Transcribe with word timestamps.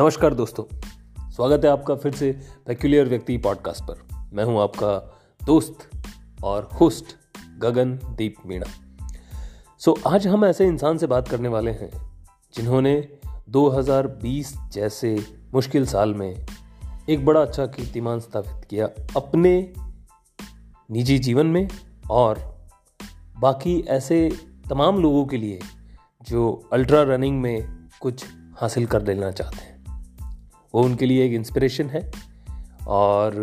नमस्कार 0.00 0.34
दोस्तों, 0.34 0.64
स्वागत 1.30 1.64
है 1.64 1.70
आपका 1.70 1.94
फिर 1.94 2.12
से 2.12 2.40
पेक्यूलियर 2.66 3.08
व्यक्ति 3.08 3.36
पॉडकास्ट 3.38 3.84
पर। 3.84 4.28
मैं 4.32 4.44
हूँ 4.44 4.62
आपका 4.62 5.20
दोस्त 5.46 5.90
और 6.44 6.68
होस्ट 6.80 7.04
गगन 7.58 7.92
दीप 8.04 8.34
मीणा। 8.46 8.66
सो 9.78 9.98
आज 10.06 10.26
हम 10.26 10.44
ऐसे 10.44 10.66
इंसान 10.66 10.98
से 10.98 11.06
बात 11.06 11.28
करने 11.28 11.48
वाले 11.48 11.70
हैं 11.70 11.90
जिन्होंने 12.54 13.08
2020 13.48 14.54
जैसे 14.72 15.26
मुश्किल 15.54 15.86
साल 15.86 16.14
में 16.14 16.46
एक 17.10 17.26
बड़ा 17.26 17.42
अच्छा 17.42 17.66
कीर्तिमान 17.66 18.20
स्थापित 18.20 18.64
किया 18.64 18.86
अपने 19.16 19.72
निजी 20.90 21.18
जीवन 21.18 21.46
में 21.46 21.68
और 22.10 22.58
बाकी 23.38 23.80
ऐसे 23.80 24.32
तमाम 24.70 25.02
लोगों 25.02 25.26
के 25.26 25.36
लिए 25.36 25.60
जो 26.22 26.68
अल्ट्रा 26.72 27.02
रनिंग 27.02 27.40
में 27.40 27.88
कुछ 28.00 28.24
हासिल 28.54 28.86
कर 28.86 29.02
लेना 29.02 29.30
चाहते 29.30 29.56
हैं। 29.56 29.69
वो 30.74 30.82
उनके 30.82 31.06
लिए 31.06 31.26
एक 31.26 31.32
इंस्पिरेशन 31.32 31.86
है 31.86 32.10
और 32.88 33.42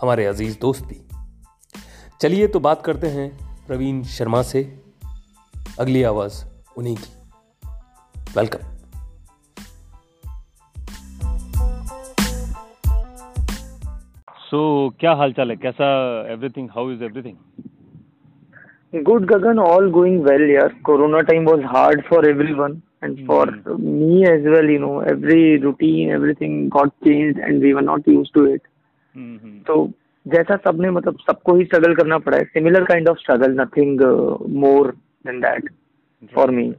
हमारे 0.00 0.26
अज़ीज़ 0.26 0.58
दोस्त 0.60 0.84
भी। 0.84 1.00
चलिए 2.20 2.46
तो 2.46 2.60
बात 2.60 2.82
करते 2.84 3.06
हैं 3.06 3.28
प्रवीण 3.66 4.02
शर्मा 4.02 4.42
से। 4.42 4.62
अगली 5.80 6.02
आवाज़ 6.02 6.44
उन्हीं 6.76 6.96
की। 6.96 7.12
वेलकम 8.36 8.58
सो 14.50 14.88
so, 14.88 14.98
क्या 15.00 15.12
हाल 15.12 15.32
चाल 15.32 15.50
है? 15.50 15.56
कैसा 15.56 15.86
everything 16.32 16.68
how 16.70 16.90
is 16.90 17.04
everything 17.04 17.36
good 19.04 19.24
Gagan 19.26 19.58
all 19.58 19.90
going 19.90 20.22
well 20.22 20.50
यार. 20.50 20.68
Corona 20.68 21.20
time 21.20 21.44
was 21.44 21.60
hard 21.64 22.02
for 22.06 22.28
everyone 22.28 22.80
and 23.02 23.18
mm. 23.18 23.26
for 23.26 23.46
me 23.78 24.24
as 24.24 24.42
well 24.44 24.68
you 24.74 24.78
know 24.78 25.00
every 25.00 25.58
routine 25.58 26.10
everything 26.10 26.68
got 26.68 26.92
changed 27.04 27.38
and 27.38 27.60
we 27.60 27.72
were 27.74 27.86
not 27.92 28.06
used 28.06 28.32
to 28.34 28.44
it 28.44 28.62
mm-hmm. 29.14 29.56
so 29.66 29.88
जैसा 30.26 30.56
सबने 30.64 30.90
मतलब 30.90 31.18
सबको 31.26 31.54
ही 31.56 31.64
struggle 31.64 31.94
करना 31.94 32.18
पड़ा 32.24 32.38
है 32.38 32.44
similar 32.44 32.84
kind 32.84 33.08
of 33.08 33.18
struggle 33.18 33.54
nothing 33.60 34.00
more 34.62 34.90
than 35.26 35.40
that 35.40 35.70
for 36.34 36.50
me 36.58 36.72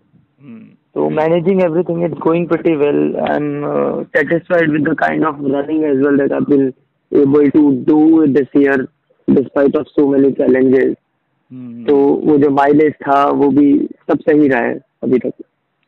so 0.95 1.03
managing 1.17 1.59
everything 1.63 1.99
is 2.05 2.13
going 2.23 2.45
pretty 2.47 2.71
well 2.79 2.97
i'm 3.25 3.45
uh, 3.67 3.99
satisfied 4.15 4.73
with 4.75 4.87
the 4.87 4.95
kind 5.01 5.27
of 5.29 5.37
running 5.53 5.85
as 5.89 6.01
well 6.05 6.17
that 6.21 6.33
i've 6.37 6.47
been 6.49 6.65
able 7.11 7.47
to 7.53 7.61
do 7.91 7.99
this 8.37 8.57
year 8.61 8.75
despite 9.27 9.77
of 9.81 9.93
so 9.93 10.05
many 10.15 10.33
challenges 10.39 10.91
mm-hmm. 11.51 11.85
तो 11.87 11.95
वो 12.25 12.37
जो 12.37 12.49
mileage 12.57 12.93
था 13.05 13.23
वो 13.43 13.49
भी 13.59 13.69
सब 14.11 14.19
सही 14.29 14.47
रहा 14.47 14.61
है 14.61 14.75
अभी 15.03 15.19
तक 15.25 15.33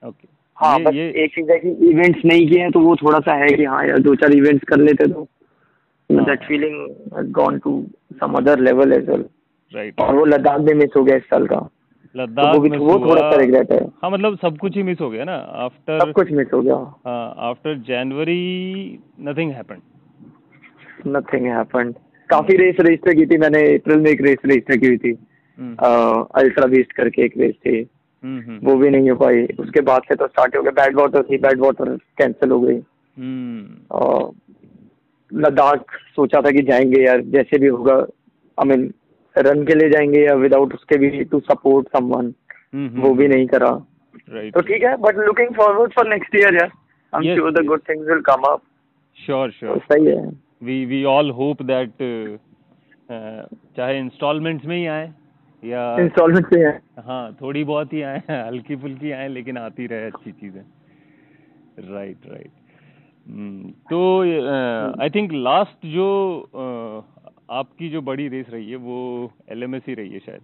ओके 0.07 0.27
हाँ 0.57 0.77
ये, 0.79 0.83
बस 0.83 0.93
ये... 0.93 1.07
एक 1.23 1.35
चीज़ 1.35 1.51
है 1.51 1.57
कि 1.59 1.69
इवेंट्स 1.89 2.25
नहीं 2.25 2.47
किए 2.47 2.59
हैं 2.59 2.71
तो 2.71 2.79
वो 2.79 2.95
थोड़ा 2.95 3.19
सा 3.19 3.33
है 3.33 3.47
कि 3.47 3.63
हाँ 3.65 3.85
यार 3.87 3.99
दो 3.99 4.15
चार 4.15 4.33
इवेंट्स 4.33 4.63
कर 4.63 4.77
लेते 4.79 5.07
तो 5.07 5.27
that 6.09 6.43
feeling 6.47 7.31
gone 7.31 7.59
to 7.59 7.85
some 8.13 8.33
other 8.33 8.59
level 8.59 8.93
as 8.93 9.09
well 9.09 9.25
right 9.73 9.99
और 9.99 10.15
वो 10.15 10.25
लद्दाख 10.25 10.59
में 10.61 10.73
मिस 10.73 10.89
हो 10.97 11.03
गया 11.03 11.15
इस 11.15 11.23
साल 11.23 11.47
का। 11.47 11.67
लद्दाख 12.15 12.55
तो 12.55 12.59
वो, 12.59 12.85
वो 12.85 12.99
थोड़ा 12.99 13.21
सा 13.21 13.35
रिग्रेट 13.37 13.71
है। 13.71 13.79
हाँ 14.03 14.09
मतलब 14.11 14.37
सब 14.37 14.57
कुछ 14.57 14.75
ही 14.77 14.83
मिस 14.83 14.99
हो 15.01 15.09
गया 15.09 15.23
ना? 15.23 15.35
आफ्टर 15.65 15.99
सब 15.99 16.11
कुछ 16.13 16.31
मिस 16.31 16.47
हो 16.53 16.61
गया। 16.61 16.75
After 17.49 17.77
January 17.87 18.99
nothing 19.21 19.51
happened 19.51 19.81
nothing 21.07 21.45
happened 21.47 21.93
काफ़ी 22.29 22.57
रेस 22.57 22.75
रजिस्टर 22.81 23.13
की 23.13 23.25
थी 23.25 23.37
मैंने। 23.37 23.63
अप्रैल 23.75 23.99
में 23.99 24.09
एक 24.11 24.21
रेस 24.21 24.37
रजिस्टर 24.45 24.77
की 24.77 24.87
हुई 24.87 24.97
थी। 24.97 25.11
Ultra 25.11 26.65
beast 26.67 26.91
hmm. 26.91 27.03
करके 27.03 27.21
एक 27.21 27.33
रेस 27.37 27.55
थी। 27.55 27.69
हम्म, 27.69 27.79
हम्म। 27.79 28.02
वो 28.25 28.75
भी 28.77 28.89
नहीं 28.89 29.09
हो 29.09 29.15
पाई। 29.17 29.43
उसके 29.59 29.81
बाद 29.83 30.01
से 30.07 30.15
तो 30.15 30.27
स्टार्ट 30.27 30.55
हो 30.57 30.61
गया। 30.61 30.71
बैड 30.73 30.95
वाटर 30.95 31.23
थी 31.23 31.37
बैड 31.37 31.59
वाटर 31.59 31.95
कैंसिल 32.17 32.51
हो 32.51 32.59
गई। 32.59 32.75
हम्म। 32.75 33.95
और 33.97 34.31
लद्दाख 35.31 35.91
सोचा 36.15 36.41
था 36.41 36.51
कि 36.51 36.61
जाएँगे 36.63 37.03
यार 37.03 37.21
जैसे 37.31 37.59
भी 37.59 37.67
होगा। 37.67 37.95
आई 38.57 38.67
मीन 38.67 38.93
रन 39.35 39.63
के 39.65 39.75
लिए 39.75 39.89
जाएँगे 39.89 40.23
या 40.25 40.33
विदाउट 40.35 40.73
उसके 40.73 40.97
भी 40.97 41.23
टू 41.23 41.39
सपोर्ट 41.41 41.87
समवन 41.97 42.33
वो 42.99 43.13
भी 43.13 43.27
नहीं 43.27 43.47
करा। 43.47 43.71
Right. 44.27 44.53
तो 44.53 44.61
ठीक 44.61 44.83
है 44.83 44.95
but 44.97 45.17
looking 45.17 45.49
forward 45.55 45.91
for 45.93 46.07
next 46.09 46.35
year 46.35 46.55
यार। 46.55 46.71
I 47.13 47.27
am 47.27 47.35
sure 47.35 47.51
the 47.53 47.65
good 47.65 47.81
things 47.89 48.07
will 48.09 48.21
come 48.21 48.43
up 48.51 48.61
sure 49.19 49.51
sure 49.51 49.77
सही 49.91 50.05
है। 50.05 50.27
We 50.63 50.85
we 50.85 51.03
all 51.05 51.29
hope 51.31 51.61
that 51.61 51.91
चाहे 53.77 53.97
इंस्टॉलमेंट्स 53.99 54.65
में 54.65 54.77
ही 54.77 54.85
आए 54.87 55.11
या 55.63 55.83
इंस्टॉलमेंट 55.99 56.45
पे 56.45 56.59
है। 56.59 56.71
हाँ 57.05 57.35
थोड़ी 57.41 57.63
बहुत 57.63 57.93
ही 57.93 58.01
आए 58.01 58.21
हल्की 58.29 58.75
फुल्की 58.75 59.11
आए 59.11 59.27
लेकिन 59.29 59.57
आती 59.57 59.87
रहे 59.87 60.05
अच्छी 60.05 60.31
चीज़ें। 60.31 60.61
राइट 61.91 62.27
राइट 62.27 62.51
तो 63.89 63.99
आई 65.01 65.09
थिंक 65.09 65.31
लास्ट 65.33 65.85
जो 65.87 66.07
uh, 66.45 67.03
आपकी 67.51 67.89
जो 67.89 68.01
बड़ी 68.01 68.27
रेस 68.27 68.45
रही 68.49 68.69
है 68.69 68.75
वो 68.77 68.97
एलएमएस 69.51 69.83
ही 69.87 69.93
रही 69.93 70.09
है 70.09 70.19
शायद। 70.19 70.41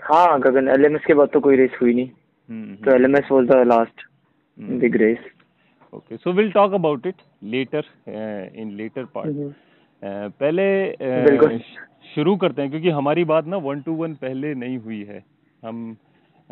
हाँ 0.00 0.40
गगन 0.40 0.68
एल 0.68 0.96
के 1.06 1.14
बाद 1.14 1.28
तो 1.32 1.40
कोई 1.40 1.56
रेस 1.56 1.76
हुई 1.82 1.94
नहीं। 1.94 2.08
हम्म, 2.08 2.64
हम्म। 2.64 2.76
तो 2.76 2.94
L 2.94 3.04
M 3.04 3.16
S 3.16 3.28
was 3.32 3.46
the 3.46 3.56
last 3.66 4.06
big 4.58 4.96
race 4.96 5.18
okay 5.92 6.16
so 6.16 6.32
will 6.32 6.50
talk 6.52 6.72
about 6.74 7.06
it 7.06 7.22
later 7.52 7.84
in 8.56 8.70
later 8.76 9.04
part 9.14 9.54
पहले 10.02 10.66
uh, 10.92 11.60
शुरू 12.14 12.36
करते 12.36 12.62
हैं 12.62 12.70
क्योंकि 12.70 12.90
हमारी 12.90 13.24
बात 13.24 13.46
ना 13.46 13.56
वन 13.56 13.80
टू 13.80 13.92
वन 13.92 14.14
पहले 14.14 14.54
नहीं 14.54 14.78
हुई 14.78 15.02
है। 15.04 15.24
हम 15.64 15.96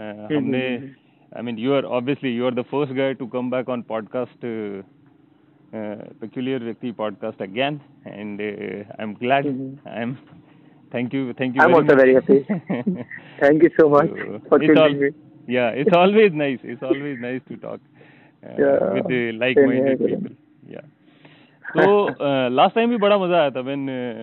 आ, 0.00 0.02
हमने 0.02 0.76
I 1.36 1.42
mean 1.42 1.58
you 1.58 1.72
are 1.72 1.82
obviously 1.82 2.36
you 2.36 2.46
are 2.46 2.54
the 2.54 2.62
first 2.62 2.94
guy 2.94 3.14
to 3.14 3.26
come 3.26 3.50
back 3.50 3.68
on 3.68 3.82
podcast 3.82 4.46
peculiar 6.20 6.64
व्यक्ति 6.64 6.90
podcast 6.92 7.42
again 7.42 7.80
and 8.06 8.40
I 8.40 9.02
am 9.02 9.14
glad 9.14 9.46
I 9.88 10.02
am 10.02 10.14
thank 10.94 11.14
you 11.14 11.32
thank 11.32 11.56
you 11.56 11.62
very 11.96 12.40
thank 13.42 13.64
you 13.64 13.68
so 13.68 13.88
much 13.90 15.12
yeah 15.50 15.70
it's 15.70 15.92
always 15.92 16.34
nice 16.34 16.64
it's 16.64 16.82
always 16.82 17.20
nice 17.20 17.42
to 17.48 17.54
talk 17.54 17.80
with 18.94 19.34
like 19.34 19.58
minded 19.58 19.98
people 19.98 20.34
yeah 20.74 20.80
तो 21.68 22.14
last 22.48 22.74
time 22.74 22.90
भी 22.90 22.96
बड़ा 22.96 23.18
मज़ा 23.18 23.40
आया 23.40 23.50
था 23.50 23.60
when 23.60 23.80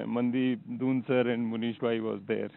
Mandeep 0.07 0.59
Doon 0.69 1.01
sir 1.01 1.29
and 1.29 1.47
Munish 1.47 1.79
भाई 1.83 1.99
was 1.99 2.19
there 2.19 2.49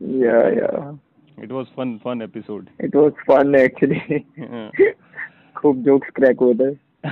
yeah 0.00 0.48
yeah 0.48 0.98
it 1.42 1.52
was 1.52 1.66
fun 1.66 2.00
fun 2.04 2.22
episode 2.22 2.66
it 2.80 2.96
was 2.96 3.12
fun 3.12 3.54
actually 3.54 4.18
खूब 5.56 5.76
jokes 5.76 6.10
crack 6.10 6.40
हुए 6.40 6.54
थे. 6.54 6.86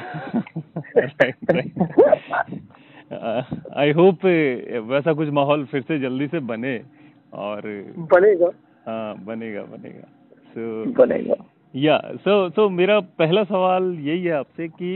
आई 3.76 3.93
होप 3.93 4.25
वैसा 4.91 5.12
कुछ 5.12 5.28
माहौल 5.28 5.64
फिर 5.64 5.82
से 5.82 5.98
जल्दी 5.98 6.26
से 6.26 6.41
बने 6.41 6.84
और 7.32 7.93
बनेगा। 7.97 8.50
हाँ 8.87 9.25
बनेगा 9.25 9.62
बनेगा। 9.62 10.09
सो 10.54 10.84
so, 10.84 10.98
बनेगा। 10.98 11.34
या 11.75 11.99
सो 12.25 12.49
सो 12.57 12.69
मेरा 12.71 12.99
पहला 13.19 13.43
सवाल 13.45 13.85
यही 14.01 14.25
है 14.25 14.33
आपसे 14.33 14.69
कि 14.69 14.93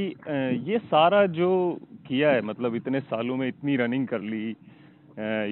ये 0.71 0.79
सारा 0.79 1.25
जो 1.39 1.51
किया 2.07 2.31
है 2.31 2.43
मतलब 2.43 2.75
इतने 2.75 3.01
सालों 3.01 3.37
में 3.37 3.47
इतनी 3.49 3.77
रनिंग 3.77 4.07
कर 4.09 4.21
ली 4.21 4.47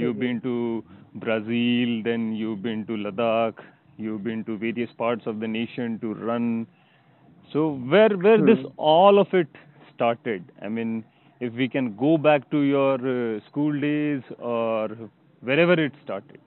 you 0.03 0.13
been 0.21 0.39
to 0.39 0.83
Brazil 1.25 2.03
then 2.03 2.33
you 2.35 2.55
been 2.67 2.85
to 2.85 2.97
Ladakh 2.97 3.65
you 4.01 4.19
been 4.29 4.43
to 4.43 4.57
various 4.57 4.95
parts 4.99 5.29
of 5.29 5.37
the 5.37 5.51
nation 5.51 5.97
to 6.03 6.13
run 6.21 6.65
so 7.51 7.69
where 7.93 8.15
where 8.25 8.45
this 8.45 8.65
all 8.95 9.19
of 9.19 9.37
it 9.37 9.59
started 9.91 10.43
I 10.63 10.69
mean 10.69 11.03
if 11.41 11.53
we 11.55 11.69
can 11.69 11.95
go 11.97 12.17
back 12.17 12.51
to 12.51 12.61
your 12.61 12.95
uh, 12.95 13.41
school 13.47 13.79
days 13.79 14.23
or 14.39 14.89
wherever 15.43 15.75
it 15.75 15.93
started. 16.05 16.39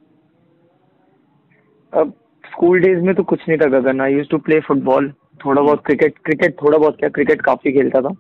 अब 1.94 2.14
school 2.52 2.80
days 2.82 3.02
में 3.04 3.14
तो 3.16 3.24
कुछ 3.24 3.48
नहीं 3.48 3.58
था 3.58 3.66
Gagan. 3.70 4.02
I 4.02 4.14
use 4.14 4.30
to 4.30 4.38
play 4.40 4.60
football 4.62 5.12
थोड़ा 5.46 5.62
बहुत 5.62 5.84
cricket 5.86 6.18
cricket 6.26 6.56
थोड़ा 6.62 6.78
बहुत 6.78 6.98
क्या 7.00 7.10
क्रिकेट 7.10 7.42
काफ़ी 7.42 7.72
खेलता 7.72 8.02
था। 8.02 8.16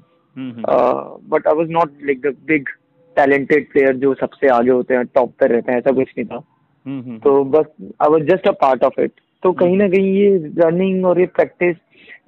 But 1.31 1.47
I 1.47 1.55
was 1.55 1.69
not 1.71 1.91
like 2.05 2.21
the 2.21 2.35
big 2.47 2.69
talented 3.17 3.71
player 3.71 3.95
जो 3.97 4.13
सबसे 4.15 4.47
आगे 4.49 4.71
होते 4.71 4.93
हैं 4.93 5.05
टॉप 5.05 5.33
पर 5.39 5.49
रहते 5.51 5.71
हैं 5.71 5.79
ऐसा 5.79 5.91
कुछ 5.91 6.13
नहीं 6.17 6.25
था। 6.27 6.41
हम्म, 6.85 7.01
हम्म, 7.01 7.17
तो 7.17 7.43
बस 7.45 7.65
I 8.01 8.09
was 8.09 8.23
just 8.25 8.47
a 8.47 8.51
part 8.61 8.83
of 8.83 9.01
it 9.01 9.11
तो 9.43 9.51
कहीं 9.53 9.77
ना 9.77 9.87
कहीं 9.89 10.13
ये 10.13 10.35
रनिंग 10.59 11.05
और 11.05 11.19
ये 11.19 11.25
practice 11.35 11.75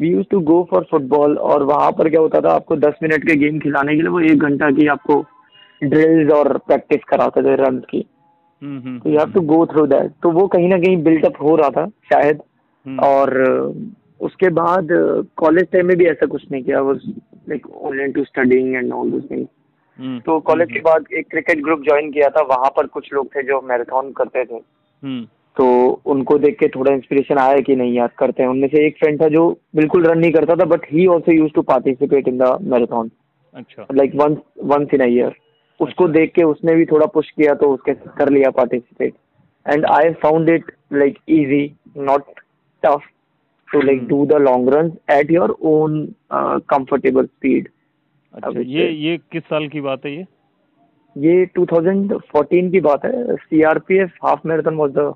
we 0.02 0.10
use 0.10 0.26
to 0.32 0.40
go 0.42 0.68
for 0.72 0.86
football 0.92 1.38
और 1.50 1.64
वहाँ 1.64 1.92
पर 1.92 2.10
क्या 2.10 2.22
होता 2.22 2.42
था 2.42 2.54
आपको 2.56 2.76
दस 2.78 2.94
मिनट 3.04 3.28
के 3.28 3.36
गेम 3.38 3.60
खिलाने 3.60 3.96
के 3.96 4.02
लिए 4.02 4.12
वो 4.12 4.20
एक 4.32 4.44
घंटा 4.44 4.70
की 4.72 4.88
आपको 4.88 5.20
ड्रिल्स 5.82 6.32
और 6.34 6.58
प्रैक्टिस 6.58 7.04
कराते 7.10 7.42
थे 7.42 7.56
रन 7.58 7.80
की। 7.90 8.06
You 8.62 9.18
have 9.18 9.32
to 9.34 9.42
go 9.48 9.66
through 9.66 9.86
that 9.88 10.12
तो 10.24 10.32
वो 10.32 10.48
कहीं 10.48 10.68
ना 10.70 10.78
कहीं 10.78 10.98
बिल्डअप 11.04 11.42
हो 11.42 11.56
रहा 11.56 11.70
था 11.72 11.88
शायद। 12.14 12.42
हम्म। 12.86 13.00
और 13.00 13.34
उसके 14.22 14.50
बाद 14.52 14.88
कॉलेज 15.38 15.68
टाइम 15.72 15.88
में 15.88 15.98
भी 15.98 16.06
ऐसा 16.06 16.26
कुछ 16.26 16.46
नहीं 16.52 16.64
किया। 16.64 16.82
Was 16.82 17.00
like 17.50 17.70
only 17.72 18.08
to 18.14 18.24
studying 18.24 18.76
and 18.76 18.92
all 18.94 19.12
this 19.12 19.30
things 19.32 19.48
तो 20.26 20.40
कॉलेज 20.40 20.72
के 20.72 20.80
बाद 20.82 21.06
एक 21.14 21.28
क्रिकेट 21.30 21.62
ग्रुप 21.64 21.82
ज्वाइन 21.84 22.12
किया 22.12 22.30
था। 22.30 22.42
वहाँ 22.50 22.70
पर 22.78 22.88
कुछ 22.88 23.14
लोग 23.14 23.28
थे 23.36 23.44
जो 23.44 23.62
मैराथन 23.62 24.12
करते 24.18 24.46
थे। 24.46 24.60
तो 25.58 25.66
उनको 26.06 26.38
देख 26.38 26.58
के 26.60 26.68
थोड़ा 26.68 26.92
इंस्पिरेशन 26.94 27.38
आया 27.38 27.60
कि 27.60 27.76
नहीं 27.76 27.94
यार 27.94 28.12
करते 28.20 28.44
हैं। 28.44 28.50
उनमें 28.50 28.68
से 28.68 28.86
एक 28.88 28.98
फ्रेंड 28.98 29.22
था 29.22 29.28
जो 29.28 29.48
बिल्कुल 29.76 30.06
रन 30.06 30.20
नहीं 30.20 30.32
करता 30.32 30.56
था 30.56 30.66
but 30.66 30.86
he 30.92 31.06
also 31.08 31.32
use 31.32 31.52
to 31.56 31.62
participate 31.62 32.28
in 32.28 32.38
the 32.38 32.58
marathon 32.64 33.10
अच्छा। 33.56 33.86
Like 33.94 34.16
once 34.16 34.38
once 34.64 34.94
in 34.94 35.02
a 35.02 35.08
year 35.08 35.36
उसको 35.82 36.04
अच्छा। 36.04 36.20
देख 36.20 36.32
के 36.34 36.44
उसने 36.44 36.76
भी 36.76 36.86
थोड़ा 36.86 37.06
पुश 37.06 37.30
किया 37.30 37.54
तो 37.54 37.74
उसके 37.74 37.94
कर 38.18 38.30
लिया 38.30 38.50
participate 38.52 39.14
and 39.66 39.86
I 39.86 40.14
found 40.24 40.50
it 40.50 40.72
like 40.94 41.18
easy 41.30 41.64
not 41.98 42.24
tough 42.84 43.02
to 43.74 43.82
like 43.82 44.08
do 44.08 44.26
the 44.26 44.42
long 44.42 44.74
run 44.74 44.92
at 45.12 45.32
your 45.32 45.58
own 45.62 46.06
comfortable 46.34 47.26
speed 47.26 47.70
ये 48.58 48.90
ये 48.90 49.18
किस 49.32 49.44
साल 49.44 49.68
की 49.68 49.82
बात 49.82 50.06
है 50.06 50.16
ये? 50.16 50.26
ये 51.16 51.46
2014 51.60 52.72
की 52.72 52.80
बात 52.80 53.06
है. 53.06 53.36
CRPF 53.36 54.14
half 54.26 54.48
marathon 54.48 54.76
was 54.76 54.92
the 54.92 55.14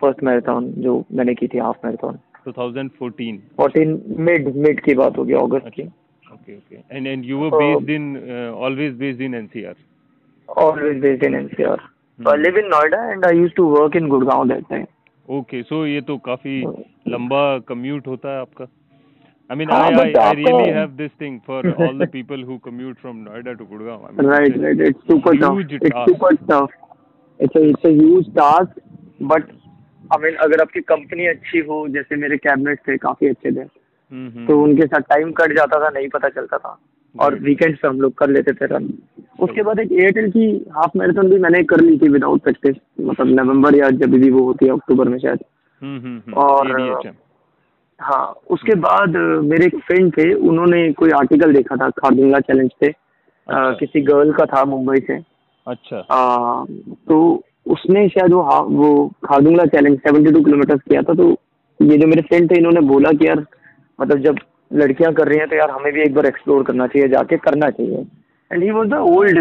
first 0.00 0.22
marathon 0.22 0.72
जो 0.78 1.04
मैंने 1.12 1.34
की 1.34 1.46
थी 1.46 1.58
हाफ़ 1.58 1.86
मैराथन 1.86 2.18
2014 2.48 3.38
14 3.60 3.98
मिड 4.18 4.54
मिड 4.56 4.80
की 4.80 4.94
बात 4.94 5.18
होगी 5.18 5.32
अगस्त 5.32 5.68
की। 5.74 5.82
Okay 6.44 6.60
okay 6.66 6.84
and 6.90 7.06
and 7.06 7.24
you 7.24 7.38
were 7.38 7.50
based 7.58 7.90
in 7.96 8.06
uh, 8.36 8.52
always 8.52 8.94
based 9.02 9.20
in 9.20 9.32
NCR 9.32 9.74
always 10.48 11.00
based 11.00 11.22
in 11.22 11.32
NCR 11.40 11.78
hmm. 11.80 12.24
so 12.24 12.30
I 12.30 12.36
live 12.36 12.56
in 12.56 12.70
Noida 12.70 13.02
and 13.12 13.26
I 13.26 13.32
used 13.32 13.56
to 13.56 13.66
work 13.66 13.94
in 13.94 14.08
Gurgaon 14.14 14.54
that 14.54 14.68
time 14.68 14.88
okay 15.40 15.64
so 15.68 15.84
ये 15.86 16.00
तो 16.08 16.18
काफ़ी 16.30 16.62
लंबा 17.12 17.44
commute 17.70 18.06
होता 18.06 18.34
है 18.34 18.40
आपका 18.40 18.68
I 19.50 19.54
mean, 19.54 19.70
I, 19.70 19.88
I, 19.88 20.12
I 20.18 20.32
really 20.32 20.72
have 20.72 20.96
this 20.96 21.10
thing 21.18 21.42
for 21.44 21.58
all 21.78 21.98
the 21.98 22.06
people 22.06 22.42
who 22.42 22.58
commute 22.60 22.98
from 22.98 23.26
Noida 23.26 23.56
to 23.58 23.64
Gurgaon. 23.66 24.08
I 24.08 24.12
mean, 24.12 24.26
right, 24.26 24.50
it's 24.50 24.58
right. 24.58 24.80
It's 24.80 24.98
super 25.06 25.34
tough. 25.34 25.58
It's 25.68 25.90
task. 25.90 26.08
super 26.08 26.30
tough. 26.48 26.70
It's 27.38 27.54
a 27.54 27.62
it's 27.72 27.84
a 27.84 27.92
huge 27.92 28.32
task, 28.34 28.70
but 29.20 29.42
I 30.10 30.18
mean, 30.22 30.36
अगर 30.46 30.60
आपकी 30.62 30.80
company 30.92 31.26
अच्छी 31.34 31.58
हो 31.68 31.86
जैसे 31.96 32.16
मेरे 32.24 32.36
cabinet 32.46 32.80
थे 32.88 32.96
काफ़ी 33.04 33.28
अच्छे 33.28 33.52
थे 33.52 33.68
तो 34.46 34.62
उनके 34.62 34.86
साथ 34.86 35.00
टाइम 35.10 35.30
कट 35.32 35.56
जाता 35.56 35.84
था 35.84 35.88
नहीं 35.90 36.08
पता 36.08 36.28
चलता 36.28 36.58
था। 36.58 36.78
और 37.14 37.34
वीकेंड्स 37.40 37.78
पे 37.80 37.88
हम 37.88 38.00
लोग 38.00 38.14
कर 38.14 38.30
लेते 38.30 38.52
थे 38.52 38.66
रन 38.66 38.92
उसके 39.40 39.62
बाद 39.62 39.78
एक 39.80 39.92
एयरटेल 39.92 40.30
की 40.30 40.46
हाफ़ 40.72 40.98
मैराथन 40.98 41.28
भी 41.30 41.38
मैंने 41.38 41.62
कर 41.64 41.80
ली 41.80 41.96
थी 41.98 42.08
विदाउट 42.08 42.42
प्रैक्टिस 42.42 42.76
मतलब 43.00 43.28
नवंबर 43.40 43.76
या 43.76 43.90
जब 43.92 44.14
भी 44.14 44.30
वो 44.30 44.44
होती 44.44 44.66
है 44.66 44.72
अक्टूबर 44.72 45.08
में 45.08 45.18
शायद। 45.18 46.32
और 46.36 47.12
हाँ। 48.00 48.24
उसके 48.50 48.74
बाद 48.80 49.16
मेरे 49.44 49.66
एक 49.66 49.76
फ्रेंड 49.86 50.12
थे 50.12 50.32
उन्होंने 50.48 50.90
कोई 50.92 51.10
आर्टिकल 51.10 51.52
देखा 51.54 51.76
था 51.76 51.88
खारदुंगा 51.90 52.40
चैलेंज 52.40 52.70
पे। 52.80 52.86
अच्छा। 52.86 53.72
किसी 53.72 54.00
गर्ल 54.02 54.32
का 54.32 54.44
था 54.46 54.64
मुंबई 54.64 55.00
से। 55.06 55.18
अच्छा। 55.66 55.98
आ, 55.98 56.64
तो 57.08 57.42
उसने 57.66 58.08
शायद 58.08 58.32
वो 58.32 58.42
हाँ 58.42 58.60
वो 58.60 58.88
Khardungla 59.24 59.64
challenge 59.66 59.98
seventy 59.98 60.32
two 60.32 60.40
kilometer 60.44 60.76
किया 60.78 61.02
था 61.02 61.14
तो 61.14 61.30
ये 61.80 61.96
जो 61.98 62.06
मेरे 62.06 62.22
फ्रेंड 62.22 62.50
थे 62.50 62.58
इन्होंने 62.58 62.80
बोला 62.88 63.10
कि 63.12 63.26
यार 63.28 63.44
मतलब 63.98 64.18
जब 64.20 64.38
लड़कियाँ 64.70 65.12
कर 65.14 65.28
रही 65.28 65.38
हैं 65.38 65.48
तो 65.48 65.56
यार 65.56 65.70
हमें 65.70 65.92
भी 65.92 66.02
एक 66.02 66.14
बार 66.14 66.26
एक्सप्लोर 66.26 66.62
करना 66.64 66.86
चाहिए 66.86 67.08
जाके 67.08 67.36
करना 67.38 67.70
चाहिए। 67.70 68.06
And 68.50 68.62
he 68.62 68.70
was 68.70 68.88
the 68.88 68.94
old 69.10 69.38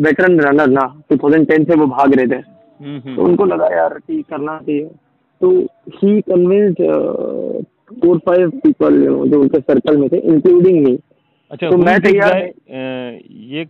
veteran 0.00 0.38
runner 0.40 0.68
ना 0.68 0.86
2010 1.12 1.66
से 1.68 1.74
वो 1.74 1.86
भाग 1.88 2.14
रहे 2.14 2.26
थे। 2.26 2.40
हम्म। 2.80 3.14
तो 3.16 3.22
उनको 3.22 3.44
लगा 3.44 3.66
यार 3.76 3.98
कि 3.98 4.22
करना 4.30 4.58
चाहिए। 4.58 4.86
तो 5.40 5.50
he 5.96 6.20
convince 6.22 6.74
four 7.94 8.18
five 8.26 8.50
people 8.62 9.00
जो 9.04 9.40
उनके 9.40 9.60
सर्कल 9.60 9.96
में 9.96 10.08
थे 10.08 10.16
इंक्लूडिंग 10.16 10.84
मी 10.84 10.98
अच्छा 11.50 11.70
तो 11.70 11.76
मैं 11.76 11.98
तैयार 12.00 12.36
ये 13.50 13.64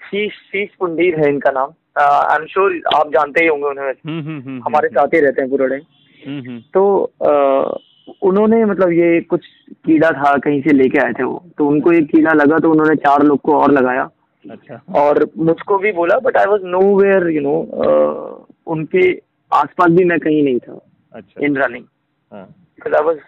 शीश 0.00 0.32
शीश 0.32 0.68
पुंडीर 0.80 1.18
है 1.20 1.28
इनका 1.28 1.50
नाम। 1.50 1.72
आई 1.98 2.36
एम 2.36 2.46
श्योर 2.46 2.80
आप 2.94 3.08
जानते 3.12 3.42
ही 3.42 3.48
होंगे 3.48 3.66
उन्हें। 3.66 3.92
हम्म, 4.06 4.60
हमारे 4.66 4.88
साथ 4.88 5.14
ही 5.14 5.20
रहते 5.20 5.42
हैं 5.42 5.50
पूरे 5.50 5.68
टाइम 5.68 6.58
तो 6.74 6.82
उन्होंने 8.22 8.64
मतलब 8.64 8.92
ये 8.92 9.20
कुछ 9.30 9.46
कीड़ा 9.86 10.10
था 10.12 10.36
कहीं 10.38 10.60
से 10.62 10.72
लेके 10.72 10.98
आए 10.98 11.12
थे 11.12 11.22
वो। 11.22 11.42
तो 11.58 11.66
उनको 11.68 11.92
एक 11.92 12.06
कीड़ा 12.10 12.32
लगा 12.34 12.58
तो 12.58 12.70
उन्होंने 12.70 12.94
चार 12.98 13.22
लोग 13.22 13.40
को 13.40 13.58
और 13.60 13.72
लगाया। 13.72 14.08
अच्छा। 14.44 14.80
और 14.98 15.26
मुझको 15.38 15.78
भी 15.78 15.92
बोला 15.92 16.18
but 16.20 16.36
I 16.36 16.46
was 16.46 16.62
nowhere 16.96 17.28
you 17.30 17.40
know 17.42 17.56
उनके 18.66 19.10
आसपास 19.52 19.90
भी 19.90 20.04
मैं 20.04 20.18
कहीं 20.20 20.42
नहीं 20.44 20.58
था। 20.58 20.78
अच्छा। 21.12 21.44
In 21.46 21.56
running 21.56 21.84
I 22.32 23.02
was 23.04 23.18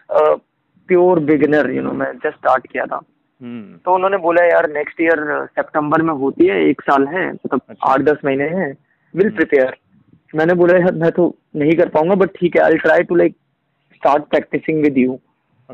pure 0.89 1.19
beginner 1.25 1.71
you 1.71 1.83
know 1.83 1.93
मैं 1.93 2.13
जस्ट 2.15 2.37
स्टार्ट 2.37 2.67
किया 2.67 2.85
था। 2.87 3.01
हम्म। 3.41 3.77
तो 3.85 3.95
उन्होंने 3.95 4.17
बोला 4.19 4.45
यार 4.45 4.69
नेक्स्ट 4.71 5.01
ईयर 5.01 5.21
सितंबर 5.49 6.03
में 6.03 6.13
होती 6.15 6.47
है 6.47 6.63
एक 6.65 6.81
साल 6.83 7.07
है 7.09 7.27
मतलब 7.29 7.61
अच्छा। 7.69 7.93
आठ 7.93 8.01
दस 8.01 8.19
महीने 8.25 8.49
हैं 8.57 8.73
विल 9.15 9.31
प्रिपेयर 9.31 9.67
हम्म। 9.67 10.39
मैंने 10.39 10.55
बोला 10.55 10.79
यार 10.79 10.93
मैं 10.95 11.11
तो 11.11 11.35
नहीं 11.57 11.77
कर 11.77 11.89
पाऊँगा 11.89 12.15
बट 12.15 12.31
ठीक 12.31 12.57
है 12.57 12.63
I 12.63 12.77
try 12.79 13.03
to 13.03 13.15
like 13.15 13.37
start 14.03 14.25
practicing 14.31 14.83
with 14.83 14.99
you 14.99 15.19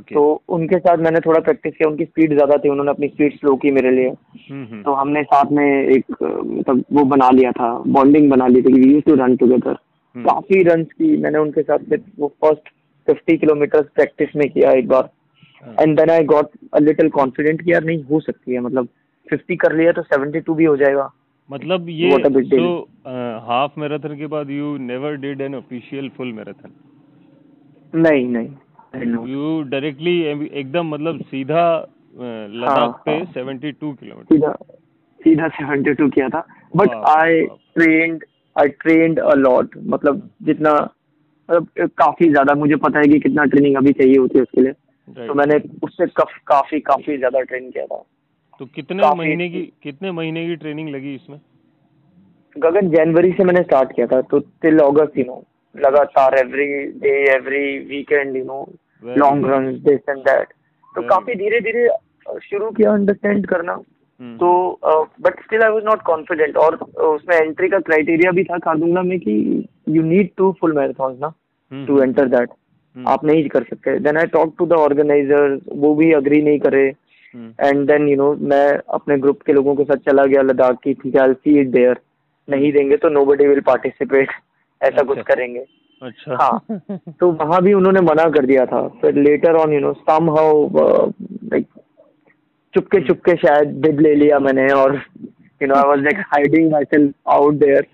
तो 0.09 0.23
उनके 0.55 0.79
साथ 0.79 0.99
मैंने 1.05 1.21
थोड़ा 1.21 1.39
प्रैक्टिस 1.41 1.73
किया 1.75 1.89
उनकी 1.89 2.05
स्पीड 2.05 2.33
ज़्यादा 2.33 2.57
थी 2.65 2.69
उन्होंने 2.69 2.91
अपनी 2.91 3.09
स्पीड 3.09 3.35
स्लो 3.35 3.55
की 3.57 3.71
मेरे 3.71 3.91
लिए। 3.91 4.09
हम्म, 4.09 4.65
हम्म। 4.65 4.83
तो 4.83 4.93
हमने 4.95 5.23
साथ 5.25 5.53
में 5.53 5.65
एक 5.65 6.23
मतलब 6.23 6.85
वो 6.93 7.05
बना 7.13 7.29
लिया 7.31 7.53
था 7.53 7.69
बॉन्डिंग 7.95 8.31
बना 8.31 8.47
ली 8.47 8.63
थी 8.63 8.73
we 8.73 8.93
use 8.93 9.05
to 9.05 9.15
run 9.17 9.37
together 9.37 9.77
काफ़ी 10.15 10.63
रन 10.63 10.83
की 10.85 11.17
मैंने 11.23 11.39
उनके 11.39 11.63
साथ 11.63 11.99
वो 12.19 12.29
फ़र्स्ट 12.43 12.69
फिफ्टी 13.09 13.37
किलोमीटर 13.39 13.83
प्रैक्टिस 13.95 14.37
में 14.37 14.49
किया 14.51 14.73
एक 14.73 14.89
बार। 14.89 15.09
And 15.81 15.97
then 15.99 16.11
I 16.11 16.25
got 16.27 16.51
a 16.75 16.79
little 16.81 17.09
confident 17.11 17.63
कि 17.63 17.73
यार 17.73 17.85
नहीं 17.85 18.03
हो 18.05 18.21
सकती 18.21 18.53
है 18.53 18.61
मतलब 18.61 18.89
फिफ्टी 19.27 19.57
कर 19.57 19.77
लिया 19.77 19.93
तो 19.93 20.03
सेवेंटी 20.05 20.41
टू 20.41 20.55
भी 20.55 20.65
हो 20.65 20.77
जाएगा। 20.77 21.11
मतलब 21.51 21.89
ये 21.91 22.19
तो 22.19 22.69
हाफ़ 23.47 23.81
मैराथन 23.81 24.17
के 24.19 24.27
बाद 24.29 24.51
you 24.51 24.77
never 24.85 25.17
did 25.19 25.41
an 25.41 25.55
official 25.55 26.09
full 26.17 26.33
marathon 26.33 26.73
नहीं 27.95 28.27
नहीं 28.27 29.33
यू 29.33 29.63
डायरेक्टली 29.63 30.21
एकदम 30.23 30.87
मतलब 30.87 31.21
सीधा 31.23 31.65
लद्दाख 32.15 32.79
हाँ, 32.79 32.89
पे 33.07 33.25
सेवेंटी 33.25 33.73
टू 33.73 33.93
किलोमीटर। 33.93 34.35
सीधा 34.35 34.53
सीधा 35.21 35.49
सेवेंटी 35.49 35.95
टू 35.95 36.09
किया 36.09 36.29
था। 36.29 36.47
But 36.77 36.95
I 37.09 37.41
trained 37.75 38.25
I 38.57 38.69
trained 38.81 39.19
a 39.21 39.35
lot 39.35 39.77
मतलब 39.87 40.29
जितना 40.43 40.73
मतलब 41.49 41.89
काफ़ी 41.99 42.29
ज़्यादा। 42.29 42.55
मुझे 42.55 42.77
पता 42.77 42.99
है 42.99 43.09
कि 43.09 43.19
कितना 43.19 43.45
ट्रेनिंग 43.45 43.77
अभी 43.77 43.93
चाहिए 43.93 44.17
होती 44.17 44.39
है 44.39 44.43
उसके 44.43 44.61
लिए। 44.61 44.73
तो 45.27 45.35
मैंने 45.35 45.57
उससे 45.83 46.07
कफ, 46.07 46.31
काफ़ी 46.47 46.81
काफ़ी 46.81 47.17
ज़्यादा 47.19 47.41
ट्रेन 47.41 47.71
किया 47.71 47.85
था। 47.87 48.03
तो 48.61 48.67
कितने 48.67 49.11
महीने 49.15 49.49
की 49.49 49.61
कितने 49.83 50.13
महीने 50.13 50.47
की 50.47 50.57
ट्रेनिंग 50.57 50.89
लगी 50.89 51.15
इसमें? 51.15 51.41
गगन 52.57 52.89
जनवरी 52.91 53.33
से 53.33 53.45
मैंने 53.45 53.63
स्टार्ट 53.63 53.93
किया 53.93 54.07
था 54.07 54.21
तो 54.23 54.39
टिल 54.63 54.79
अगस्त 54.79 55.19
यू 55.19 55.25
नो 55.25 55.43
लगातार 55.81 56.39
every 56.39 56.67
day 57.01 57.15
every 57.33 57.79
weekend 57.89 58.37
you 58.37 58.45
know 58.45 58.67
long 59.19 59.47
run 59.51 59.73
this 59.85 60.01
and 60.09 60.19
that 60.21 60.53
तो 60.95 61.03
काफ़ी 61.09 61.35
धीरे 61.35 61.61
धीरे 61.61 61.89
शुरू 62.43 62.71
किया 62.71 62.93
अंडरस्टैंड 62.93 63.47
करना। 63.47 63.75
hmm. 63.75 64.37
तो 64.39 64.79
but 65.23 65.43
still 65.43 65.63
I 65.63 65.71
was 65.71 65.85
not 65.85 66.03
confident 66.03 66.57
और 66.57 66.75
उसमें 67.07 67.37
एंट्री 67.37 67.69
का 67.69 67.79
क्राइटेरिया 67.81 68.31
भी 68.33 68.45
था 68.45 68.59
खारदुंगला 68.59 69.03
में 69.03 69.19
कि 69.21 69.35
you 69.89 70.03
need 70.03 70.31
to 70.37 70.51
full 70.61 70.73
marathon 70.77 71.19
ना 71.23 71.33
टू 71.87 72.01
एंटर 72.03 72.29
दैट 72.29 72.51
आप 72.97 73.25
नहीं 73.25 73.49
कर 73.49 73.65
सकते। 73.65 73.99
Then 73.99 74.17
I 74.17 74.27
talk 74.33 74.55
to 74.59 74.67
the 74.67 74.73
organiser 74.73 75.59
वो 75.75 75.95
भी 75.95 76.13
अग्री 76.13 76.41
नहीं 76.43 76.59
करे। 76.61 76.87
एंड 77.35 77.87
देन 77.87 78.09
यू 78.09 78.17
नो 78.17 78.33
मैं 78.51 78.67
अपने 78.95 79.19
ग्रुप 79.19 79.43
के 79.47 79.53
लोगों 79.53 79.75
के 79.77 79.85
साथ 79.85 80.11
चला 80.11 80.25
गया 80.25 80.43
लद्दाख 80.43 80.79
की 80.85 80.95
ठीक 80.95 81.15
है 81.17 81.23
आई 81.23 81.33
सी 81.35 81.59
इट 81.61 81.69
देयर 81.71 82.01
नहीं 82.49 82.73
देंगे 82.73 82.97
तो 82.97 83.09
नो 83.09 83.25
बडी 83.25 83.47
विल 83.47 83.61
पार्टिसिपेट 83.67 84.31
ऐसा 84.83 85.03
कुछ 85.03 85.19
अच्छा। 85.19 85.35
करेंगे। 85.35 85.65
अच्छा। 86.03 86.37
हाँ। 86.43 86.79
तो 87.21 87.31
वहाँ 87.33 87.63
भी 87.63 87.73
उन्होंने 87.73 88.01
मना 88.01 88.29
कर 88.31 88.47
दिया 88.47 88.65
था। 88.67 88.87
फिर 89.03 89.15
later 89.15 89.57
on 89.57 89.73
you 89.73 89.81
know 89.81 89.93
somehow 90.31 90.69
like 90.75 91.67
चुपके 92.75 93.01
चुपके 93.07 93.37
शायद 93.37 93.69
बिड 93.81 94.01
ले 94.01 94.15
लिया 94.15 94.39
मैंने 94.39 94.67
और 94.73 94.95
you 95.63 95.69
know 95.69 95.75
I 95.75 95.89
was 95.89 96.03
like 96.03 96.19
hiding 96.27 96.71
myself 96.85 97.15
out 97.29 97.55
there 97.55 97.87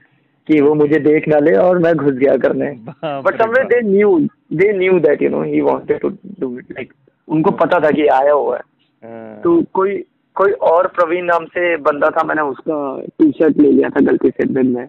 कि 0.48 0.60
वो 0.60 0.74
मुझे 0.74 0.98
देख 0.98 1.28
ना 1.28 1.38
ले 1.38 1.54
और 1.56 1.78
मैं 1.78 1.94
घुस 1.94 2.12
गया 2.12 2.36
करने। 2.36 2.70
But 3.04 3.42
somewhere 3.42 3.66
they 3.66 3.80
knew 3.88 4.18
they 4.52 4.72
knew 4.78 4.98
that 5.00 5.22
you 5.22 5.28
know 5.30 5.42
he 5.42 5.60
wanted 5.60 6.00
to 6.00 6.08
do 6.40 6.58
it 6.58 6.72
like 6.72 6.92
उनको 7.28 7.50
पता 7.50 7.78
था 7.80 7.90
कि 7.90 8.06
आया 8.06 8.32
हुआ 8.32 8.56
है। 8.56 8.62
हाँ। 9.02 9.40
तो 9.40 9.62
कोई 9.74 10.04
कोई 10.36 10.52
और 10.52 10.86
प्रवीण 10.86 11.24
नाम 11.24 11.44
से 11.44 11.76
बंदा 11.76 12.10
था 12.10 12.22
मैंने 12.24 12.42
उसका 12.42 13.00
टी 13.18 13.30
शर्ट 13.30 13.58
ले 13.58 13.70
लिया 13.70 13.88
था 13.88 14.00
गलती 14.00 14.30
से 14.30 14.44
दिन 14.44 14.66
में। 14.66 14.88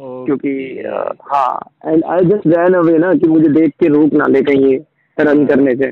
क्योंकि 0.00 0.52
हाँ 1.30 1.72
and 1.86 2.04
I 2.04 2.24
just 2.26 2.46
ran 2.46 2.74
away 2.74 2.96
ना 2.98 3.12
कि 3.14 3.28
मुझे 3.28 3.48
देख 3.50 3.72
के 3.80 3.88
रोक 3.88 4.12
ना 4.12 4.26
ले 4.28 4.42
कहीं 4.42 4.78
रन 5.18 5.44
करने 5.46 5.74
से। 5.74 5.90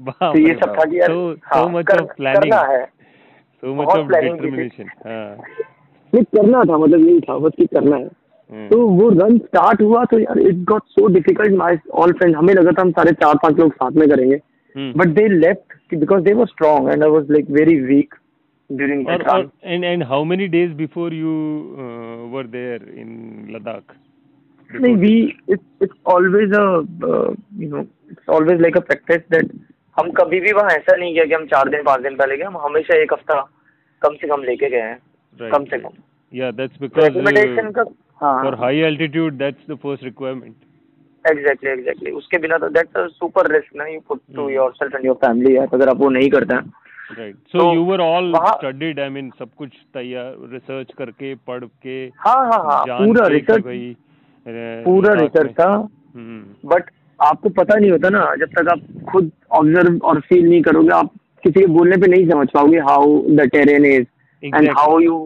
तो 0.00 0.38
ये 0.38 0.54
सब 0.54 0.74
था 0.78 0.84
कि 0.84 0.98
यार 1.00 1.12
हाँ, 1.44 1.82
कर, 1.82 2.02
करना 2.02 2.60
है। 2.72 2.84
so 3.62 3.74
much 3.76 3.90
of 3.90 4.10
determination 4.12 4.88
हाँ. 5.06 5.36
करना 6.12 6.62
था 6.62 6.78
मतलब 6.78 7.06
यही 7.06 7.20
था 7.20 7.36
बस 7.38 7.52
कि 7.58 7.66
करना 7.66 7.96
है। 7.96 8.04
हम्म। 8.04 8.68
तो 8.68 8.86
वो 8.88 9.08
रन 9.10 9.38
स्टार्ट 9.38 9.82
हुआ 9.82 10.04
तो 10.04 10.18
यार 10.18 10.38
it 10.40 10.64
got 10.64 10.82
so 10.88 11.06
difficult 11.12 11.52
my 11.58 11.78
all 11.94 12.12
friend 12.12 12.36
हमें 12.36 12.52
लगा 12.54 12.72
था 12.72 12.82
हम 12.82 12.90
सारे 12.98 13.12
चार 13.22 13.34
पाँच 13.42 13.58
लोग 13.58 13.72
साथ 13.74 13.92
में 13.92 14.08
करेंगे। 14.10 14.40
But 14.74 15.14
they 15.16 15.28
left 15.28 15.94
because 15.94 16.22
they 16.24 16.32
were 16.32 16.46
strong 16.46 16.90
and 16.90 17.02
I 17.02 17.10
was 17.10 17.30
like 17.30 17.50
very 17.50 17.78
weak 17.80 18.14
during 18.70 19.04
that 19.04 19.20
or, 19.20 19.24
time. 19.24 19.52
Or, 19.62 19.68
and 19.74 19.84
and 19.84 20.02
how 20.04 20.24
many 20.24 20.48
days 20.48 20.72
before 20.74 21.12
you 21.12 21.34
uh, 21.84 22.26
were 22.28 22.46
there 22.56 22.82
in 23.02 23.48
Ladakh? 23.52 24.00
नहीं 24.70 24.94
we 24.96 25.16
it's 25.52 25.82
it's 25.82 25.96
always 26.12 26.52
a 26.54 26.62
you 27.62 27.68
know 27.70 27.80
it's 28.10 28.28
always 28.36 28.60
like 28.60 28.76
a 28.76 28.80
practice 28.88 29.20
that 29.30 29.50
हम 29.96 30.10
कभी 30.20 30.40
भी 30.40 30.52
वहाँ 30.52 30.70
ऐसा 30.70 30.96
नहीं 30.96 31.12
किया 31.12 31.24
कि 31.24 31.34
हम 31.34 31.44
चार 31.46 31.68
दिन 31.70 31.82
पाँच 31.84 32.00
दिन 32.02 32.16
पहले 32.16 32.36
गए 32.36 32.44
हम 32.44 32.56
हमेशा 32.64 32.96
एक 33.02 33.12
हफ़्ता 33.12 33.40
कम 34.02 34.14
से 34.20 34.28
कम 34.28 34.42
लेके 34.44 34.70
गए 34.70 34.80
हैं 34.80 35.50
कम 35.50 35.64
से 35.64 35.78
कम। 35.78 36.02
या 36.32 36.50
दैट्स 36.60 36.80
बिकॉज़ 36.80 37.04
रिकमेंडेशन 37.04 37.70
का 37.78 37.84
for 38.20 38.54
high 38.62 38.80
altitude 38.90 39.34
that's 39.38 39.70
the 39.70 39.76
first 39.82 40.04
requirement 40.04 40.54
exactly 41.24 41.70
exactly 41.70 42.10
उसके 42.22 42.38
बिना 42.38 42.58
तो 42.58 42.68
दैट्स 42.78 43.12
सुपर 43.18 43.50
रिस्क 43.52 43.76
ना 43.76 43.86
you 43.86 44.00
put 44.08 44.20
to 44.36 44.48
yourself 44.50 44.94
and 44.94 45.06
your 45.06 45.16
family 45.26 45.56
अगर 45.56 45.88
आप 45.88 45.96
वो 45.96 46.08
नहीं 46.16 46.30
करते 46.30 46.54
हैं। 46.54 46.72
Right 47.10 47.36
so 47.52 47.72
you 47.74 47.82
were 47.84 48.00
all 48.00 48.32
studied 48.36 49.00
I 49.00 49.08
mean 49.08 49.30
सब 49.38 49.48
कुछ 49.58 49.70
तैयार 49.94 50.34
रिसर्च 50.52 50.92
करके 50.98 51.34
पढ़ 51.46 51.64
के 51.64 52.04
हाँ 52.18 52.44
हाँ 52.46 52.62
हाँ 52.64 52.84
पूरा 52.88 53.26
रिसर्च 53.26 53.64
पूरा 54.86 55.12
रिसर्च 55.14 55.50
था। 55.50 55.76
But 55.76 56.16
hmm. 56.16 57.26
आपको 57.26 57.48
पता 57.58 57.78
नहीं 57.78 57.90
होता 57.90 58.08
ना 58.08 58.24
जब 58.40 58.48
तक 58.58 58.68
आप 58.70 58.80
खुद 59.10 59.30
ऑब्ज़र्व 59.58 59.98
और 60.04 60.20
फील 60.20 60.48
नहीं 60.48 60.62
करोगे 60.62 60.92
आप 60.94 61.10
किसी 61.44 61.60
के 61.60 61.66
बोलने 61.68 61.96
पे 61.96 62.06
नहीं 62.06 62.28
समझ 62.30 62.48
पाओगे 62.54 62.78
how 62.88 63.20
the 63.30 63.48
terrain 63.52 63.84
is 63.86 64.06
and 64.42 64.68
how 64.78 64.98
you 65.00 65.16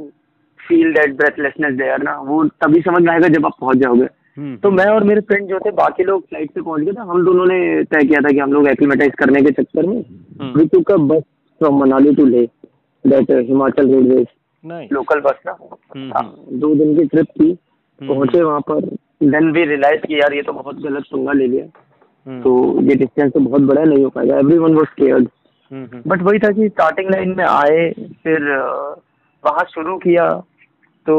feel 0.60 0.92
that 0.94 1.16
breathlessness 1.16 1.74
there 1.74 2.02
ना। 2.02 2.18
वो 2.20 2.44
तभी 2.64 2.80
समझ 2.80 3.02
में 3.02 3.12
आएगा 3.12 3.28
जब 3.28 3.46
आप 3.46 3.52
पहुँच 3.60 3.76
जाओगे। 3.76 4.06
हम्म, 4.36 4.56
तो 4.56 4.70
मैं 4.70 4.84
और 4.86 5.04
मेरे 5.04 5.20
फ्रेंड 5.20 5.48
जो 5.48 5.58
थे 5.58 5.70
बाकी 5.78 6.04
लोग 6.04 6.22
फ़्लाइट 6.22 6.50
पे 6.50 6.60
पहुँच 6.60 6.82
गए 6.82 6.92
थे 6.92 7.08
हम 7.10 7.24
दोनों 7.24 7.46
ने 7.46 7.82
तय 7.84 8.06
किया 8.08 8.20
था 8.20 8.30
कि 8.32 8.38
हम 8.38 8.52
लोग 8.52 8.68
एक्लिमेटाइज 8.68 9.12
करने 9.18 9.42
के 9.42 9.50
चक्कर 9.52 9.86
में 9.86 9.98
we 10.56 10.66
took 10.66 10.92
a 10.92 10.96
bus 11.12 11.22
from 11.60 11.80
Manali 11.80 12.14
to 12.14 12.24
Leh 12.26 12.44
that 13.04 13.30
Himachal 13.48 13.92
roadways 13.94 14.92
local 14.92 15.20
bus 15.20 15.40
ना 15.46 16.20
दो 16.60 16.74
दिन 16.74 16.94
की 16.96 17.04
ट्रिप 17.06 17.26
थी 17.40 17.52
पहुँचे 18.00 18.42
वहाँ 18.42 18.60
पर 18.70 18.80
देन 19.24 19.50
वी 19.52 19.64
रियलाइज़ 19.64 20.06
कि 20.06 20.14
यार 20.14 20.34
ये 20.34 20.42
तो 20.42 20.52
बहुत 20.52 20.76
गलत 20.82 21.04
पंगा 21.12 21.32
ले 21.32 21.46
लिया। 21.46 21.64
हम्म। 22.26 22.40
तो 22.42 22.82
ये 22.82 22.94
डिस्टेंस 22.94 23.32
तो 23.32 23.40
बहुत 23.40 23.62
बड़ा 23.62 23.82
नहीं 23.82 24.04
हो 24.04 24.10
पाएगा 24.10 24.38
every 24.38 24.58
one 24.58 24.74
was 24.74 24.94
scared 24.98 25.28
but 26.08 26.22
वही 26.22 26.38
था 26.38 26.50
कि 26.52 26.68
स्टार्टिंग 26.68 27.10
लाइन 27.10 27.34
में 27.36 27.44
आए 27.44 27.90
फिर 28.24 28.48
वहाँ 29.44 29.64
शुरू 29.74 29.96
किया 29.98 30.30
तो 31.06 31.16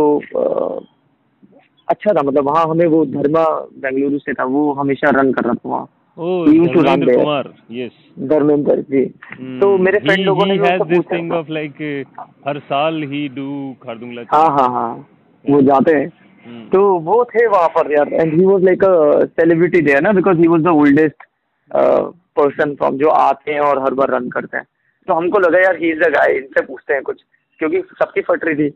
अच्छा 1.87 2.13
था 2.13 2.21
मतलब 2.21 2.45
वहाँ 2.45 2.65
हमें 2.69 2.85
वो 2.87 3.05
धर्मा 3.05 3.43
बेंगलुरु 3.83 4.19
से 4.19 4.33
था 4.33 4.43
वो 4.55 4.71
हमेशा 4.73 5.09
रन 5.19 5.31
कर 5.33 5.43
रहा 5.43 5.53
था 5.53 5.69
वहाँ। 5.69 5.85
कुमार 6.19 7.53
यस 7.71 7.91
धर्मेंद्र 8.29 8.75
जी। 8.75 9.03
hmm. 9.05 9.59
तो 9.61 9.77
मेरे 9.77 9.99
फ्रेंड 9.99 10.25
लोगों 10.25 10.45
ने 10.45 10.57
दिस 10.85 11.03
थिंग 11.11 11.31
ऑफ़ 11.31 11.51
लाइक 11.51 12.05
हर 12.47 12.59
साल 12.59 13.03
ही 13.03 13.27
डू 13.27 13.75
खारदुंगला 13.83 14.23
हाँ 14.31 14.49
हाँ 14.49 14.67
हाँ 14.69 15.07
वो 15.45 15.61
जाते 15.61 15.93
हैं। 15.93 16.07
Hmm. 16.07 16.71
तो 16.71 16.81
वो 16.99 17.23
थे 17.25 17.45
वहाँ 17.47 17.67
पर 17.67 17.91
यार 17.91 18.13
and 18.13 18.33
he 18.33 18.45
was 18.45 18.63
like 18.63 18.83
a 18.83 19.25
celebrity 19.25 19.81
there 19.81 20.01
ना 20.01 20.11
because 20.11 20.37
he 20.37 20.47
was 20.47 20.61
the 20.61 20.67
oldest 20.67 21.23
person 21.71 22.75
from 22.75 22.97
जो 22.97 23.09
आते 23.09 23.51
हैं 23.51 23.59
और 23.59 23.83
हर 23.83 23.93
बार 23.93 24.09
रन 24.09 24.29
करते 24.29 24.57
हैं। 24.57 24.65
तो 25.07 25.13
हमको 25.13 25.39
लगा 25.39 25.59
यार 25.59 25.77
ही 25.77 25.91
इज़ 25.91 25.99
द 25.99 26.11
गाय 26.13 26.33
इनसे 26.33 26.61
पूछते 26.65 26.93
हैं 26.93 27.03
कुछ 27.03 27.21
क्योंकि 27.59 27.81
सबकी 27.99 28.21
फट 28.21 28.45
रही 28.45 28.55
थी। 28.55 28.69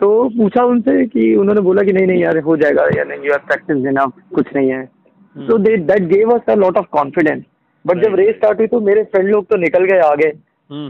तो 0.00 0.28
पूछा 0.28 0.64
उनसे 0.64 1.04
कि 1.06 1.34
उन्होंने 1.36 1.60
बोला 1.60 1.82
कि 1.82 1.92
नहीं 1.92 2.06
नहीं 2.06 2.22
यार 2.22 2.38
हो 2.38 2.56
जाएगा 2.56 2.84
या 2.96 3.04
नहीं 3.04 3.26
यू 3.26 3.32
आर 3.32 3.38
प्रैक्टिस 3.38 3.76
देना 3.76 4.04
कुछ 4.34 4.46
नहीं 4.56 4.70
है। 4.70 4.93
तो 5.36 5.58
they 5.58 5.76
that 5.86 6.02
gave 6.08 6.30
us 6.30 6.50
a 6.50 6.54
lot 6.56 6.76
of 6.78 6.86
confidence 6.92 7.42
but 7.84 8.02
जब 8.04 8.14
रेस 8.16 8.34
स्टार्ट 8.36 8.58
हुई 8.58 8.66
तो 8.66 8.80
मेरे 8.80 9.02
फ्रेंड 9.04 9.28
लोग 9.28 9.46
तो 9.46 9.56
निकल 9.60 9.84
गए 9.84 9.98
आगे। 10.02 10.32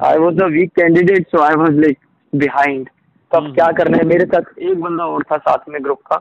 I 0.07 0.19
was 0.19 0.35
the 0.37 0.51
weak 0.53 0.71
candidate 0.77 1.27
so 1.29 1.43
I 1.43 1.55
was 1.57 1.81
like 1.81 1.99
behind 2.33 2.89
तो 2.89 3.39
अब 3.39 3.55
क्या 3.55 3.71
करना 3.79 3.97
है? 3.97 4.05
मेरे 4.07 4.25
साथ 4.27 4.59
एक 4.61 4.81
बंदा 4.81 5.05
और 5.07 5.23
था 5.23 5.37
साथ 5.39 5.69
में 5.69 5.83
ग्रुप 5.85 6.01
का। 6.07 6.17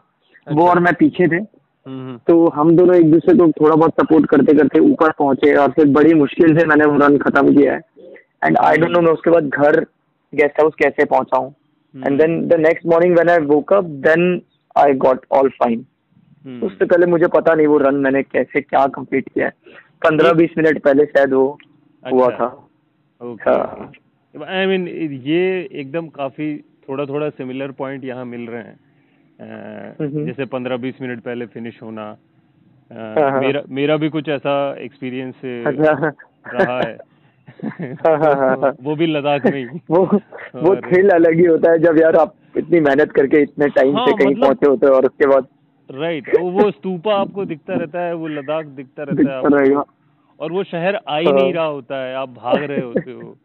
वो 0.48 0.62
अच्छा। 0.62 0.70
और 0.70 0.80
मैं 0.80 0.94
पीछे 1.00 1.28
थे। 1.28 1.42
हम्म। 1.86 2.18
तो 2.28 2.48
हम 2.56 2.76
दोनों 2.76 2.96
एक 2.96 3.12
दूसरे 3.12 3.36
को 3.38 3.48
थोड़ा 3.52 3.76
बहुत 3.76 3.94
सपोर्ट 4.02 4.26
करते 4.30 4.54
करते 4.58 4.80
ऊपर 4.82 5.12
पहुँचे 5.20 5.54
और 5.56 5.72
फिर 5.72 5.88
बड़ी 5.94 6.14
मुश्किल 6.16 6.58
से 6.58 6.66
मैंने 6.66 6.86
वो 6.86 6.98
रन 6.98 7.18
खत्म 7.18 7.56
किया 7.56 7.74
है। 7.74 7.82
एंड 8.46 8.58
आई 8.58 8.78
डोंट 8.78 8.92
नो 8.92 9.02
मैं 9.02 9.12
उसके 9.14 9.32
बाद 9.32 9.50
घर 9.50 9.80
गेस्ट 10.34 10.60
हाउस 10.62 10.74
कैसे 10.80 11.06
पहुँचा 11.06 11.38
हूँ 11.38 11.54
and 11.96 12.20
then 12.22 12.40
the 12.48 12.60
next 12.60 12.86
morning 12.88 13.16
when 13.16 13.30
I 13.30 13.46
woke 13.48 13.74
up 13.74 13.86
then 14.06 14.42
I 14.76 14.94
got 15.04 15.26
all 15.32 15.50
fine 15.60 15.86
उससे 16.48 16.86
पहले 16.86 17.06
मुझे 17.06 17.28
पता 17.28 17.54
नहीं 17.54 17.68
वो 17.68 17.78
रन 17.78 17.96
मैंने 17.96 18.24
कैसे 18.24 18.62
क्या 18.62 18.88
कंप्लीट 18.88 19.30
किया 19.30 19.46
है। 19.46 19.52
पंद्रह 20.04 20.34
बीस 20.34 20.50
मिनट 20.58 20.82
पहले 20.82 21.06
शायद 21.06 21.34
वो 21.34 21.58
हुआ 22.12 22.28
अच्छा। 22.28 22.70
था। 23.36 23.92
आई 24.50 24.66
मीन 24.66 24.86
mean, 24.86 25.28
ये 25.28 25.70
एकदम 25.72 26.08
काफ़ी 26.08 26.58
थोड़ा 26.58 27.06
थोड़ा 27.06 27.30
सिमिलर 27.30 27.72
पॉइंट 27.72 28.06
यहाँ 28.06 28.26
मिल 28.26 28.48
रहे 28.48 28.62
हैं। 28.62 28.80
जैसे 30.26 30.46
पंद्रह 30.46 30.78
बीस 30.78 30.96
मिनट 31.02 31.20
पहले 31.20 31.46
फिनिश 31.46 31.80
होना। 31.84 32.18
हाँ, 32.94 33.32
हाँ। 33.32 33.42
मेरा 33.42 33.62
मेरा 33.70 33.98
भी 33.98 34.10
कुछ 34.10 34.30
ऐसा 34.30 34.76
एक्सपीरियंस। 34.80 35.36
रहा 36.54 36.82
है। 36.82 36.98
हाँ, 37.94 38.76
वो 38.84 38.96
भी 38.96 39.06
लद्दाख 39.06 39.46
में 39.46 39.80
वो 39.90 40.06
वो 40.56 40.76
थ्रिल 40.76 41.10
अलग 41.10 41.34
ही 41.34 41.46
होता 41.46 41.72
है 41.72 41.80
जब 41.80 41.98
यार 41.98 42.16
आप 42.16 42.36
इतनी 42.58 42.80
मेहनत 42.80 43.12
करके 43.12 43.42
इतने 43.42 43.68
टाइम 43.68 43.98
से 43.98 44.12
कहीं 44.12 44.32
मतलब, 44.32 44.46
पहुँचे 44.46 44.70
होते 44.70 44.88
हो 44.88 44.94
और 44.94 45.06
उसके 45.06 45.28
बाद 45.28 45.48
राइट 45.90 46.30
वो 46.40 46.70
स्तूपा 46.72 47.16
आपको 47.16 47.46
दिखता 47.46 47.74
रहता 47.74 48.02
है 48.02 48.14
वो 48.14 48.28
लद्दाख 48.28 48.66
दिखता 48.66 49.04
रहता 49.04 49.42
दिखता 49.42 49.62
है 49.62 49.84
और 50.40 50.52
वो 50.52 50.64
शहर 50.64 50.96
आ 51.08 51.18
ही 51.18 51.32
नहीं 51.32 51.54
रहा 51.54 51.66
होता 51.66 52.04
है 52.04 52.16
आप 52.16 52.30
भाग 52.30 52.64
रहे 52.64 52.82
होते 52.82 53.12
हो। 53.12 53.36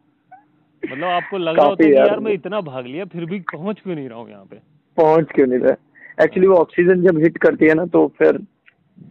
मतलब 0.90 1.04
आपको 1.04 1.38
लग 1.38 1.56
रहा 1.56 1.66
होता 1.66 1.84
है 1.84 1.94
यार 1.94 2.20
मैं 2.20 2.32
इतना 2.32 2.60
भाग 2.60 2.86
लिया 2.86 3.04
फिर 3.04 3.24
भी 3.24 3.38
पहुँच 3.52 3.80
क्यों 3.80 3.94
नहीं 3.94 4.08
रहा 4.08 4.18
हूँ 4.18 4.30
यहाँ 4.30 4.44
पे? 4.44 4.56
पहुँच 4.98 5.32
क्यों 5.34 5.46
नहीं 5.46 5.58
रहा? 5.58 5.74
एक्चुअली 6.24 6.46
वो 6.48 6.56
ऑक्सीजन 6.56 7.02
जब 7.02 7.18
हिट 7.18 7.38
करती 7.38 7.66
है 7.66 7.74
ना 7.74 7.84
तो 7.86 8.06
फिर 8.18 8.38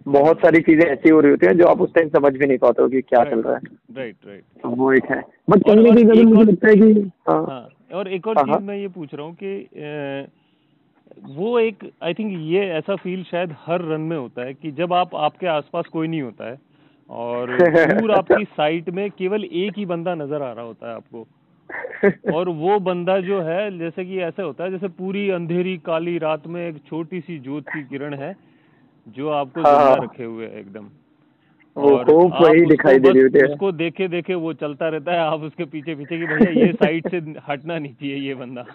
बहुत 0.07 0.37
सारी 0.37 0.59
चीज़ें 0.61 0.85
ऐसी 0.85 1.09
हो 1.09 1.19
रही 1.19 1.31
होती 1.31 1.45
हैं 1.45 1.57
जो 1.57 1.65
आप 1.65 1.81
उस 1.81 1.93
टाइम 1.93 2.09
समझ 2.09 2.33
भी 2.33 2.45
नहीं 2.45 2.57
पाते 2.57 2.81
हो 2.81 2.89
कि 2.89 3.01
क्या 3.01 3.23
चल 3.23 3.41
रहा 3.41 3.53
है। 3.53 3.59
राइट 3.97 4.15
राइट 4.27 4.43
तो 4.63 4.69
वो 4.69 4.91
एक 4.93 5.05
है। 5.05 5.21
बट 5.49 5.63
कहीं 5.63 5.75
ना 5.75 6.13
कहीं 6.13 6.23
मुझे 6.25 6.51
लगता 6.51 6.67
है 6.67 6.75
कि 6.75 7.11
हाँ।, 7.29 7.45
हाँ 7.45 7.69
और 7.93 8.07
एक 8.07 8.27
और 8.27 8.37
हाँ, 8.37 8.43
चीज़ 8.43 8.53
हाँ। 8.53 8.61
मैं 8.61 8.77
ये 8.77 8.87
पूछ 8.87 9.13
रहा 9.13 9.25
हूँ 9.25 9.35
कि 9.43 9.69
वो 11.25 11.59
एक 11.59 11.91
आई 12.03 12.13
थिंक 12.13 12.37
ये 12.41 12.65
ऐसा 12.69 12.95
फील 12.95 13.23
शायद 13.23 13.55
हर 13.65 13.81
रन 13.81 14.01
में 14.01 14.17
होता 14.17 14.41
है 14.41 14.53
कि 14.53 14.71
जब 14.71 14.93
आप 14.93 15.15
आपके 15.15 15.47
आसपास 15.47 15.85
कोई 15.85 16.07
नहीं 16.07 16.21
होता 16.21 16.49
है 16.49 16.59
और 17.09 17.57
दूर 18.01 18.11
आपकी 18.11 18.43
साइट 18.43 18.89
में 18.89 19.11
केवल 19.11 19.43
एक 19.43 19.77
ही 19.77 19.85
बंदा 19.85 20.15
नज़र 20.15 20.41
आ 20.41 20.51
रहा 20.51 20.65
होता 20.65 20.89
है 20.89 20.95
आपको। 20.95 21.27
और 22.33 22.49
वो 22.49 22.79
बंदा 22.79 23.19
जो 23.19 23.41
है 23.41 23.77
जैसे 23.77 24.05
कि 24.05 24.19
ऐसे 24.19 24.41
होता 24.41 24.63
है 24.63 24.71
जैसे 24.71 24.87
पूरी 24.87 25.29
अंधेरी 25.29 25.77
काली 25.77 26.17
रात 26.17 26.47
में 26.47 26.69
एक 26.69 26.77
छोटी 26.87 27.21
सी 27.21 27.39
जोत 27.39 27.69
की 27.69 27.83
किरण 27.83 28.13
है 28.13 28.35
जो 29.07 29.29
आपको 29.29 29.61
हाँ, 29.61 29.79
हाँ। 29.79 29.95
रखे 29.95 30.23
हुए 30.23 30.45
है 30.45 30.59
एकदम। 30.59 30.89
और 31.77 32.13
वही 32.13 32.65
दिखाई 32.65 32.99
दे 32.99 33.09
रही 33.09 33.21
है। 33.21 33.53
उसको 33.53 33.71
देखे 33.71 34.07
देखे 34.07 34.33
वो 34.33 34.53
चलता 34.53 34.89
रहता 34.89 35.11
है 35.11 35.19
आप 35.19 35.39
उसके 35.39 35.65
पीछे 35.65 35.95
पीछे 35.95 36.17
की 36.17 36.25
भैया 36.25 36.65
ये 36.65 36.73
साइड 36.83 37.09
से 37.09 37.17
हटना 37.47 37.79
नहीं 37.79 37.93
चाहिए 37.93 38.15
ये 38.15 38.35
बंदा। 38.35 38.65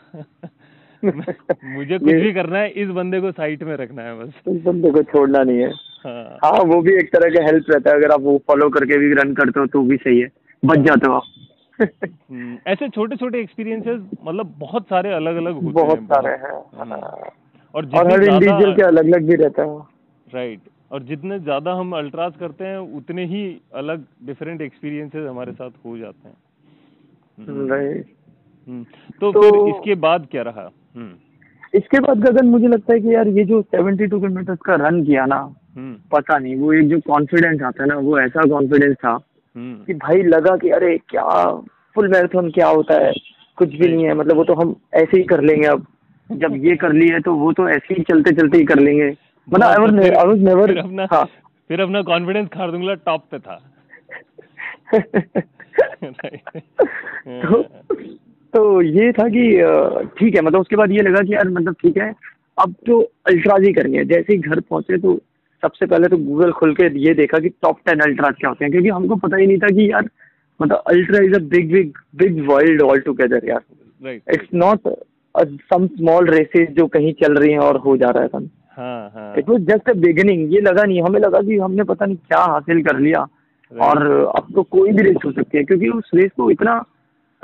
मुझे 1.05 1.99
कुछ 1.99 2.13
भी 2.13 2.33
करना 2.33 2.59
है 2.59 2.69
इस 2.83 2.89
बंदे 2.91 3.21
को 3.21 3.31
साइट 3.33 3.63
में 3.63 3.75
रखना 3.77 4.03
है 4.03 4.19
बस। 4.19 4.33
इस 4.49 4.63
बंदे 4.63 4.91
को 4.91 5.03
छोड़ना 5.03 5.43
नहीं 5.43 5.59
है। 5.59 5.71
हाँ, 6.05 6.39
हाँ 6.45 6.63
वो 6.65 6.81
भी 6.83 6.95
एक 6.95 7.13
तरह 7.13 7.35
का 7.35 7.45
हेल्प 7.45 7.71
रहता 7.71 7.91
है 7.91 7.97
अगर 7.97 8.11
आप 8.11 8.21
वो 8.21 8.37
फॉलो 8.47 8.69
करके 8.71 8.99
भी 8.99 9.13
रन 9.15 9.35
करते 9.35 9.61
हो 9.61 9.67
तो 9.67 9.83
भी 9.83 9.97
सही 9.97 10.21
है। 10.21 10.29
बच 10.63 10.79
जाते 10.79 11.09
हो 11.09 11.15
आप। 11.15 11.23
हम्म, 11.79 12.57
ऐसे 12.67 12.89
छोटे 12.89 13.17
छोटे 13.17 13.41
एक्सपीरियंसेस 13.41 14.01
मतलब 14.25 14.55
बहुत 14.59 14.85
सारे 14.87 15.13
अलग 15.13 15.37
अलग 15.37 15.55
होते 15.55 15.73
बहुत 15.73 15.99
हैं। 15.99 16.07
सारे 16.07 16.31
हैं 16.33 16.53
हाँ। 16.79 17.01
और 17.75 17.87
और 17.87 18.11
हर 18.13 18.23
इंडिविजुअल 18.23 18.75
के 18.75 18.83
अलग 18.83 19.07
अलग 19.07 19.27
भी 19.29 19.35
रहता 19.35 19.63
है। 19.63 19.79
राइट 20.27 20.61
और 20.93 21.03
जितने 21.03 21.39
ज़्यादा 21.39 21.73
हम 21.73 21.93
अल्ट्रास 21.97 22.33
करते 22.41 22.65
हैं 22.65 22.79
उतने 22.97 23.25
ही 23.25 23.45
अलग 23.75 24.05
डिफरेंट 24.25 24.61
एक्सपीरियंसेस 24.61 25.29
हमारे 25.29 25.53
साथ 25.53 25.71
हो 25.87 25.97
जाते 25.99 26.29
हैं। 26.29 26.37
राइट 27.69 28.07
हम्म। 28.69 28.75
हम्म, 28.75 28.85
तो, 29.21 29.33
तो 29.33 29.41
फिर 29.41 29.75
इसके 29.75 29.95
बाद 30.01 30.27
क्या 30.31 30.43
रहा? 30.43 30.71
इसके 31.75 32.01
बाद 32.01 32.19
गगन 32.19 32.47
मुझे 32.47 32.69
लगता 32.69 32.95
है 32.95 33.01
कि 33.01 33.15
यार 33.15 33.29
ये 33.29 33.45
जो 33.45 33.63
सेवेंटी 33.63 34.07
टू 34.07 34.21
किलोमीटर 34.21 34.55
का 34.55 34.75
रन 34.75 35.05
किया 35.05 35.27
ना 35.27 35.55
पता 35.79 36.39
नहीं 36.39 36.57
वो 36.57 36.73
एक 36.73 36.89
जो 36.89 37.01
कॉन्फिडेंस 37.01 37.63
आता 37.63 37.83
है 37.83 37.89
ना 37.89 37.97
वो 37.97 38.19
ऐसा 38.19 38.49
कॉन्फिडेंस 38.49 38.97
था 38.97 39.19
हम्म। 39.57 39.85
कि 39.85 39.95
भाई 39.95 40.23
लगा 40.23 40.57
कि 40.57 40.71
अरे 40.71 40.99
क्या 40.99 41.51
फुल 41.95 42.09
मैराथन 42.09 42.51
क्या 42.51 42.69
होता 42.69 42.95
है 42.95 43.13
कुछ 43.57 43.69
भी 43.69 43.89
नहीं 43.89 44.05
है 44.05 44.15
मतलब 44.15 44.37
वो 44.37 44.45
तो 44.45 44.55
हम 44.55 44.77
ऐसे 44.95 45.17
ही 45.17 45.23
कर 45.23 45.41
लेंगे 45.41 45.67
अब। 45.67 45.87
जब 46.31 46.65
ये 46.65 46.77
कर 46.77 46.93
लिए 46.93 47.21
तो 47.21 47.35
वो 47.35 47.53
तो 47.53 47.69
ऐसे 47.69 47.95
ही 47.95 48.03
चलते 48.03 48.33
चलते 48.33 48.59
ही 48.59 48.65
कर 48.65 48.79
लेंगे। 48.79 49.09
मतलब 49.49 49.63
आई 49.63 49.77
वाज 50.27 50.39
नेवर 50.41 50.79
हाँ। 51.13 51.25
फिर 51.69 51.81
अपना 51.81 52.03
कॉन्फिडेंस 52.03 52.49
खारदुंगला 52.49 52.95
टॉप 52.95 53.25
पे 53.31 53.39
था। 53.39 53.61
तो, 57.43 57.63
तो 58.55 58.83
ये 58.83 59.11
था 59.13 59.29
कि 59.29 59.43
ठीक 60.19 60.35
है 60.35 60.41
मतलब 60.43 60.61
उसके 60.61 60.77
बाद 60.77 60.91
ये 60.93 61.03
लगा 61.03 61.21
कि 61.21 61.35
यार 61.35 61.49
मतलब 61.49 61.75
ठीक 61.83 61.97
है 61.97 62.13
अब 62.59 62.75
तो 62.87 63.01
अल्ट्राज 63.27 63.65
ही 63.65 63.73
करेंगे। 63.73 64.05
जैसे 64.05 64.33
ही 64.33 64.39
घर 64.39 64.61
पहुँचे 64.61 64.99
तो 64.99 65.15
सबसे 65.63 65.87
पहले 65.87 66.09
तो 66.09 66.17
गूगल 66.17 66.51
खोल 66.53 66.75
के 66.75 66.89
ये 67.01 67.15
देखा 67.15 67.39
कि 67.39 67.49
टॉप 67.63 67.79
टेन 67.87 68.01
अल्ट्राज 68.01 68.35
क्या 68.35 68.49
होते 68.49 68.65
हैं 68.65 68.73
क्योंकि 68.73 68.89
हमको 68.89 69.17
पता 69.17 69.37
ही 69.37 69.47
नहीं 69.47 69.59
था 69.59 69.69
कि 69.69 69.91
यार 69.93 70.09
मतलब 70.61 70.83
ultra 70.87 71.25
is 71.25 71.35
a 71.35 71.39
big 71.49 71.73
big 71.73 71.93
big 72.17 72.47
world 72.49 72.83
all 72.83 73.01
together 73.01 73.49
यार 73.49 73.61
it's 74.35 74.49
not 74.55 74.89
some 75.35 75.87
small 75.87 76.29
races 76.29 76.69
जो 76.69 76.87
कहीं 76.87 77.13
चल 77.23 77.35
रही 77.35 77.53
हैं 77.53 77.59
और 77.59 77.77
हो 77.77 77.97
जा 77.97 78.11
रहा 78.11 78.23
है 78.23 78.45
it 79.39 79.49
was 79.49 79.63
just 79.63 79.91
a 79.91 79.93
beginning 79.99 80.55
ये 80.55 80.61
लगा 80.61 80.85
नहीं 80.85 81.03
हमें 81.03 81.21
लगा 81.21 81.41
कि 81.41 81.59
हमने 81.59 81.85
पता 81.85 82.07
नहीं 82.07 82.17
क्या 82.17 82.41
हासिल 82.53 82.83
कर 82.83 82.99
लिया। 82.99 83.27
और 83.73 84.07
अब 84.37 84.47
तो 84.55 84.63
कोई 84.63 84.91
भी 84.91 85.03
रेस 85.03 85.17
हो 85.25 85.31
सकती 85.33 85.59
है 85.59 85.65
क्योंकि 85.65 85.89
उस 85.89 86.11
रेस 86.15 86.31
को 86.37 86.51
इतना 86.51 86.73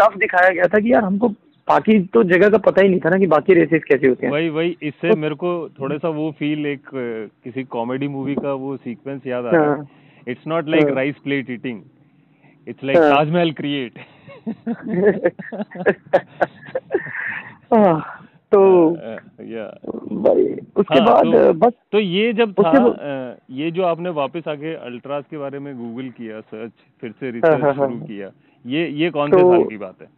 टफ 0.00 0.16
दिखाया 0.16 0.50
गया 0.50 0.66
था 0.66 0.78
कि 0.78 0.92
यार 0.92 1.04
हमको 1.04 1.28
बाकी 1.68 1.98
तो 2.14 2.22
जगह 2.24 2.48
का 2.48 2.58
पता 2.58 2.82
ही 2.82 2.88
नहीं 2.88 3.00
था 3.00 3.10
ना 3.10 3.18
कि 3.18 3.26
बाकी 3.26 3.54
रेसेस 3.54 3.82
कैसे 3.84 4.08
होते 4.08 4.26
हैं। 4.26 4.32
वही 4.32 4.48
वही 4.48 4.76
इससे 4.82 5.08
तो, 5.10 5.16
मेरे 5.16 5.34
को 5.34 5.68
थोड़ा 5.80 5.96
सा 5.96 6.08
वो 6.08 6.30
फील 6.38 6.66
एक 6.66 6.88
किसी 7.44 7.64
कॉमेडी 7.64 8.08
मूवी 8.08 8.34
का 8.34 8.52
वो 8.52 8.76
सीक्वेंस 8.76 9.26
याद 9.26 9.46
आ 9.46 9.50
रहा 9.50 9.74
है। 9.74 9.84
It's 10.28 10.46
not 10.46 10.68
like 10.68 10.88
rice 10.96 11.18
plate 11.24 11.50
eating 11.50 11.82
it's 12.66 12.84
like 12.84 12.98
Taj Mahal 12.98 13.52
create 13.52 13.98
तो 18.52 18.60
या। 19.44 19.64
उसके 20.76 20.98
हाँ, 20.98 21.06
बाद 21.06 21.24
तो, 21.24 21.52
बस 21.52 21.72
तो 21.92 21.98
ये 21.98 22.32
जब 22.32 22.52
था 22.52 22.70
ये 23.50 23.70
जो 23.70 23.82
आपने 23.82 24.10
वापस 24.16 24.48
आके 24.48 24.74
अल्ट्रास 24.74 25.24
के 25.30 25.38
बारे 25.38 25.58
में 25.58 25.74
गूगल 25.78 26.08
किया 26.10 26.40
सर्च 26.40 26.72
फिर 27.00 27.10
से 27.10 27.30
रिसर्च 27.30 27.62
हाँ, 27.62 27.72
हाँ, 27.74 27.86
शुरू 27.86 27.98
किया 28.06 28.30
ये 28.68 28.88
ये 28.94 29.10
कौन 29.10 29.30
तो, 29.30 29.38
से 29.38 29.44
साल 29.44 29.64
की 29.64 29.76
बात 29.76 29.96
है? 30.02 30.08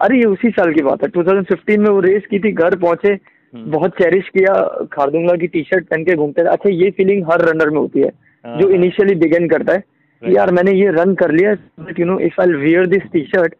अरे 0.00 0.18
ये 0.18 0.24
उसी 0.26 0.50
साल 0.50 0.72
की 0.74 0.82
बात 0.82 1.02
है। 1.04 1.08
2015 1.12 1.78
में 1.78 1.88
वो 1.88 2.00
रेस 2.00 2.26
की 2.30 2.38
थी 2.38 2.52
घर 2.52 2.76
पहुँचे 2.76 3.12
हम्म। 3.54 3.70
बहुत 3.70 3.90
चेरिश 3.92 4.28
किया 4.28 4.54
खारदुंगला 4.92 5.34
की 5.36 5.46
टी 5.46 5.62
शर्ट 5.62 5.86
पहन 5.86 6.04
के 6.04 6.14
घूमते 6.16 6.42
थे 6.42 6.48
अच्छा 6.48 6.70
ये 6.70 6.90
फीलिंग 6.90 7.24
हर 7.30 7.48
रनर 7.48 7.70
में 7.70 7.78
होती 7.78 8.00
है 8.00 8.10
जो 8.44 8.68
इनिशियली 8.70 9.14
बिगेन 9.14 9.48
करता 9.48 9.72
है 9.72 9.82
कि 10.22 10.36
यार 10.36 10.52
मैंने 10.52 10.72
ये 10.72 10.90
रन 10.92 11.14
कर 11.14 11.32
लिया 11.32 11.52
you 11.98 12.06
know 12.06 12.18
if 12.20 12.40
I 12.40 12.52
wear 12.54 12.86
this 12.86 13.10
T 13.12 13.24
shirt 13.26 13.54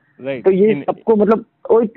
तो 0.45 0.50
ये 0.50 0.75
सबको 0.83 1.17
मतलब 1.17 1.45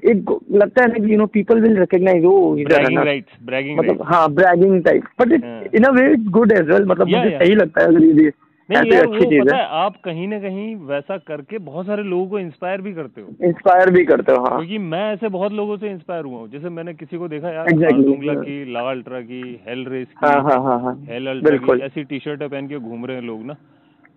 एक 0.06 0.30
लगता 0.52 0.82
है 0.82 0.88
ना 0.88 1.06
कि 1.06 1.12
you 1.14 1.18
know 1.18 1.26
people 1.34 1.62
will 1.62 1.78
recognise 1.78 2.26
oh 2.26 2.36
मतलब 2.56 4.04
हाँ 4.04 4.28
bragging 4.34 4.84
type 4.84 5.04
but 5.22 5.32
it 5.32 5.76
in 5.76 5.84
a 5.84 5.92
way 5.92 6.14
good 6.32 6.52
as 6.52 6.70
well 6.70 6.86
मतलब 6.86 7.08
मुझे 7.08 7.38
सही 7.38 7.56
लगता 7.56 7.82
है 7.82 7.88
अगर 7.88 8.24
ये 8.24 8.32
नहीं 8.72 8.92
यार 8.92 9.04
अच्छी 9.04 9.26
चीज़ 9.26 9.56
है। 9.56 9.66
आप 9.66 9.96
कहीं 10.04 10.28
ना 10.28 10.40
कहीं 10.40 10.76
वैसा 10.76 11.18
करके 11.18 11.58
बहुत 11.58 11.86
सारे 11.86 12.04
लोगों 12.04 12.28
को 12.28 12.40
इंस्पायर 12.40 12.82
भी 12.82 12.94
करते 12.94 13.22
हो। 13.22 13.28
इंस्पायर 13.44 13.92
भी 13.92 14.06
करते 14.06 14.32
हो 14.32 14.44
हाँ। 14.44 14.58
क्योंकि 14.58 14.78
मैं 14.78 15.14
ऐसे 15.14 15.30
बहुत 15.30 15.52
लोगों 15.52 15.78
से 15.78 15.92
इंस्पायर 15.92 16.26
हुआ 16.26 16.40
हूँ। 16.40 16.50
जैसे 16.50 16.70
मैंने 16.70 16.94
किसी 16.94 17.18
को 17.18 17.28
देखा 17.28 17.50
यार 17.50 17.66
exactly. 17.66 18.46
की 18.46 18.74
ला 18.74 18.80
अल्ट्रा 18.80 19.22
की 19.22 19.62
हेल 19.68 19.86
रेस 19.86 20.08
की 20.08 20.28
हाँ, 20.28 20.44
हाँ, 20.44 20.64
हाँ, 20.64 20.80
हाँ, 20.82 21.06
हेल 21.10 21.28
अल्ट्रा 21.28 21.58
की 21.58 21.82
ऐसी 21.82 22.04
टी 22.04 22.20
शर्ट 22.20 22.44
पहन 22.44 22.68
के 22.68 22.80
घूम 22.80 23.06
रहे 23.06 23.16
हैं 23.16 23.24
लोग 23.24 23.46
ना। 23.46 23.56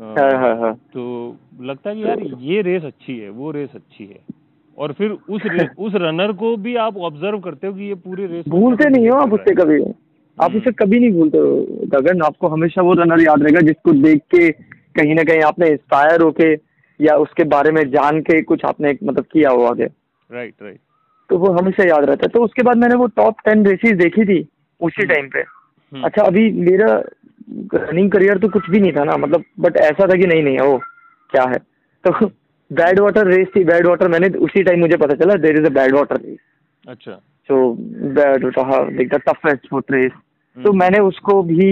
हाँ, 0.00 0.40
हाँ, 0.40 0.56
हाँ. 0.56 0.74
तो 0.74 1.36
लगता 1.60 1.90
है 1.90 1.96
कि 1.96 2.04
यार 2.04 2.20
ये 2.38 2.62
रेस 2.62 2.84
अच्छी 2.84 3.18
है 3.18 3.30
वो 3.30 3.50
रेस 3.50 3.70
अच्छी 3.74 4.04
है। 4.04 4.18
और 4.78 4.92
फिर 4.92 5.10
उस 5.10 5.42
उस 5.78 5.92
रनर 5.94 6.32
को 6.32 6.56
भी 6.56 6.76
आप 6.76 6.96
ऑब्ज़र्व 6.96 7.38
करते 7.40 7.66
हो 7.66 7.72
कि 7.72 7.82
ये 7.82 7.94
पूरी 7.94 8.26
रेस 8.26 8.44
भूलते 8.48 8.88
नहीं 8.88 9.08
हो 9.08 9.18
आप 9.18 9.32
उससे 9.32 9.54
कभी। 9.54 10.05
आप। 10.38 10.54
उसे 10.56 10.70
कभी 10.74 10.98
नहीं 11.00 11.12
भूलते 11.12 11.38
गगन 11.88 12.22
आपको 12.22 12.48
हमेशा 12.48 12.82
वो 12.82 12.92
रनर 12.94 13.22
याद 13.22 13.42
रहेगा 13.42 13.60
जिसको 13.60 13.92
देख 14.02 14.22
के 14.34 14.50
कहीं 14.96 15.14
ना 15.14 15.22
कहीं 15.24 15.42
आपने 15.42 15.68
इंस्पायर 15.68 16.22
होके 16.22 16.52
या 17.00 17.16
उसके 17.18 17.44
बारे 17.46 17.70
में 17.72 17.82
जान 17.90 18.20
के 18.20 18.40
कुछ 18.42 18.64
आपने 18.64 18.92
मतलब 19.04 19.24
किया 19.32 19.50
हो 19.50 19.64
आगे। 19.64 19.84
राइट 20.30 20.54
राइट 20.62 20.78
तो 21.30 21.38
वो 21.38 21.52
हमेशा 21.52 21.84
याद 21.84 22.04
रहता 22.04 22.26
है। 22.26 22.28
तो 22.28 22.44
उसके 22.44 22.62
बाद 22.62 22.76
मैंने 22.76 22.94
वो 22.94 23.06
टॉप 23.16 23.40
टेन 23.44 23.66
रेसेस 23.66 23.96
देखी 23.98 24.24
थी 24.24 24.38
उसी 24.80 25.06
टाइम 25.06 25.20
हम्म। 25.20 25.30
पे। 25.30 25.40
हम्म। 25.92 26.04
अच्छा 26.04 26.22
अभी 26.22 26.50
मेरा 26.62 26.92
रनिंग 27.74 28.10
करियर 28.12 28.38
तो 28.38 28.48
कुछ 28.48 28.70
भी 28.70 28.80
नहीं 28.80 28.92
था 28.92 29.04
ना 29.04 29.16
मतलब 29.16 29.44
बट 29.60 29.76
ऐसा 29.78 30.06
था 30.06 30.16
कि 30.16 30.26
नहीं 30.26 30.42
नहीं 30.42 30.58
वो 30.58 30.78
क्या 31.32 31.44
है? 31.44 31.58
तो 32.04 32.26
बैड 32.70 33.00
वाटर 33.00 33.26
रेस 33.26 33.48
थी 33.56 33.64
बैड 33.64 33.86
वाटर 33.86 34.08
मैंने 34.08 34.28
उसी 34.38 34.62
टाइम 34.62 34.80
मुझे 34.80 34.96
पता 34.96 35.14
चला 35.14 35.34
there 35.42 35.58
is 35.58 35.66
a 35.66 35.74
Badwater 35.94 36.16
race 36.16 36.38
अच्छा। 36.84 37.12
सो 37.48 37.72
बैड 38.14 38.44
वाटर 38.44 38.60
हाँ 38.66 38.84
टफेस्ट 39.28 39.68
फुट 39.70 39.92
रेस 39.92 40.12
तो 40.56 40.72
मैंने 40.72 40.98
उसको 40.98 41.42
भी 41.42 41.68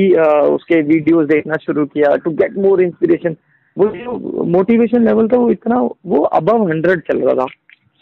उसके 0.55 0.81
वीडियोस 0.83 1.27
देखना 1.27 1.57
शुरू 1.57 1.85
किया 1.87 2.15
टू 2.25 2.31
गेट 2.41 2.57
मोर 2.59 2.83
इंस्पिरेशन 2.83 3.37
वो 3.77 3.87
जो 3.89 4.45
मोटिवेशन 4.47 5.05
लेवल 5.05 5.29
था 5.29 5.39
वो 5.39 5.51
इतना 5.51 5.81
वो 6.07 6.21
अबव 6.39 6.69
हंड्रेड 6.69 7.01
चल 7.03 7.21
रहा 7.21 7.35
था 7.35 7.47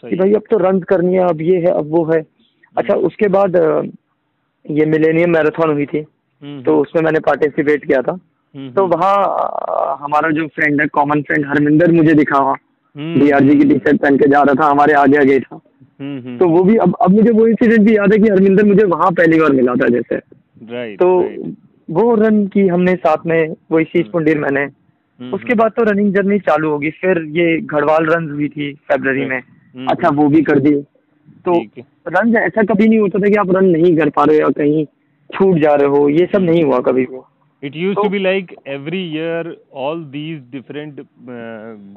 कि 0.02 0.16
भाई 0.16 0.32
अब 0.32 0.42
तो 0.50 0.58
रन 0.58 0.80
करनी 0.88 1.14
है 1.14 1.28
अब 1.28 1.40
ये 1.42 1.58
है 1.58 1.72
अब 1.72 1.90
वो 1.90 2.04
है। 2.04 2.20
अच्छा 2.76 2.94
हम्म। 2.94 3.06
उसके 3.06 3.28
बाद 3.28 3.56
ये 4.66 4.86
मिलेनियम 4.86 5.30
मैराथन 5.30 5.72
हुई 5.72 5.86
थी 5.86 5.98
हम्म, 5.98 6.62
तो 6.62 6.70
हम्म। 6.70 6.82
उसमें 6.82 7.02
मैंने 7.02 7.20
पार्टिसिपेट 7.20 7.84
किया 7.84 8.02
था। 8.02 8.12
हम्म, 8.12 8.70
तो 8.72 8.86
वहाँ 8.86 9.96
हमारा 10.00 10.30
जो 10.30 10.46
फ्रेंड 10.56 10.80
है 10.80 10.86
कॉमन 10.92 11.22
फ्रेंड 11.22 11.46
हरमिंदर 11.46 11.92
मुझे 11.92 12.14
दिखा 12.14 12.38
वहाँ 12.38 12.56
डीआरजी 12.96 13.58
की 13.58 13.64
टी 13.64 13.78
शर्ट 13.78 14.00
पहन 14.02 14.16
के 14.18 14.28
जा 14.30 14.42
रहा 14.42 14.62
था 14.62 14.70
हमारे 14.70 14.94
आगे 14.94 15.18
आगे 15.18 15.38
था। 15.40 15.60
तो 16.38 16.48
वो 16.48 16.62
भी 16.64 16.76
अब 16.76 16.94
अब 17.02 17.10
मुझे 17.10 17.30
वो 17.30 17.46
इंसिडेंट 17.46 17.80
भी 17.80 17.96
याद 17.96 18.12
है 18.12 18.18
कि 18.18 18.28
हरमिंदर 18.28 18.64
मुझे 18.66 18.84
वहाँ 18.86 19.10
पहली 19.12 19.40
बार 19.40 19.52
मिला 19.52 19.74
था 19.74 19.88
जैसे। 19.88 20.16
तो 20.96 21.08
वो 21.88 22.14
रन 22.16 22.46
की 22.46 22.66
हमने 22.68 22.94
साथ 22.96 23.26
में 23.26 23.54
वो 23.70 23.80
इसी 23.80 24.02
पुंडीर 24.12 24.38
मैंने। 24.40 24.66
उसके 25.20 25.54
बाद 25.54 25.72
तो 25.72 25.82
रनिंग 25.84 26.12
जर्नी 26.14 26.38
चालू 26.40 26.70
होगी 26.70 26.90
फिर 26.92 27.22
ये 27.36 27.56
घरवाल 27.58 28.06
रन 28.06 28.30
हुई 28.30 28.48
थी 28.48 28.72
फेब्रवरी 28.88 29.24
में। 29.26 29.40
अच्छा 29.86 30.08
वो 30.14 30.28
भी 30.28 30.42
कर 30.42 30.58
दिए 30.60 30.80
तो 31.46 31.58
रन 32.08 32.36
ऐसा 32.36 32.62
कभी 32.64 32.88
नहीं 32.88 32.98
होता 32.98 33.18
था 33.18 33.28
कि 33.28 33.34
आप 33.40 33.50
रन 33.56 33.64
नहीं 33.66 33.96
कर 33.96 34.10
पा 34.16 34.24
रहे 34.24 34.40
हो 34.40 34.50
कहीं 34.58 34.84
छूट 35.30 35.58
जा 35.58 35.74
रहे 35.74 35.88
हो 35.88 36.08
ये 36.10 36.26
सब 36.32 36.42
नहीं 36.42 36.62
हुआ 36.64 36.78
कभी 36.88 37.04
वो। 37.10 37.26
It 37.62 37.76
use 37.76 37.96
to 37.96 38.08
be 38.08 38.18
like 38.18 38.54
every 38.68 39.02
year 39.12 39.56
all 39.82 40.04
these 40.12 40.40
different 40.52 41.00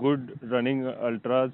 good 0.02 0.28
running 0.54 0.84
ultras 0.86 1.52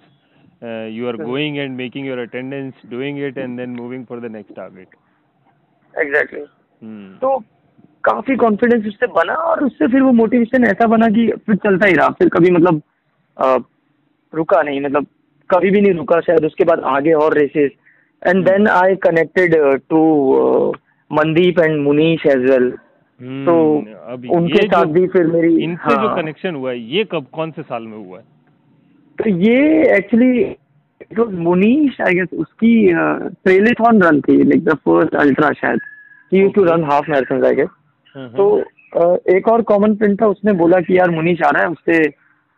you 0.95 1.07
are 1.07 1.17
going 1.17 1.57
and 1.57 1.75
making 1.77 2.07
your 2.07 2.19
attendance 2.19 2.73
doing 2.91 3.19
it 3.25 3.37
and 3.37 3.57
then 3.57 3.69
moving 3.75 4.05
for 4.05 4.19
the 4.19 4.31
next 4.31 4.55
target 4.55 4.95
exactly 5.93 6.43
Hmm. 6.81 7.21
तो 7.21 7.37
काफ़ी 8.03 8.35
confidence 8.35 8.85
उससे 8.87 9.07
बना 9.07 9.33
और 9.47 9.63
उससे 9.63 9.87
फिर 9.87 10.01
वो 10.01 10.11
motivation 10.11 10.63
ऐसा 10.65 10.85
बना 10.87 11.07
कि 11.07 11.27
फिर 11.45 11.55
चलता 11.55 11.87
ही 11.87 11.93
रहा। 11.93 12.07
फिर 12.19 12.29
कभी 12.29 12.51
मतलब 12.51 12.81
आ, 13.37 13.57
रुका 14.33 14.61
नहीं 14.61 14.81
मतलब 14.81 15.05
कभी 15.49 15.69
भी 15.71 15.81
नहीं 15.81 15.93
रुका 15.93 16.19
शायद 16.19 16.45
उसके 16.45 16.63
बाद 16.63 16.79
आगे 16.91 17.13
और 17.13 17.37
races 17.37 17.71
and 18.27 18.43
then 18.45 18.67
I 18.67 18.95
connected 18.95 19.55
to 19.89 19.99
Mandeep 21.11 21.59
and 21.59 21.79
Munish 21.81 22.25
as 22.25 22.49
well 22.49 22.69
तो 23.45 23.55
अब 24.13 24.25
उनके 24.31 24.65
साथ 24.67 24.85
भी 24.85 25.07
फिर 25.07 25.27
मेरी 25.27 25.53
इनसे 25.63 25.93
हाँ, 25.93 26.01
जो 26.03 26.15
कनेक्शन 26.15 26.55
हुआ 26.55 26.71
है 26.71 26.79
ये 26.79 27.03
कब 27.11 27.25
कौन 27.33 27.51
से 27.51 27.61
साल 27.61 27.83
में 27.83 27.97
हुआ 27.97 28.17
है? 28.17 28.23
तो 29.19 29.29
ये 29.29 29.95
एक्चुअली 29.97 30.55
मुनीश 31.43 32.01
आई 32.01 32.13
गेस 32.13 32.27
उसकी 32.39 32.73
ट्रेलेथॉन 33.43 34.01
रन 34.01 34.21
थी 34.21 34.43
लाइक 34.43 34.63
द 34.63 34.77
फ़र्स्ट 34.85 35.15
अल्ट्रा 35.15 35.51
शायद। 35.51 35.79
He 36.31 36.47
to 36.49 36.63
run 36.63 36.83
half 36.83 37.09
marathon 37.11 37.45
I 37.45 37.55
guess 37.55 37.69
तो 38.35 38.45
एक 39.35 39.47
और 39.47 39.61
कॉमन 39.63 39.95
फ्रेंड 39.95 40.21
था 40.21 40.27
उसने 40.27 40.53
बोला 40.55 40.79
कि 40.81 40.97
यार 40.97 41.09
मुनीश 41.09 41.41
आ 41.41 41.49
रहा 41.49 41.63
है 41.63 41.69
उससे 41.69 42.03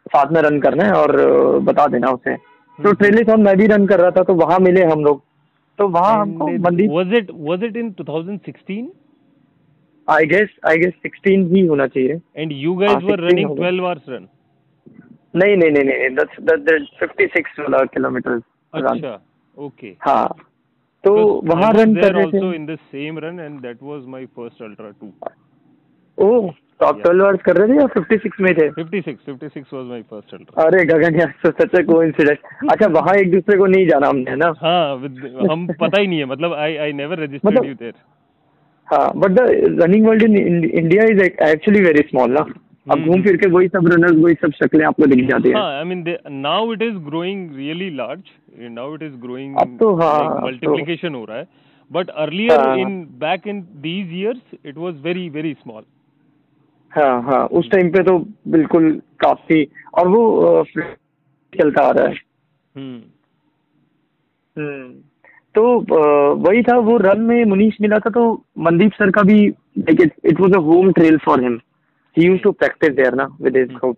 साथ 0.05 0.31
में 0.31 0.41
रन 0.41 0.59
करना 0.61 0.83
है 0.83 0.93
और 0.93 1.11
बता 1.63 1.85
देना 1.87 2.09
उसे। 2.11 2.35
तो 2.79 2.91
ट्रेलेथॉन 2.93 3.41
मैं 3.43 3.55
भी 3.57 3.67
रन 3.67 3.85
कर 3.87 3.99
रहा 3.99 4.11
था 4.11 4.23
तो 4.23 4.33
वहाँ 4.35 4.59
मिले 4.59 4.83
हम 4.85 5.03
लोग। 5.03 5.21
तो 5.79 5.87
वहाँ 5.89 6.19
हमको 6.21 6.47
मंदिर 6.63 6.89
was 6.91 7.13
it 7.13 7.27
was 7.41 7.63
it 7.63 7.77
in 7.77 7.91
2016 8.01 8.87
I 10.07 10.25
guess 10.27 10.49
I 10.69 10.77
guess 10.77 10.93
16 11.05 11.53
ही 11.53 11.65
होना 11.67 11.87
चाहिए। 11.87 12.19
And 12.37 12.51
you 12.53 12.73
guys 12.75 13.03
were 13.03 13.19
running 13.29 13.49
12 13.59 13.79
hours 13.79 14.09
run 14.09 14.27
नहीं 15.35 15.57
नहीं 15.57 15.71
नहीं 15.71 15.83
नहीं 15.83 16.09
दैट्स 16.15 16.41
दैट्स 16.41 17.03
56 17.03 17.59
वाला 17.59 17.83
किलोमीटर 17.93 18.41
अच्छा 18.73 19.13
ओके 19.57 19.95
हाँ। 20.01 20.27
तो 21.03 21.13
वहाँ 21.45 21.71
रन 21.73 21.95
कर 21.95 22.13
रहे 22.15 22.25
थे। 22.25 22.39
also 22.39 22.51
in 22.57 22.65
the 22.67 22.77
same 22.91 23.17
run 23.23 23.39
and 23.45 23.63
that 23.67 23.81
was 23.91 24.03
my 24.15 24.25
first 24.37 24.61
ultra 24.67 24.91
too 24.99 25.11
ओह 26.17 26.51
तो 26.79 26.85
आप 26.85 27.01
ट्वेल्व 27.01 27.23
आवर्स 27.25 27.41
कर 27.45 27.57
रहे 27.57 27.67
थे 27.67 27.75
या 27.77 27.85
फिफ्टी 27.93 28.17
सिक्स 28.23 28.39
में 28.41 28.53
थे? 28.55 28.69
Fifty 28.71 29.01
six 29.01 29.25
fifty 29.25 29.47
six 29.47 29.73
was 29.73 29.87
my 29.87 30.01
first 30.11 30.33
ultra 30.33 30.63
अरे 30.63 30.83
गगन 30.85 31.19
यार 31.19 31.33
तो 31.43 31.51
सच 31.61 31.85
को 31.85 32.01
इंसिडेंट 32.03 32.71
अच्छा 32.71 32.87
वहाँ 32.97 33.15
एक 33.21 33.31
दूसरे 33.31 33.57
को 33.57 33.65
नहीं 33.75 33.87
जाना 33.87 34.07
हमने 34.07 34.35
ना? 34.35 34.51
हाँ 34.61 34.95
हम 35.51 35.67
पता 35.79 36.01
ही 36.01 36.07
नहीं 36.07 36.19
है 36.19 36.25
मतलब 36.33 36.53
I 36.65 36.75
I 36.85 36.93
never 37.01 37.23
registered 37.23 37.65
you 37.65 37.73
there 37.81 37.93
हाँ 38.87 39.07
but 39.15 39.31
the 39.31 39.47
running 39.83 40.07
world 40.07 40.23
in 40.23 40.63
India 40.63 41.03
is 41.11 41.21
actually 41.21 41.81
very 41.83 42.07
small 42.09 42.31
ना? 42.31 42.45
अब 42.91 43.05
घूम 43.07 43.21
फिर 43.23 43.37
के 43.43 43.49
वही 43.49 43.67
सब 43.73 43.87
रनर्स 43.93 44.17
वही 44.23 44.33
सब 44.41 44.51
शक्लें 44.63 44.85
आपको 44.85 45.05
दिख 45.11 45.27
जाती 45.29 45.49
है। 45.49 45.55
I 45.57 45.83
mean 45.91 46.03
now 46.41 46.73
it 46.73 46.81
is 46.81 46.97
growing 47.09 47.55
really 47.57 47.89
large 47.97 48.21
now 48.53 48.95
it 48.95 49.03
is 49.03 49.15
growing 49.21 49.55
multiplication 49.55 51.15
हो 51.15 51.23
रहा 51.25 51.37
है। 51.37 51.47
But 51.91 52.09
earlier 52.09 52.79
in 52.79 53.03
back 53.19 53.47
in 53.47 53.61
these 53.81 54.13
years 54.13 54.65
it 54.65 54.77
was 54.77 55.01
very 55.03 55.29
very 55.29 55.53
small 55.53 55.83
हाँ 56.91 57.21
हाँ 57.23 57.45
उस 57.59 57.69
टाइम 57.71 57.89
पे 57.91 58.03
तो 58.03 58.17
बिल्कुल 58.49 58.91
काफ़ी 59.19 59.63
और 59.99 60.07
वो 60.07 60.63
चलता 61.53 61.83
आ 61.83 61.91
रहा 61.91 62.07
है। 62.07 62.13
हम्म, 62.75 63.01
हम्म। 64.57 64.93
तो 65.55 65.63
वही 66.43 66.61
था 66.63 66.77
वो 66.79 66.97
रन 66.97 67.21
में 67.21 67.43
मुनीश 67.45 67.77
मिला 67.81 67.97
था 67.99 68.09
तो 68.09 68.23
मनदीप 68.59 68.93
सर 68.93 69.11
का 69.11 69.21
भी 69.23 69.47
like 69.47 70.01
it 70.01 70.13
it 70.25 70.39
was 70.39 70.55
a 70.55 70.59
home 70.67 70.91
trail 70.91 71.17
for 71.25 71.43
him 71.43 71.59
he 72.17 72.25
used 72.25 72.43
to 72.43 72.51
practice 72.53 72.95
there 72.95 73.15
ना 73.15 73.27
विद 73.41 73.57
हिज 73.57 73.73
ग्रुप 73.73 73.97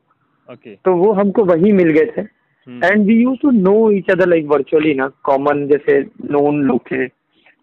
ओके 0.50 0.76
तो 0.76 0.96
वो 0.96 1.12
हमको 1.14 1.44
वही 1.46 1.72
मिल 1.74 1.90
गए 1.92 2.06
थे। 2.18 2.24
And 2.68 3.06
we 3.08 3.22
use 3.22 3.40
to 3.42 3.52
know 3.52 3.76
each 3.92 4.12
other 4.12 4.28
like 4.30 4.46
virtually 4.48 4.94
ना 4.96 5.08
कॉमन 5.24 5.68
जैसे 5.68 6.00
नोन 6.32 6.62
लुक 6.68 6.92
है 6.94 7.08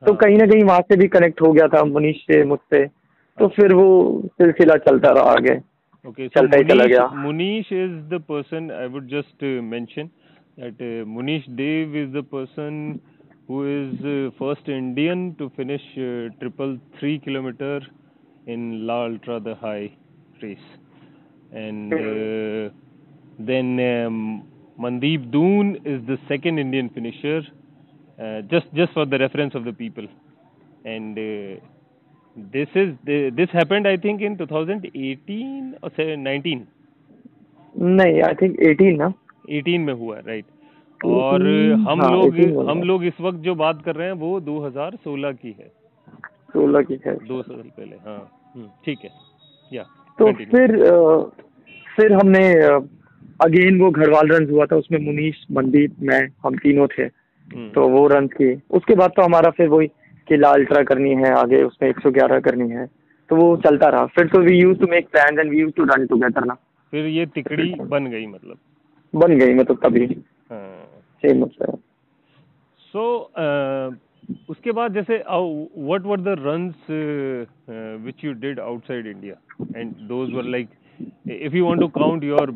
तो 0.03 0.15
कहीं 0.15 0.37
ना 0.39 0.47
कहीं 0.47 0.63
वहाँ 0.65 0.81
से 0.83 0.97
भी 0.97 1.09
कनेक्ट 1.09 1.41
हो 1.43 1.53
गया 1.53 1.67
था 1.69 1.85
मनीष 1.85 2.17
से 2.27 2.43
मुझसे। 2.45 2.87
तो 3.39 3.49
फिर 3.49 3.73
वो 3.75 3.87
सिलसिला 4.33 4.77
चलता 4.87 5.11
रहा 5.11 5.33
आगे। 5.33 5.55
ओके 6.05 6.27
चलता 6.29 6.57
ही 6.57 6.65
चला 6.65 6.85
गया। 6.85 7.07
Munish 7.17 7.73
is 7.73 7.93
the 8.11 8.21
person 8.29 8.71
I 8.73 8.87
would 8.89 9.07
just 9.09 9.45
mention 9.65 10.09
that 10.59 10.83
Munish 11.09 11.49
Dev 11.61 11.97
is 11.97 12.11
the 12.17 12.25
person 12.33 12.99
who 13.51 13.65
is 13.69 14.03
first 14.39 14.69
Indian 14.71 15.31
to 15.39 15.49
finish 15.57 15.85
triple 16.39 16.77
three 16.99 17.17
kilometer 17.25 17.87
in 18.49 18.71
La 18.87 19.03
Ultra 19.05 19.39
the 19.41 19.57
high 19.63 19.91
race 20.43 20.65
and 21.55 21.95
then 23.47 23.77
Mandeep 24.79 25.31
Doon 25.31 25.77
is 25.85 26.01
the 26.07 26.19
second 26.29 26.59
Indian 26.59 26.89
finisher 26.91 27.43
uh, 28.19 28.43
just 28.43 28.67
just 28.75 28.93
for 28.93 29.05
the 29.07 29.19
reference 29.19 29.55
of 29.55 29.65
the 29.65 29.73
people 29.73 30.07
and 30.85 31.19
uh, 31.19 31.61
this 32.37 32.69
is 32.75 32.95
this 33.05 33.51
happened 33.53 33.87
I 33.87 33.97
think 33.97 34.23
in 34.23 34.39
2018 34.39 35.77
or 35.83 35.91
19 35.91 36.67
नहीं 37.75 38.21
I 38.23 38.35
think 38.41 38.57
18 38.71 38.97
ना 38.99 39.13
18 39.51 39.79
में 39.85 39.93
हुआ 39.93 40.19
right 40.27 40.45
और 41.01 41.43
हम 41.89 42.01
हाँ, 42.03 42.11
लोग 42.11 42.69
हम 42.69 42.83
लोग 42.83 43.05
इस 43.05 43.21
वक्त 43.21 43.39
जो 43.45 43.55
बात 43.55 43.83
कर 43.85 43.97
रहे 43.97 44.07
हैं 44.07 44.15
वो 44.23 44.41
2016 44.49 45.37
की 45.37 45.55
है 45.61 45.71
16 46.57 46.85
की 46.87 46.99
है 47.07 47.15
दो 47.29 47.41
साल 47.43 47.63
पहले 47.77 47.97
हाँ 48.09 48.19
हम्म, 48.57 48.69
ठीक 48.85 49.05
है 49.05 49.11
या 49.73 49.83
तो 50.19 50.33
फिर 50.33 50.77
फिर 51.97 52.13
हमने 52.13 52.45
अगेन 53.43 53.81
वो 53.81 53.91
घरवाल 53.91 54.29
रन 54.29 54.49
हुआ 54.51 54.67
था 54.67 54.77
उसमें 54.77 54.99
मुनीश 55.01 55.45
मनदीप 55.53 55.97
मैं 56.03 56.23
हम 56.45 56.57
तीनों 56.57 56.87
थे। 56.89 57.03
हम्म। 57.03 57.69
तो 57.71 57.89
वो 57.89 58.07
रन 58.09 58.27
किए। 58.29 58.61
उसके 58.71 58.95
बाद 58.95 59.13
तो 59.17 59.23
हमारा 59.23 59.51
फिर 59.51 59.69
वही 59.69 59.87
कि 60.29 60.37
लाल 60.37 60.55
अल्ट्रा 60.55 60.83
करनी 60.83 61.15
है 61.15 61.33
आगे 61.35 61.63
उसमें 61.63 61.89
111 61.91 62.41
करनी 62.41 62.69
है। 62.71 62.87
तो 63.31 63.37
वो 63.37 63.57
चलता 63.57 63.89
रहा। 63.89 64.07
फिर 64.07 64.27
तो 64.29 64.41
we 64.41 64.57
use 64.57 64.79
to 64.79 64.87
make 64.87 65.09
plan 65.09 65.39
and 65.39 65.51
we 65.51 65.59
use 65.59 65.73
to 65.73 65.85
run 65.85 66.07
together 66.07 66.45
ना। 66.45 66.55
फिर 66.93 67.07
ये 67.07 67.27
तिकड़ी 67.27 67.75
बन 67.81 68.07
गई 68.07 68.27
मतलब। 68.27 68.59
बन 69.15 69.39
गई 69.39 69.55
मतलब 69.55 69.79
तभी। 69.85 70.07
सेम 70.51 71.41
मतलब 71.41 71.79
सो 72.95 73.03
उसके 74.51 74.73
बाद 74.73 74.95
जैसे 74.95 75.17
what 75.29 76.03
were 76.03 76.21
the 76.21 76.35
runs 76.39 76.91
which 78.03 78.25
you 78.25 78.33
did 78.33 78.61
outside 78.61 79.07
India 79.07 79.35
and 79.77 79.95
those 80.09 80.33
were 80.33 80.45
like 80.45 80.69
if 81.27 81.53
you 81.53 81.65
want 81.65 81.81
to 81.81 81.89
count 81.91 82.23
your 82.23 82.47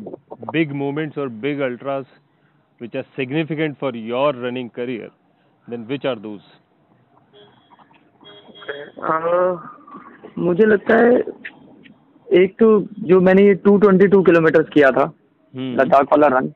big 0.51 0.73
moments 0.73 1.17
or 1.17 1.29
big 1.29 1.61
ultras 1.61 2.05
which 2.81 2.95
are 2.95 3.05
significant 3.15 3.77
for 3.79 3.95
your 3.95 4.33
running 4.33 4.69
career 4.69 5.09
then 5.67 5.87
which 5.87 6.05
are 6.05 6.15
those 6.17 6.41
Uh, 8.99 9.57
मुझे 10.37 10.65
लगता 10.65 10.95
है 10.97 11.19
एक 12.27 12.55
तो 12.59 12.67
जो 13.09 13.19
मैंने 13.21 13.43
ये 13.43 13.53
222 13.67 14.25
kilometre 14.25 14.63
किया 14.73 14.89
था 14.91 15.03
हम्म। 15.53 15.75
लद्दाख 15.75 16.11
वाला 16.11 16.27
रन 16.33 16.51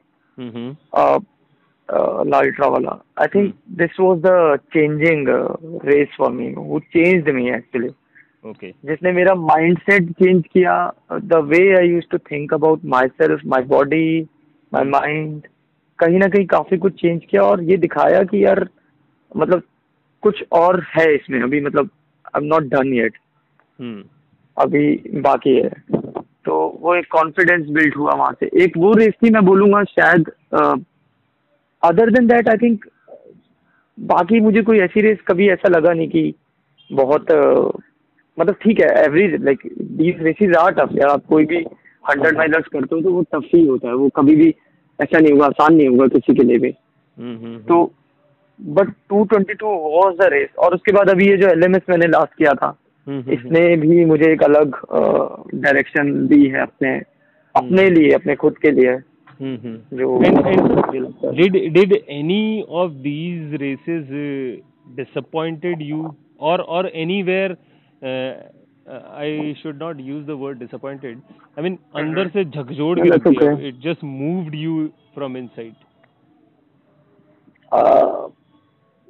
लाल्ट्रा 2.30 2.68
वाला 2.68 2.98
I 3.22 3.28
think 3.36 3.54
this 3.78 4.00
was 4.00 4.20
the 4.26 4.58
changing 4.74 5.28
race 5.86 6.16
for 6.18 6.32
me 6.32 6.54
वो 6.58 6.80
चेंज्ड 6.94 7.30
मी 7.36 7.50
एक्चुअली 7.50 7.90
ओके 8.46 8.70
जिसने 8.86 9.12
मेरा 9.12 9.34
माइंडसेट 9.36 10.12
चेंज 10.12 10.44
किया 10.54 10.74
the 11.14 11.42
way 11.48 11.60
I 11.78 11.90
use 11.90 12.06
to 12.12 12.18
think 12.32 12.54
about 12.54 12.86
myself 13.08 13.42
my 13.46 13.64
body 13.74 14.22
my 14.72 14.84
mind 14.90 15.42
कहीं 16.00 16.20
ना 16.20 16.28
कहीं 16.28 16.46
काफ़ी 16.46 16.78
कुछ 16.78 16.94
चेंज 17.02 17.22
किया 17.30 17.42
और 17.44 17.64
ये 17.64 17.78
दिखाया 17.78 18.24
कि 18.24 18.44
यार 18.46 18.68
मतलब 19.32 19.64
कुछ 20.24 20.44
और 20.52 20.80
है 20.96 21.14
इसमें। 21.16 21.42
अभी 21.42 21.62
मतलब 21.62 21.90
I 22.26 22.42
am 22.42 22.48
not 22.48 22.64
done 22.70 22.94
yet 22.94 23.18
अभी 24.58 24.96
बाकी 25.22 25.56
है। 25.56 25.70
तो 26.46 26.56
वो 26.82 26.96
एक 26.96 27.08
कॉन्फिडेंस 27.12 27.68
बिल्ड 27.70 27.96
हुआ 27.96 28.14
वहाँ 28.14 28.32
से। 28.40 28.50
एक 28.64 28.78
वो 28.78 28.94
रेस 28.94 29.14
थी 29.24 29.30
मैं 29.30 29.44
बोलूँगा 29.46 29.84
शायद 29.84 30.32
other 31.84 32.12
than 32.12 32.28
that 32.28 32.50
I 32.50 32.58
think 32.58 32.86
बाकी 33.98 34.40
मुझे 34.40 34.62
कोई 34.64 34.80
ऐसी 34.80 35.02
रेस 35.02 35.18
कभी 35.28 35.50
ऐसा 35.50 35.70
लगा 35.70 35.94
नहीं 35.94 36.08
कि 36.10 36.34
बहुत 36.90 37.32
uh, 37.32 37.82
मतलब 38.40 38.56
ठीक 38.56 38.80
है 38.80 38.88
average 39.06 39.44
like 39.44 39.60
these 39.82 40.24
races 40.24 40.56
are 40.56 40.72
tough 40.72 40.90
यार 40.94 41.10
आप 41.10 41.26
कोई 41.30 41.46
भी 41.46 41.58
हंड्रेड 42.10 42.38
माइलर्स 42.38 42.68
करते 42.68 42.96
हो 42.96 43.02
तो 43.02 43.14
वो 43.14 43.22
टफ 43.22 43.48
ही 43.56 43.68
होता 43.68 43.88
है 43.88 43.94
वो 43.94 44.10
कभी 44.10 44.36
भी 44.36 44.56
ऐसा 45.02 45.20
नहीं 45.20 45.32
होगा 45.34 45.46
आसान 45.46 45.76
नहीं 45.76 45.88
होगा 45.88 46.08
किसी 46.08 46.36
के 46.36 46.44
लिए 46.44 46.58
भी। 46.58 46.74
हम्म, 47.18 47.36
हम्म, 47.36 47.46
हम्म। 47.46 47.58
तो 47.58 47.92
बट 48.62 48.90
222 49.14 49.64
वाज 49.64 50.16
द 50.16 50.34
रेस 50.34 50.50
और 50.60 50.74
उसके 50.74 50.92
बाद 50.92 51.10
अभी 51.10 51.30
ये 51.30 51.38
जो 51.38 51.48
एलएमएस 51.48 51.82
मैंने 51.90 52.08
लास्ट 52.08 52.38
किया 52.38 52.54
था 52.54 52.78
इसने 53.10 53.76
भी 53.78 54.06
मुझे 54.06 54.32
एक 54.32 54.44
अलग 54.44 54.76
डायरेक्शन 55.56 56.28
दी 56.28 56.46
है 56.46 56.62
अपने 56.62 57.02
अपने। 57.56 57.90
लिए 57.90 58.12
अपने 58.12 58.36
खुद 58.36 58.58
के 58.58 58.72
लिए। 58.72 58.98
जो 59.94 60.20
did 61.32 61.74
did 61.74 61.94
any 62.10 62.66
of 62.70 62.92
these 62.92 63.54
races 63.62 64.08
disappointed 64.96 65.82
you 65.82 66.16
or 66.40 66.62
or 66.62 66.86
anywhere 66.94 67.58
uh, 68.02 69.54
should 69.56 69.84
not 69.84 70.00
use 70.00 70.10
use 70.12 70.28
the 70.28 70.38
word 70.38 70.60
disappointed. 70.60 71.22
I 71.58 71.62
mean 71.62 71.78
अंदर 71.96 72.30
से 72.30 72.46
झकझोर 72.46 73.00
के 73.00 73.72
just 73.82 74.04
moved 74.04 74.56
you 74.56 74.92
from 75.16 75.36
inside. 75.36 75.76
Uh, 77.72 78.30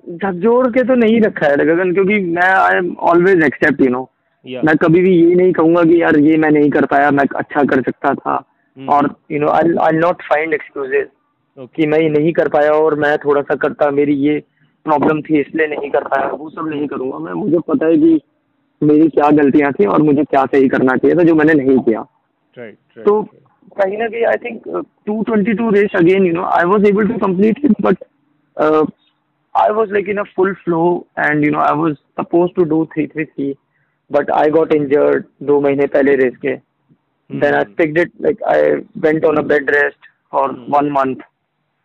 झकझोर 0.04 0.70
के 0.72 0.84
तो 0.84 0.96
नहीं 0.96 1.20
रखा 1.22 1.48
है 1.48 1.66
गगन 1.66 1.94
क्योंकि 1.94 2.20
मैं 2.28 2.50
I 2.52 2.78
am 2.78 2.96
always 3.10 3.44
accept 3.46 3.82
you 3.82 3.90
know 3.90 4.10
मैं 4.46 4.76
कभी 4.78 5.02
भी 5.02 5.16
ये 5.16 5.36
नहीं 5.36 5.52
कहूँगा 5.54 5.84
कि 5.84 6.02
यार 6.02 6.18
ये 6.20 6.38
मैं 6.38 6.50
नहीं 6.52 6.70
कर 6.70 6.86
पाया 6.86 7.12
मैं 7.12 7.26
अच्छा 7.36 7.64
कर 7.64 7.82
सकता 7.82 8.14
था 8.14 8.38
hmm. 8.78 8.90
और 8.90 9.16
you 9.32 9.40
know 9.40 9.48
I 9.50 9.74
I 9.82 9.98
not 9.98 10.22
find 10.24 10.54
excuses 10.54 11.08
कि 11.76 11.86
मैं 11.88 12.00
ये 12.00 12.10
नहीं 12.10 12.32
कर 12.34 12.48
पाया 12.50 12.72
और 12.74 12.96
मैं 13.00 13.18
थोड़ा 13.18 13.42
सा 13.42 13.56
करता 13.64 13.90
मेरी 13.92 14.14
ये 14.28 14.40
प्रॉब्लम 14.86 15.22
थी 15.22 15.40
इसलिए 15.40 15.68
नहीं 15.68 15.90
कर 15.90 16.04
पाया 16.04 16.30
वो 16.32 16.50
सब 16.50 16.70
नहीं 16.70 16.88
करूँगा 16.88 17.18
मैं 17.20 17.34
मुझे 17.34 17.60
पता 17.68 17.86
है 17.86 17.98
कि 17.98 18.22
मेरी 18.82 19.08
क्या 19.10 19.30
गलतियाँ 19.38 19.72
थी 19.74 19.86
और 19.86 20.02
मुझे 20.02 20.24
क्या 20.24 20.44
सही 20.46 20.68
करना 20.70 20.96
चाहिए 20.96 21.18
था 21.18 21.24
जो 21.24 21.36
मैंने 21.36 21.54
नहीं 21.54 21.78
किया। 21.80 22.02
तो 23.06 23.22
कहीं 23.78 23.98
ना 23.98 24.08
कहीं 24.08 24.24
I 24.26 24.38
think 24.46 24.68
two 25.06 25.22
twenty 25.24 25.54
two 25.54 25.70
race 25.72 25.96
again 25.96 26.26
you 26.26 26.34
know 26.34 26.44
I 26.56 26.66
was 26.66 26.88
able 26.88 27.08
to 27.08 27.18
complete 27.18 27.60
it 27.66 27.82
but 27.82 28.04
I 29.56 29.72
was 29.74 29.94
like 29.94 30.10
in 30.10 30.18
a 30.18 30.24
full 30.36 30.54
flow 30.64 30.82
and 31.20 31.46
you 31.46 31.52
know 31.52 31.60
I 31.60 31.76
was 31.78 31.94
suppose 31.94 32.52
to 32.56 32.64
do 32.66 32.84
three 32.94 33.06
three 33.08 33.26
three 33.26 33.54
but 34.12 34.32
I 34.32 34.50
got 34.52 34.74
injured 34.74 35.26
दो 35.44 35.60
महीने 35.62 35.88
पहले 35.88 36.16
race 36.16 36.36
के। 36.46 36.56
Then 37.30 37.54
I 37.54 37.64
picked 37.94 38.12
like 38.22 38.44
I 38.54 38.72
went 39.06 39.26
on 39.26 39.38
a 39.38 39.42
bed 39.54 39.70
rest 39.76 40.10
for 40.32 40.52
one 40.70 40.90
month 40.92 41.16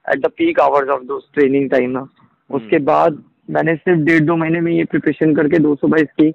at 0.07 0.27
the 0.27 0.31
peak 0.39 0.61
hours 0.61 0.89
of 0.89 1.03
those 1.05 1.29
training 1.35 1.71
time 1.71 1.91
ना। 1.91 2.01
hmm. 2.01 2.57
उसके 2.57 2.79
बाद 2.91 3.23
मैंने 3.51 3.75
सिर्फ़ 3.77 4.01
डेढ़ 4.01 4.21
दो 4.25 4.37
महीने 4.37 4.61
में 4.61 4.73
ये 4.73 4.85
प्रिपरेशन 4.85 5.35
करके 5.35 5.59
दो 5.59 5.75
सौ 5.75 5.89
बाईस 5.89 6.09
की। 6.21 6.31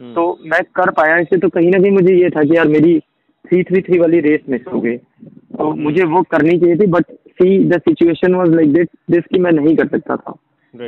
तो 0.00 0.22
मैं 0.44 0.60
कर 0.74 0.90
पाया 0.90 1.16
इसे 1.18 1.36
तो 1.38 1.48
कहीं 1.48 1.70
ना 1.70 1.78
कहीं 1.78 1.90
मुझे 1.92 2.14
ये 2.14 2.30
था 2.30 2.42
कि 2.42 2.56
यार 2.56 2.68
मेरी 2.68 2.98
थ्री 3.44 3.62
थ्री 3.62 3.80
थ्री 3.82 3.98
वाली 3.98 4.20
रेस 4.20 4.40
मिस 4.48 4.60
हो 4.72 4.80
गई। 4.80 4.96
तो 4.96 5.70
मुझे 5.76 6.04
वो 6.04 6.22
करनी 6.30 6.58
चाहिए 6.58 6.76
थी 6.76 6.86
but 6.90 7.04
see 7.32 7.58
the 7.68 7.78
situation 7.80 8.34
was 8.34 8.54
like 8.54 8.72
this 8.72 8.88
this 9.10 9.24
की 9.24 9.38
मैं 9.38 9.52
नहीं 9.52 9.76
कर 9.76 9.88
सकता 9.88 10.16
था। 10.16 10.34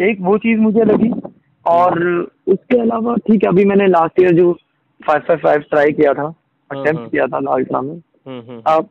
एक 0.06 0.20
वो 0.20 0.36
चीज़ 0.38 0.60
मुझे 0.60 0.84
लगी 0.84 1.10
और 1.66 1.98
उसके 2.46 2.80
अलावा 2.80 3.14
ठीक 3.26 3.44
है 3.44 3.48
अभी 3.48 3.64
मैंने 3.64 3.86
लास्ट 3.88 4.20
ईयर 4.20 4.34
जो 4.34 4.52
फाइव 5.00 5.22
फाइव 5.28 5.38
फाइव 5.38 5.64
ट्राई 5.70 5.92
किया 5.92 6.12
था 6.14 6.26
अटेम्प्ट 6.70 6.86
हाँ, 6.86 7.02
हाँ। 7.02 7.08
किया 7.08 7.26
था 7.26 7.38
लालसा 7.40 7.80
में 7.80 7.94
हम्म, 7.94 8.60
अब 8.66 8.88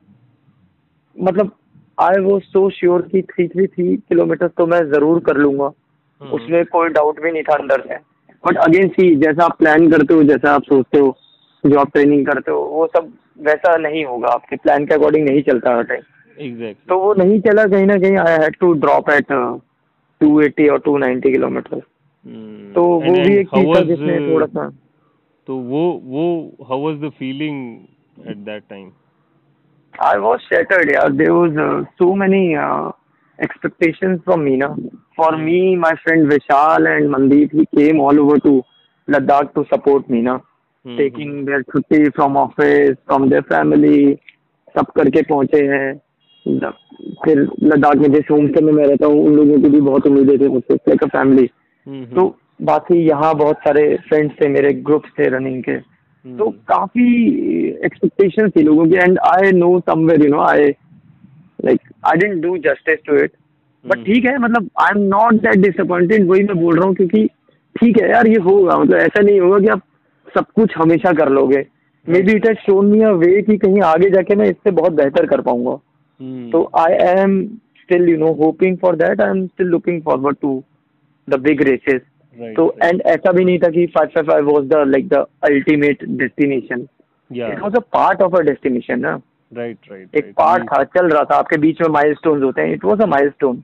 मतलब 1.17 1.51
आई 1.97 2.21
वो 2.21 2.39
सो 2.39 2.69
श्योर 2.69 3.01
कि 3.12 3.21
थ्री 3.21 3.47
थ्री 3.47 3.67
थ्री 3.67 3.95
किलोमीटर 3.99 4.47
तो 4.47 4.65
मैं 4.67 4.80
ज़रूर 4.91 5.19
कर 5.25 5.38
लूँगा। 5.38 5.71
हम्म। 6.21 6.32
उसमें 6.32 6.65
कोई 6.65 6.89
डाउट 6.89 7.21
भी 7.23 7.32
नहीं 7.32 7.43
था 7.43 7.56
अंदर 7.56 7.82
से। 7.88 7.95
बट 8.47 8.58
अगेन 8.58 8.88
सी 8.88 9.15
जैसा 9.15 9.45
आप 9.45 9.58
प्लान 9.58 9.91
करते 9.91 10.13
हो 10.13 10.23
जैसा 10.23 10.51
आप 10.51 10.63
सोचते 10.63 10.99
हो 10.99 11.17
जो 11.65 11.79
आप 11.79 11.91
ट्रेनिंग 11.93 12.25
करते 12.25 12.51
हो 12.51 12.58
वो 12.58 12.88
सब 12.88 13.13
वैसा 13.41 13.77
नहीं 13.77 14.05
होगा। 14.05 14.27
आपके 14.27 14.55
प्लान 14.55 14.86
के 14.86 14.93
अकॉर्डिंग 14.93 15.29
नहीं 15.29 15.41
चलता 15.41 15.75
हर 15.75 15.84
टाइम 15.84 16.01
एग्जैक्ट 16.39 16.89
तो 16.89 16.99
वो 16.99 17.13
नहीं 17.13 17.39
चला 17.39 17.65
कहीं 17.65 17.86
ना 17.86 17.95
कहीं 17.95 18.17
I 18.17 18.34
had 18.34 18.55
to 18.60 18.73
drop 18.73 19.10
at 19.10 19.31
280 20.21 20.69
और 20.69 20.79
290 20.79 21.31
किलोमीटर 21.31 21.75
hmm. 21.75 22.75
तो 22.75 22.84
वो 22.84 23.13
भी 23.13 23.36
एक 23.38 23.47
चीज़ 23.47 23.75
था 23.75 23.81
जिसने 23.81 24.34
थोड़ा 24.34 24.45
सा 24.45 24.69
तो 25.47 25.55
वो 25.55 26.01
वो 26.03 26.51
how 26.69 26.81
was 26.81 26.95
the 26.95 27.12
feeling 27.19 27.79
at 28.29 28.38
that 28.38 28.63
time 28.69 28.91
I 30.03 30.19
was 30.19 30.39
shattered 30.53 30.93
यार। 30.93 31.12
There 31.12 31.31
was 31.31 31.86
so 31.86 32.15
many 32.15 32.53
expectations 33.39 34.21
from 34.23 34.45
Meena. 34.45 34.75
For 35.15 35.31
mm. 35.31 35.43
me, 35.43 35.75
my 35.75 35.93
friend 36.03 36.31
Vishal 36.31 36.87
and 36.97 37.13
Mandeep, 37.13 37.51
he 37.51 37.65
came 37.75 37.99
all 37.99 38.19
over 38.19 38.39
to 38.39 38.63
Ladakh 39.07 39.53
to 39.55 39.65
support 39.71 40.07
Meena, 40.07 40.41
mm-hmm. 40.85 40.97
taking 40.97 41.45
their 41.45 41.63
छुट्टी 41.63 42.13
from 42.13 42.37
office, 42.37 42.97
from 43.05 43.29
their 43.29 43.43
family, 43.43 44.17
सब 44.75 44.91
करके 44.95 45.21
पहुँचे 45.23 45.63
हैं 45.67 45.93
फिर 47.25 47.39
लद्दाख 47.63 47.95
में 47.97 48.11
जिस 48.13 48.31
home 48.31 48.47
stay 48.47 48.61
में 48.61 48.71
मैं 48.73 48.85
रहता 48.87 49.07
हूँ 49.07 49.25
उन 49.25 49.35
लोगों 49.35 49.59
की 49.61 49.69
भी 49.69 49.81
बहुत 49.81 50.07
उम्मीदें 50.07 50.37
थी 50.39 50.47
मुझसे 50.47 50.75
लाइक 50.75 51.03
अ 51.03 51.07
फैमिली 51.17 51.47
तो 52.15 52.27
बाकी 52.69 52.97
यहाँ 53.07 53.33
बहुत 53.35 53.57
सारे 53.67 53.83
फ्रेंड्स 54.09 54.35
थे 54.41 54.47
मेरे 54.49 54.73
ग्रुप्स 54.89 55.09
थे 55.19 55.29
रनिंग 55.35 55.63
के 55.63 55.77
तो 56.25 56.49
काफ़ी 56.67 57.07
एक्सपेक्टेशन 57.85 58.49
थी 58.49 58.63
लोगों 58.63 58.85
की 58.89 58.95
and 58.95 59.19
I 59.27 59.51
know 59.57 59.79
somewhere 59.89 60.23
you 60.23 60.29
know 60.31 60.41
I 60.41 60.71
like 61.65 61.80
I 62.08 62.17
didn't 62.17 62.41
do 62.43 62.58
justice 62.65 62.99
to 63.08 63.15
it 63.23 63.32
but 63.86 64.06
ठीक 64.06 64.25
है 64.25 64.38
मतलब 64.38 64.69
I 64.82 64.89
am 64.95 65.01
not 65.08 65.41
that 65.41 65.58
disappointed 65.62 66.28
वही 66.30 66.43
मैं 66.43 66.58
बोल 66.62 66.78
रहा 66.78 66.88
हूँ 66.88 66.95
क्योंकि 66.95 67.25
ठीक 67.75 68.01
है 68.01 68.10
यार 68.10 68.28
ये 68.28 68.39
होगा 68.41 68.78
मतलब 68.78 68.97
ऐसा 68.97 69.21
नहीं 69.21 69.39
होगा 69.39 69.60
कि 69.60 69.67
आप 69.67 69.82
सब 70.28 70.45
कुछ 70.56 70.78
हमेशा 70.78 71.12
कर 71.13 71.30
लोगे। 71.30 71.65
Maybe 72.21 72.32
it 72.36 72.47
has 72.47 72.58
shown 72.60 72.86
me 72.88 73.01
a 73.01 73.12
way 73.19 73.41
कि 73.41 73.58
कहीं 73.58 73.82
आगे 73.84 74.10
जाके 74.10 74.36
मैं 74.36 74.49
इससे 74.49 74.71
बहुत 74.71 74.93
बेहतर 74.93 75.25
कर 75.25 75.41
पाऊँगा। 75.41 75.75
तो 76.51 76.63
I 76.80 76.93
am 77.21 77.45
still 77.82 78.10
you 78.10 78.17
know 78.17 78.32
hoping 78.34 78.78
for 78.78 78.95
that 78.95 79.21
I 79.21 79.30
am 79.30 79.45
still 79.47 79.67
looking 79.67 80.01
forward 80.01 80.38
to 80.41 80.63
the 81.28 81.39
big 81.41 81.62
races 81.67 82.01
तो 82.56 82.63
एंड 82.84 83.01
ऐसा 83.08 83.32
भी 83.32 83.45
नहीं 83.45 83.60
था 83.60 83.69
कि 83.69 83.86
five 83.95 84.10
five 84.15 84.28
five 84.28 84.49
was 84.49 84.65
the 84.67 84.84
like 84.88 85.08
the 85.10 85.25
ultimate 85.43 86.04
destination 86.17 86.88
it 87.32 87.60
was 87.62 87.75
a 87.75 87.80
part 87.93 88.21
of 88.21 88.36
a 88.36 88.41
destination 88.49 88.99
ना। 88.99 89.15
Right 89.53 89.77
right 89.91 90.15
एक 90.15 90.31
part 90.31 90.63
था 90.63 90.84
चल 90.84 91.10
रहा 91.10 91.23
था 91.23 91.36
आपके 91.36 91.58
बीच 91.58 91.81
में 91.81 91.89
माइलस्टोन्स 91.89 92.43
होते 92.43 92.62
हैं 92.62 92.73
इट 92.73 92.86
वॉज़ 92.86 93.01
अ 93.01 93.05
माइलस्टोन 93.05 93.58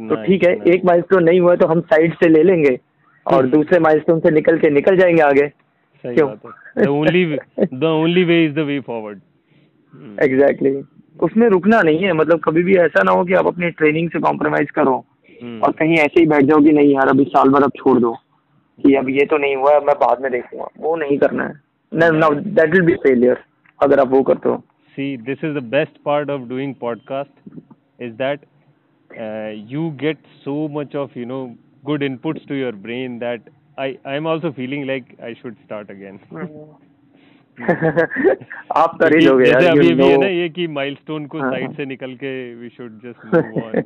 तो 0.00 0.24
ठीक 0.24 0.44
है 0.44 0.58
एक 0.68 0.84
माइलस्टोन 0.84 1.24
नहीं 1.24 1.40
हुआ 1.40 1.56
तो 1.56 1.66
हम 1.66 1.80
साइड 1.80 2.14
से 2.14 2.28
ले 2.28 2.42
लेंगे 2.42 2.80
और 3.26 3.42
hmm. 3.42 3.54
दूसरे 3.54 3.78
माइलस्टोन 3.78 4.20
से 4.20 4.30
निकल 4.30 4.58
के 4.58 4.70
निकल 4.70 4.96
जाएँगे 4.96 5.22
आगे। 5.22 5.52
क्यों? 6.06 6.30
The 6.84 6.86
only 6.86 7.38
the 7.74 7.84
only 7.84 8.24
way 8.24 8.44
is 8.44 8.52
the 8.52 8.58
way 8.58 8.80
forward 8.80 9.20
exactly 10.22 10.82
उसमें 11.20 11.48
रुकना 11.48 11.82
नहीं 11.82 11.98
है 11.98 12.12
मतलब 12.12 12.40
कभी 12.44 12.62
भी 12.62 12.76
ऐसा 12.76 13.02
ना 13.02 13.12
हो 13.12 13.24
कि 13.24 13.34
आप 13.34 13.46
अपनी 13.46 13.70
ट्रेनिंग 13.70 14.10
से 14.10 14.18
कॉम्प्रोमाइज 14.18 14.70
करो 14.70 15.04
hmm. 15.44 15.62
और 15.62 15.72
कहीं 15.72 15.94
ऐसे 15.94 16.20
ही 16.20 16.26
बैठ 16.26 16.42
जाओ 16.42 16.60
कि 16.60 16.72
नहीं 16.72 16.94
यार 16.94 17.08
अभी 17.08 17.24
साल 17.24 17.48
भर 17.48 17.62
अब 17.62 17.72
छोड़ 17.76 17.98
दो 17.98 18.12
कि 18.86 18.94
अब 18.94 19.08
ये 19.08 19.26
तो 19.26 19.38
नहीं 19.38 19.56
हुआ 19.56 19.70
मैं 19.70 19.94
बाद 19.94 20.22
में 20.22 20.32
देखूँगा। 20.32 20.68
वो 20.78 20.96
नहीं 20.96 21.18
करना 21.18 21.44
है। 21.44 21.60
दैट 22.40 22.70
विल 22.70 22.82
बी 22.82 22.92
फेलियर 22.92 23.36
अगर 23.82 24.00
आप 24.00 24.08
वो 24.08 24.22
करते 24.22 24.48
हो। 24.48 24.62
See 24.95 25.15
this 25.29 25.43
is 25.43 25.55
the 25.55 25.63
best 25.71 26.01
part 26.05 26.29
of 26.29 26.47
doing 26.49 26.73
podcast 26.81 28.01
is 28.01 28.13
that 28.23 28.45
you 29.71 29.81
get 30.01 30.17
so 30.43 30.53
much 30.75 30.93
of 30.95 31.15
you 31.15 31.25
know 31.25 31.39
good 31.83 32.01
inputs 32.01 32.45
to 32.47 32.55
your 32.55 32.71
brain 32.71 33.19
that 33.19 33.49
I 33.77 33.87
I'm 34.05 34.29
also 34.33 34.51
feeling 34.53 34.85
like 34.87 35.09
I 35.29 35.33
should 35.41 35.57
start 35.65 35.89
again. 35.89 36.19
आप 38.77 38.97
कर 39.01 39.15
ही 39.15 39.25
लोगे 39.25 39.49
यार 39.49 39.61
जैसे 39.61 39.71
अभी 39.71 39.91
अभी 39.91 40.03
है 40.03 40.17
ना 40.17 40.27
ये 40.27 40.47
कि 40.49 40.67
माइलस्टोन 40.77 41.25
को 41.33 41.39
साइड 41.39 41.75
से 41.77 41.85
निकल 41.85 42.13
के 42.23 42.31
we 42.55 42.69
should 42.77 43.01
just 43.03 43.25
move 43.33 43.59
on 43.63 43.81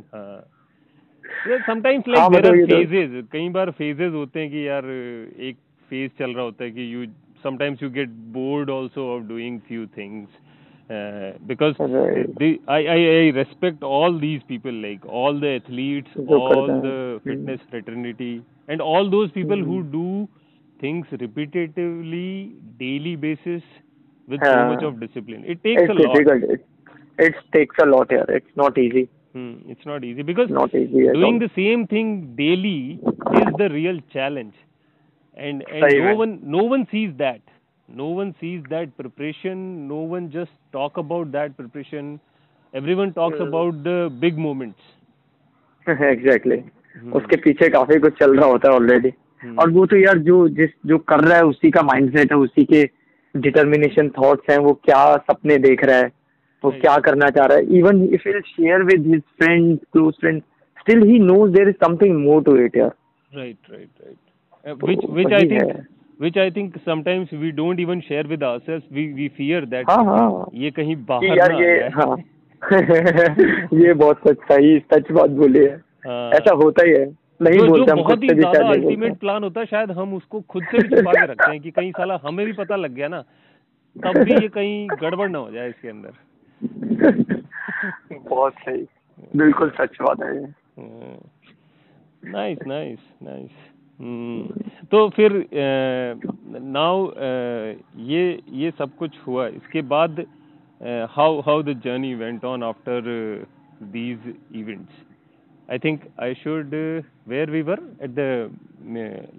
sometimes 1.67 2.07
like 2.07 2.31
there 2.31 2.47
are 2.47 2.65
phases 2.65 3.27
कई 3.31 3.49
बार 3.57 3.71
फेजेस 3.79 4.13
होते 4.13 4.39
हैं 4.39 4.49
कि 4.51 4.67
यार 4.67 4.85
एक 5.49 5.57
फेज 5.89 6.11
चल 6.19 6.33
रहा 6.33 6.43
होता 6.43 6.63
है 6.63 6.71
कि 6.71 6.93
you 6.93 7.05
sometimes 7.43 7.81
you 7.83 7.89
get 7.95 8.13
bored 8.35 8.69
also 8.75 9.03
of 9.15 9.27
doing 9.31 9.57
few 9.67 9.83
things 9.97 10.37
uh, 10.90 11.32
because 11.46 11.74
right. 11.78 12.26
I, 12.66 12.72
I, 12.72 12.94
I 12.94 13.24
respect 13.42 13.82
all 13.82 14.18
these 14.18 14.42
people 14.48 14.72
like 14.72 15.04
all 15.06 15.38
the 15.38 15.60
athletes 15.62 16.08
all 16.28 16.66
the 16.82 17.20
fitness 17.22 17.60
fraternity 17.70 18.44
and 18.68 18.80
all 18.80 19.08
those 19.08 19.30
people 19.30 19.56
mm-hmm. 19.56 19.70
who 19.70 19.82
do 19.84 20.28
things 20.80 21.06
repetitively 21.12 22.54
daily 22.78 23.14
basis 23.14 23.62
with 24.26 24.40
so 24.44 24.64
much 24.66 24.82
of 24.82 25.00
discipline. 25.00 25.44
It 25.44 25.62
takes 25.62 25.82
a 25.82 25.92
lot. 25.92 26.16
it 27.18 27.34
takes 27.52 27.76
a 27.82 27.86
lot 27.86 28.10
here. 28.10 28.24
It's 28.28 28.56
not 28.56 28.78
easy. 28.78 29.08
Hmm, 29.32 29.58
it's 29.66 29.84
not 29.86 30.02
easy 30.02 30.22
because 30.22 30.50
not 30.50 30.74
easy 30.74 31.06
doing 31.12 31.38
the 31.38 31.50
same 31.54 31.86
thing 31.86 32.34
daily 32.36 32.98
is 33.34 33.54
the 33.58 33.68
real 33.70 34.00
challenge. 34.12 34.54
And, 35.36 35.64
and 35.72 36.04
no 36.04 36.14
one 36.16 36.40
no 36.42 36.64
one 36.64 36.88
sees 36.90 37.12
that. 37.18 37.40
No 37.88 38.08
one 38.08 38.34
sees 38.40 38.62
that 38.70 38.96
preparation. 38.96 39.86
No 39.86 39.96
one 39.96 40.30
just 40.30 40.50
talk 40.72 40.96
about 40.96 41.32
that 41.32 41.56
preparation. 41.56 42.20
Everyone 42.74 43.12
talks 43.12 43.38
hmm. 43.38 43.48
about 43.48 43.82
the 43.84 43.98
big 44.20 44.38
moments. 44.38 44.78
Exactly 45.88 46.56
hmm. 46.56 47.12
उसके 47.12 47.36
पीछे 47.44 47.68
काफ़ी 47.68 47.98
कुछ 48.00 48.18
चल 48.18 48.36
रहा 48.36 48.46
होता 48.46 48.68
है 48.68 48.74
already 48.74 49.10
hmm. 49.10 49.58
और 49.58 49.70
वो 49.70 49.86
तो 49.86 49.96
यार 49.96 50.18
जो 50.28 50.36
जिस 50.58 50.70
जो 50.86 50.98
कर 51.12 51.20
रहा 51.20 51.36
है 51.36 51.44
उसी 51.44 51.70
का 51.70 51.82
माइंडसेट 51.82 52.32
है 52.32 52.38
उसी 52.38 52.64
के 52.64 52.84
डिटर्मिनेशन 53.34 54.08
थॉट्स 54.18 54.50
हैं 54.50 54.58
वो 54.58 54.72
क्या 54.84 55.04
सपने 55.30 55.56
देख 55.58 55.84
रहा 55.84 55.96
है 55.96 56.10
वो 56.62 56.70
क्या 56.80 56.96
करना 57.06 57.28
चाह 57.30 57.46
रहा 57.46 57.58
है। 57.58 57.78
Even 57.78 58.02
if 58.14 58.28
will 58.28 58.40
share 58.46 58.82
with 58.82 59.06
his 59.06 59.22
friend 59.38 59.78
close 59.92 60.14
friend 60.20 60.42
still 60.80 61.02
he 61.02 61.18
knows 61.18 61.52
there 61.52 61.68
is 61.68 61.76
something 61.84 62.18
more 62.24 62.42
to 62.42 62.56
it 62.56 62.76
यार। 62.76 62.92
Right 63.32 63.56
right 63.70 63.88
right 64.04 64.82
which 64.84 65.04
which 65.10 65.32
I 65.32 65.50
think 65.50 65.72
which 66.20 66.36
I 66.36 66.50
think 66.50 66.74
sometimes 66.84 67.30
we 67.32 67.50
don't 67.50 67.80
even 67.80 68.02
share 68.02 68.24
with 68.24 68.42
ourselves. 68.42 68.84
We 68.90 69.04
we 69.14 69.28
fear 69.38 69.60
that 69.66 69.84
हाँ 69.90 70.04
हाँ। 70.04 70.50
ये 70.54 70.70
कहीं 70.70 70.96
बाहर 70.96 71.38
यार 71.38 71.52
ये 71.52 71.88
हाँ। 71.88 72.16
ये 73.80 73.92
बहुत 73.94 74.20
सच 74.28 74.36
सही 74.52 74.78
सच 74.78 75.12
बात 75.12 75.30
बोली 75.30 75.58
है। 75.58 75.76
हाँ, 76.06 76.30
ऐसा 76.30 76.54
होता 76.54 76.84
ही 76.84 76.90
है। 76.90 77.04
नहीं 77.42 77.58
जो, 77.58 77.66
बोलते 77.66 77.92
हम 77.92 78.02
खुद 78.02 78.18
से 78.18 78.34
भी 78.34 78.42
अल्टीमेट 78.42 79.18
प्लान 79.18 79.44
होता 79.44 79.60
है। 79.60 79.66
शायद 79.66 79.90
हम 79.90 80.14
उसको 80.14 80.40
खुद 80.40 80.64
से 80.64 80.78
भी 80.78 80.96
छुपा 80.96 81.12
के 81.12 81.26
रखते 81.26 81.50
हैं 81.50 81.60
कि 81.60 81.70
कहीं 81.70 81.92
साला 81.92 82.20
हमें 82.22 82.46
भी 82.46 82.52
पता 82.52 82.76
लग 82.76 82.94
गया 82.94 83.08
ना 83.08 83.22
तब 84.04 84.18
भी 84.18 84.32
ये 84.32 84.48
कहीं 84.48 84.88
गड़बड़ 85.00 85.28
ना 85.28 85.38
हो 85.38 85.50
जाए 85.50 85.68
इसके 85.68 85.88
अंदर। 85.88 86.12
बहुत 88.28 88.52
सही। 88.52 88.86
बिल्कुल 89.36 89.70
सच 89.70 89.96
बात 90.02 90.22
है 90.22 90.42
नाइस 92.24 92.58
नाइस 92.66 92.98
नाइस 93.22 93.69
तो 94.00 95.08
फिर 95.16 95.32
नाउ 95.54 97.06
ये 98.10 98.22
ये 98.60 98.70
सब 98.78 98.94
कुछ 98.98 99.16
हुआ। 99.26 99.46
इसके 99.48 99.82
बाद 99.88 100.20
how 101.16 101.40
how 101.46 101.62
the 101.62 101.80
journey 101.84 102.14
went 102.14 102.44
on 102.44 102.62
after 102.64 103.02
these 103.92 104.34
events 104.56 105.02
I 105.68 105.78
think 105.78 106.00
I 106.22 106.34
should 106.34 106.74
where 107.28 107.50
we 107.50 107.62
were 107.62 107.82
at 108.02 108.10
the 108.10 108.20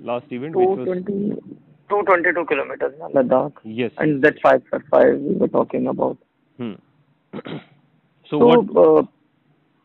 last 0.06 0.34
event 0.34 0.54
two 0.54 2.02
twenty 2.02 2.32
two 2.32 2.44
kilometer 2.44 2.98
Ladakh 3.18 3.62
yes 3.80 3.92
and 4.02 4.22
that 4.22 4.40
five 4.44 4.62
four 4.72 4.82
five 4.92 5.16
we 5.28 5.36
were 5.36 5.48
talking 5.54 5.88
about 5.88 6.18
so 8.32 8.40
what 8.40 9.08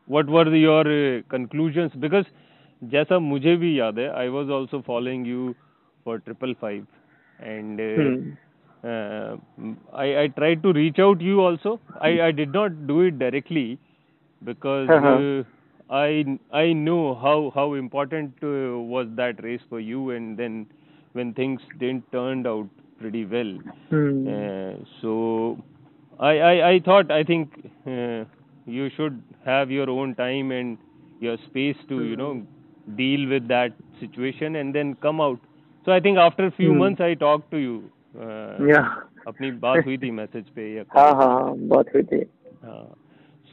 what 0.08 0.26
were 0.28 0.54
your 0.56 0.86
conclusions 1.30 1.96
because 1.98 2.26
जैसा 2.93 3.19
मुझे 3.19 3.55
भी 3.57 3.79
याद 3.79 3.99
है 3.99 4.07
I 4.19 4.27
was 4.37 4.49
also 4.51 4.79
following 4.87 5.27
you 5.27 5.53
for 6.05 6.17
triple 6.19 6.53
five 6.61 6.85
and 7.43 7.81
I 9.95 10.13
I 10.13 10.27
try 10.35 10.55
to 10.65 10.71
reach 10.81 10.99
out 10.99 11.21
you 11.21 11.39
also 11.41 11.79
I 12.01 12.17
I 12.19 12.31
did 12.41 12.55
not 12.55 12.85
do 12.87 13.01
it 13.03 13.17
directly 13.17 13.67
because 14.41 14.89
I 15.91 16.37
I 16.53 16.71
know 16.71 17.15
how 17.21 17.51
how 17.53 17.73
important 17.73 18.43
uh, 18.49 18.77
was 18.91 19.07
that 19.15 19.43
race 19.43 19.63
for 19.69 19.79
you, 19.79 20.11
and 20.11 20.37
then 20.37 20.67
when 21.13 21.33
things 21.33 21.61
didn't 21.79 22.09
turned 22.13 22.47
out 22.47 22.69
pretty 22.99 23.25
well. 23.25 23.51
Hmm. 23.89 24.27
Uh, 24.35 24.73
so 25.01 25.57
I, 26.19 26.31
I 26.39 26.69
I 26.69 26.79
thought 26.79 27.11
I 27.11 27.23
think 27.23 27.59
uh, 27.85 28.23
you 28.65 28.89
should 28.95 29.21
have 29.43 29.69
your 29.69 29.89
own 29.89 30.15
time 30.15 30.51
and 30.51 30.77
your 31.19 31.37
space 31.47 31.75
to 31.89 32.03
you 32.05 32.15
know 32.15 32.31
deal 32.86 33.28
with 33.28 33.48
that 33.48 33.72
situation 34.00 34.56
and 34.56 34.74
then 34.74 34.94
come 35.02 35.20
out. 35.20 35.38
So 35.86 35.92
i 35.92 36.00
think 36.00 36.18
after 36.18 36.50
few 36.50 36.70
hmm. 36.70 36.78
months 36.78 37.00
i 37.00 37.14
talked 37.14 37.50
to 37.50 37.58
you 37.58 37.74
uh, 38.14 38.56
yeah. 38.72 38.88
अपनी 39.28 39.50
बात 39.50 39.86
हुई 39.86 39.96
थी 39.98 40.10
message 40.10 40.44
पे 40.56 40.74
या 40.76 40.82
हाँ 40.96 41.12
हाँ 41.14 41.54
बात 41.68 41.86
हुई 41.94 42.02
थी। 42.02 42.18
हाँ 42.64 42.84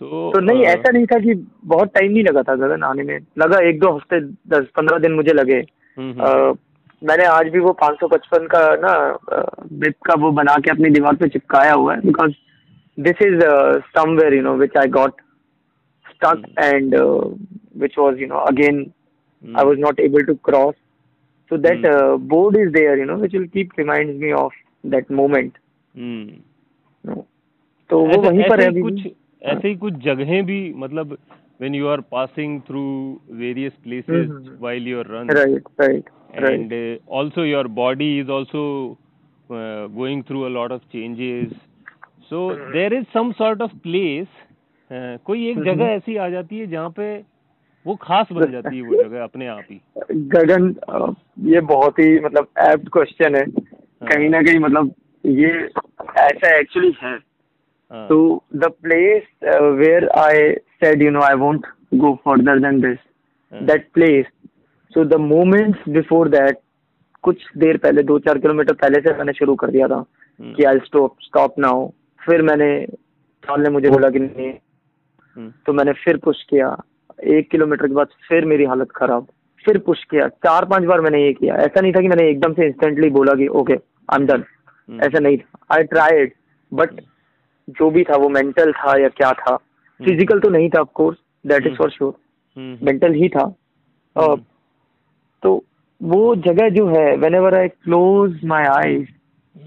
so, 0.02 0.34
तो 0.34 0.40
नहीं 0.40 0.62
uh, 0.62 0.68
ऐसा 0.68 0.92
नहीं 0.92 1.06
था 1.06 1.20
कि 1.20 1.34
बहुत 1.66 1.94
टाइम 1.94 2.12
नहीं 2.12 2.24
लगा 2.24 2.44
था 2.44 2.56
गगन 2.56 2.84
आने 2.84 3.04
में। 3.04 3.18
लगा 3.38 3.58
एक 3.70 3.80
दो 3.80 3.92
हफ़्ते 3.92 4.20
दस 4.50 4.68
पंद्रह 4.78 4.98
दिन 4.98 5.12
मुझे 5.12 5.34
लगे। 5.34 5.62
uh, 5.62 6.58
मैंने 7.04 7.26
आज 7.26 7.48
भी 7.48 7.60
वो 7.60 7.78
555 7.84 8.48
का 8.56 8.76
ना 8.76 8.94
बिप 9.72 9.96
का 10.06 10.14
वो 10.14 10.32
बना 10.32 10.56
के 10.56 10.72
अपनी 10.72 10.90
दीवार 10.90 11.16
पे 11.16 11.28
चिपकाया 11.30 11.74
हुआ 11.74 11.96
है 11.96 12.02
because 12.02 12.32
this 13.00 13.22
is 13.22 13.40
somewhere 13.98 14.34
you 14.34 14.42
know 14.42 14.54
which 14.54 14.78
I 14.78 14.88
got 14.88 15.22
stuck 16.12 16.46
and 16.64 16.96
which 17.78 17.98
was 18.00 18.22
you 18.22 18.28
know 18.28 18.36
again 18.36 18.92
mm. 19.45 19.57
I 19.57 19.65
was 19.65 19.79
not 19.79 19.99
able 20.01 20.25
to 20.27 20.37
cross. 20.37 20.75
So 21.49 21.57
that 21.57 21.79
mm. 21.79 22.15
uh, 22.15 22.17
board 22.19 22.57
is 22.57 22.73
there, 22.73 22.97
you 22.99 23.07
know, 23.07 23.17
which 23.17 23.33
will 23.33 23.49
keep 23.49 23.77
reminds 23.77 24.21
me 24.21 24.33
of 24.33 24.53
that 24.85 25.11
moment. 25.11 25.55
Mm. 25.97 26.43
No. 27.05 27.27
तो 27.91 27.99
वो 28.07 28.21
वहीं 28.23 28.49
पर 28.49 28.61
है 28.61 28.71
कुछ 28.81 29.07
ऐसे 29.51 29.69
ही 29.69 29.75
कुछ 29.83 29.95
जगहें 30.05 30.45
भी 30.47 30.59
मतलब 30.77 31.17
when 31.63 31.75
you 31.75 31.89
are 31.89 32.01
passing 32.15 32.61
through 32.67 33.21
various 33.31 33.73
places 33.85 34.29
mm-hmm. 34.29 34.59
while 34.65 34.91
you 34.91 34.99
are 35.01 35.07
run 35.13 35.33
right 35.39 35.71
right 35.83 36.11
and 36.35 36.45
right. 36.45 36.73
Uh, 36.73 37.19
also 37.21 37.43
your 37.43 37.65
body 37.79 38.11
is 38.19 38.29
also 38.29 38.97
uh, 39.51 39.87
going 39.97 40.23
through 40.29 40.47
a 40.49 40.53
lot 40.59 40.75
of 40.77 40.85
changes 40.93 41.53
so 42.29 42.51
mm-hmm. 42.51 42.73
there 42.73 42.93
is 43.01 43.07
some 43.13 43.35
sort 43.41 43.61
of 43.61 43.75
place 43.83 44.37
uh, 44.91 45.17
कोई 45.27 45.49
एक 45.49 45.57
mm-hmm. 45.57 45.71
जगह 45.71 45.95
ऐसी 45.97 46.17
आ 46.17 46.29
जाती 46.37 46.59
है 46.59 46.67
जहाँ 46.77 46.91
पे 46.99 47.09
वो 47.86 47.96
खास 48.02 48.28
बन 48.32 48.52
जाती 48.52 48.76
है 48.76 48.82
वो 48.82 49.04
जगह 49.04 49.24
अपने 49.24 49.48
आप 49.48 49.64
ही। 49.72 49.80
गगन 50.34 50.76
ये 51.50 51.62
बहुत 51.62 52.00
ही 52.00 52.20
मतलब 52.20 52.48
एप्ट 52.62 52.90
क्वेश्चन 52.94 53.36
है। 53.36 53.42
हाँ। 53.42 54.10
कहीं 54.10 54.30
ना 54.30 54.42
कहीं 54.42 54.60
मतलब 54.60 54.94
ये 55.26 55.50
ऐसा 56.20 56.58
एक्चुअली 56.60 56.94
है। 57.02 57.18
तो 57.92 58.44
the 58.56 58.72
place 58.84 59.24
where 59.78 60.08
I 60.10 60.54
said 60.54 61.02
you 61.02 61.10
know 61.12 61.22
I 61.22 61.36
won't 61.36 61.66
go 61.96 62.14
further 62.26 62.60
than 62.60 62.80
this 62.82 62.98
that 63.54 63.90
place 63.94 64.26
so 64.92 65.04
the 65.06 65.20
moments 65.22 65.90
before 65.90 66.30
that 66.30 66.60
कुछ 67.24 67.46
देर 67.58 67.78
पहले 67.78 68.04
दो 68.04 68.20
चार 68.20 68.38
किलोमीटर 68.38 68.74
पहले 68.74 69.00
से 69.02 69.18
मैंने 69.18 69.34
शुरू 69.34 69.56
कर 69.56 69.72
दिया 69.72 69.88
था 69.88 70.04
hmm. 70.04 70.56
कि 70.56 70.64
आई 70.64 70.80
स्टॉप 70.86 71.16
स्टॉप 71.22 71.60
नाउ 71.60 71.88
फिर 72.26 72.42
मैंने 72.42 72.86
साल 73.44 73.62
ने 73.62 73.70
मुझे 73.70 73.90
बोला 73.90 74.10
कि 74.10 74.20
नहीं. 74.20 74.54
तो 75.66 75.74
मैंने 75.74 75.94
फिर 75.94 76.18
पुश 76.18 76.44
किया। 76.44 76.68
एक 77.30 77.50
किलोमीटर 77.52 77.88
के 77.88 77.94
बाद 77.94 78.08
फिर 78.28 78.46
मेरी 78.46 78.66
हालत 78.66 78.92
खराब। 78.96 79.28
फिर 79.66 79.78
पुश 79.78 80.04
किया। 80.04 80.28
चार 80.46 80.66
पाँच 80.66 80.84
बार 80.84 81.02
मैंने 81.02 81.24
ये 81.24 81.34
किया। 81.34 81.56
ऐसा 81.56 81.82
नहीं 81.82 81.92
था 81.94 82.02
कि 82.02 82.08
मैंने 82.08 82.30
एकदम 82.30 82.54
से 82.54 82.66
इंस्टेंटली 82.66 83.10
बोला 83.10 83.34
कि 83.34 83.48
ओके 83.60 83.74
आई 83.74 84.20
एम 84.20 84.26
डन 84.28 84.44
ऐसा 85.04 85.20
नहीं 85.20 85.38
था। 85.38 85.76
आई 85.76 85.84
ट्राइड 85.84 86.34
बट 86.72 87.02
जो 87.70 87.90
भी 87.92 88.04
था 88.04 88.16
वो 88.18 88.30
मेंटल 88.30 88.72
था 88.72 88.98
या 89.02 89.10
क्या 89.10 89.32
था 89.32 89.56
फ़िज़िकल 89.56 90.34
hmm. 90.34 90.44
तो 90.44 90.50
नहीं 90.50 90.70
था 90.70 90.82
of course 90.82 91.18
that 91.46 91.68
is 91.68 91.74
for 91.74 91.90
sure 91.90 92.14
mental 92.84 93.14
ही 93.14 93.30
था। 93.30 93.46
uh, 94.16 94.40
तो 95.44 95.64
वो 96.02 96.36
जगह 96.36 96.70
जो 96.70 96.88
है 96.88 97.16
whenever 97.36 97.58
I 97.58 97.68
close 97.68 98.40
my 98.46 98.64
eyes 98.64 99.08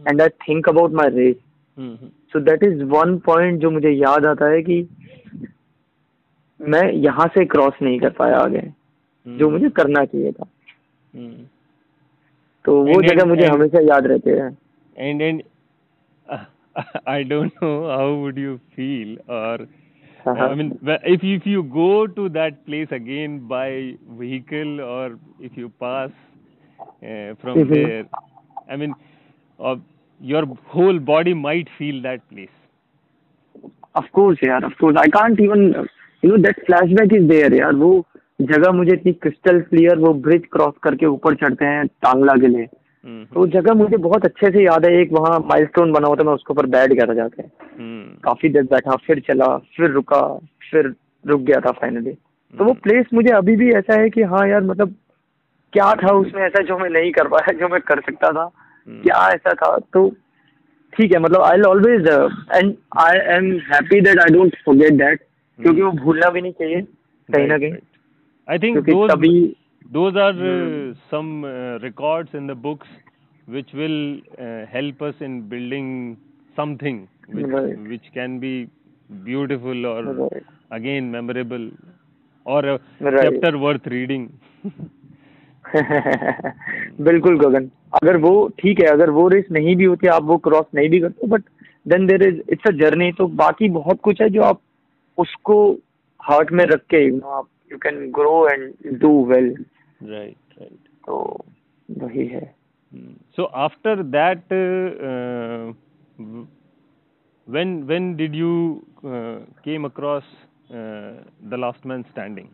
and 0.09 0.23
I 0.23 0.29
think 0.49 0.69
about 0.69 0.93
my 0.93 1.09
race 1.09 1.37
so 2.33 2.41
that 2.41 2.65
is 2.65 2.83
one 2.85 3.17
point 3.27 3.61
जो 3.61 3.71
मुझे 3.71 3.91
याद 3.91 4.27
आता 4.27 4.47
है 4.47 4.63
कि 4.63 4.81
मैं 6.61 6.83
यहाँ 6.93 7.27
से 7.35 7.45
क्रॉस 7.47 7.75
नहीं 7.83 7.99
कर 8.01 8.11
पाया 8.19 8.37
आगे 8.39 8.63
जो 9.27 9.49
मुझे 9.51 9.69
करना 9.77 10.05
चाहिए 10.05 10.33
था। 10.33 10.47
तो 12.65 12.81
वो 12.85 13.01
जगह 13.03 13.25
मुझे 13.29 13.47
हमेशा 13.47 13.81
याद 13.85 14.07
रहते 14.07 14.31
हैं। 14.31 14.57
And 14.97 15.23
and 15.23 15.43
I 17.09 17.25
don't 17.25 17.53
know 17.63 17.69
how 17.89 18.15
would 18.15 18.39
you 18.39 18.57
feel 18.77 19.19
और 19.31 19.67
I 20.27 20.55
mean 20.55 20.71
if 21.07 21.27
you 21.27 21.35
if 21.37 21.49
you 21.49 21.63
go 21.75 22.05
to 22.17 22.29
that 22.29 22.55
place 22.67 22.93
again 22.93 23.39
by 23.49 23.81
vehicle 24.19 24.81
और 24.83 25.19
if 25.43 25.61
you 25.61 25.69
pass 25.81 26.11
from 27.43 27.63
there 27.65 28.05
I 28.71 28.77
mean 28.77 28.95
your 30.21 30.45
whole 30.75 30.99
body 31.13 31.35
might 31.35 31.69
feel 31.79 32.03
that 32.03 32.21
place 32.29 32.49
of 33.97 34.11
course 34.13 34.45
यार 34.45 34.65
of 34.65 34.75
course 34.81 34.97
I 34.97 35.11
can't 35.11 35.41
even 35.41 35.71
you 36.23 36.31
know, 36.31 36.39
that 36.39 36.59
flashback 36.67 37.13
is 37.13 37.29
there, 37.29 37.53
यार। 37.53 37.75
वो 37.75 38.07
जगह 38.43 38.73
मुझे 38.73 38.93
इतनी 38.93 39.13
crystal 39.13 39.61
clear 39.61 39.99
वो 39.99 40.13
bridge 40.25 40.43
cross 40.53 40.75
करके 40.83 41.07
ऊपर 41.07 41.35
चढ़ते 41.35 41.65
हैं 41.65 41.87
टांगला 41.87 42.35
के 42.41 42.47
लिए। 42.47 42.67
हम्म। 43.05 43.25
तो 43.25 43.47
जगह 43.47 43.75
मुझे 43.75 43.97
बहुत 43.97 44.25
अच्छे 44.25 44.51
से 44.51 44.65
याद 44.65 44.87
है। 44.87 44.93
एक 45.01 45.13
वहाँ 45.13 45.39
माइलस्टोन 45.47 45.93
बना 45.93 46.07
हुआ 46.07 46.17
था 46.17 46.25
मैं 46.25 46.33
उसके 46.33 46.53
ऊपर 46.53 46.67
बैठ 46.67 46.93
गया 46.93 47.07
था 47.07 47.15
जाके। 47.15 47.43
हम्म। 47.43 48.21
काफ़ी 48.25 48.49
देर 48.49 48.63
बैठा 48.73 48.97
फिर 49.07 49.21
चला 49.29 49.57
फिर 49.77 49.91
रुका 49.91 50.23
फिर 50.71 50.93
रुक 51.25 51.41
गया 51.41 51.61
था 51.61 51.71
फाइनली 51.81 52.13
तो 52.55 52.65
वो 52.65 52.73
प्लेस 52.73 52.97
हम्म। 52.97 53.17
मुझे 53.17 53.31
अभी 53.37 53.57
भी 53.57 53.71
ऐसा 53.73 54.01
है 54.01 54.11
कि 54.11 54.23
हाँ 54.23 54.47
यार 54.49 54.63
मतलब 54.65 54.95
क्या 55.73 55.93
था 56.03 56.13
उसमें 56.17 56.43
ऐसा 56.43 56.63
जो 56.63 56.79
मैं 56.79 56.91
नहीं 56.91 57.11
कर 57.13 57.29
पाया 57.29 57.53
जो 57.53 57.69
मैं 57.69 57.81
कर 57.81 58.01
सकता 58.01 58.31
था? 58.33 58.51
क्या 58.89 59.27
ऐसा 59.29 59.53
था? 59.53 59.77
तो 59.93 60.09
ठीक 60.93 61.13
है 61.13 61.19
मतलब 61.21 61.43
I 61.43 61.61
always 61.69 62.07
and 62.55 62.75
I 62.99 63.19
am 63.37 63.51
happy 63.73 64.01
that 64.01 64.19
I 64.19 64.35
don't 64.35 64.57
forget 64.67 64.93
that 64.93 65.21
क्योंकि 65.59 65.83
वो 65.83 65.91
भूलना 66.05 66.31
भी 66.31 66.41
नहीं 66.41 66.53
चाहिए 66.53 66.83
कहीं 67.29 67.47
ना 67.49 67.59
कहीं 67.59 67.73
आई 68.49 68.59
थिंक 68.59 68.91
तभी 69.13 69.37
those 69.87 70.17
are 70.17 70.35
uh, 70.45 70.95
some 71.11 71.45
uh, 71.45 71.79
records 71.79 72.33
in 72.35 72.47
the 72.47 72.55
books 72.55 72.89
which 73.49 73.73
will 73.73 74.19
uh, 74.37 74.67
help 74.67 75.03
us 75.03 75.15
in 75.21 75.43
building 75.49 76.17
something 76.57 77.09
which, 77.29 77.47
right. 77.47 77.79
which 77.89 78.09
can 78.13 78.41
be 78.41 78.69
beautiful 79.25 79.87
or 79.87 80.03
right. 80.03 80.43
again 80.71 81.11
memorable 81.11 81.71
or 82.47 82.65
a 82.65 82.81
right. 83.01 83.23
chapter 83.23 83.57
worth 83.59 83.87
reading 83.87 84.29
बिल्कुल 87.07 87.39
गगन 87.39 87.71
अगर 87.95 88.17
वो 88.17 88.33
ठीक 88.59 88.81
है 88.81 88.87
अगर 88.89 89.11
वो 89.11 89.27
race 89.29 89.45
नहीं 89.53 89.75
भी 89.77 89.85
होती 89.85 90.07
आप 90.09 90.23
वो 90.25 90.37
क्रॉस 90.45 90.67
नहीं 90.75 90.89
भी 90.91 91.01
करते 91.01 91.27
but 91.27 91.43
then 91.87 92.07
there 92.07 92.23
is 92.23 92.41
it's 92.53 92.67
a 92.69 92.73
journey 92.79 93.11
तो 93.19 93.27
बाकी 93.41 93.69
बहुत 93.69 94.01
कुछ 94.01 94.21
है 94.23 94.29
जो 94.31 94.43
आप 94.43 94.61
उसको 95.19 95.57
हार्ट 96.21 96.53
में 96.53 96.65
रख 96.67 96.81
के 96.91 97.05
यू 97.07 97.17
नो 97.17 97.29
आप 97.39 97.49
you 97.73 97.79
can 97.79 98.11
grow 98.13 98.49
and 98.49 98.99
do 99.01 99.13
well 99.25 99.49
right 100.01 100.59
right 100.61 100.89
तो 101.07 101.17
वही 101.89 102.27
है। 102.27 102.45
So 103.37 103.45
after 103.65 104.03
that 104.15 104.53
when 107.47 107.83
when 107.83 108.15
did 108.17 108.35
you 108.35 108.53
came 109.05 109.85
across 109.85 110.25
the 110.73 111.57
last 111.59 111.87
man 111.87 112.03
standing 112.03 112.49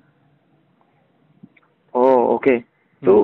oh 1.94 2.34
okay 2.34 2.58
तो 3.02 3.14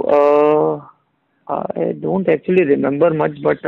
I 1.48 1.92
don't 2.00 2.28
actually 2.28 2.64
remember 2.64 3.12
much 3.18 3.40
but 3.42 3.66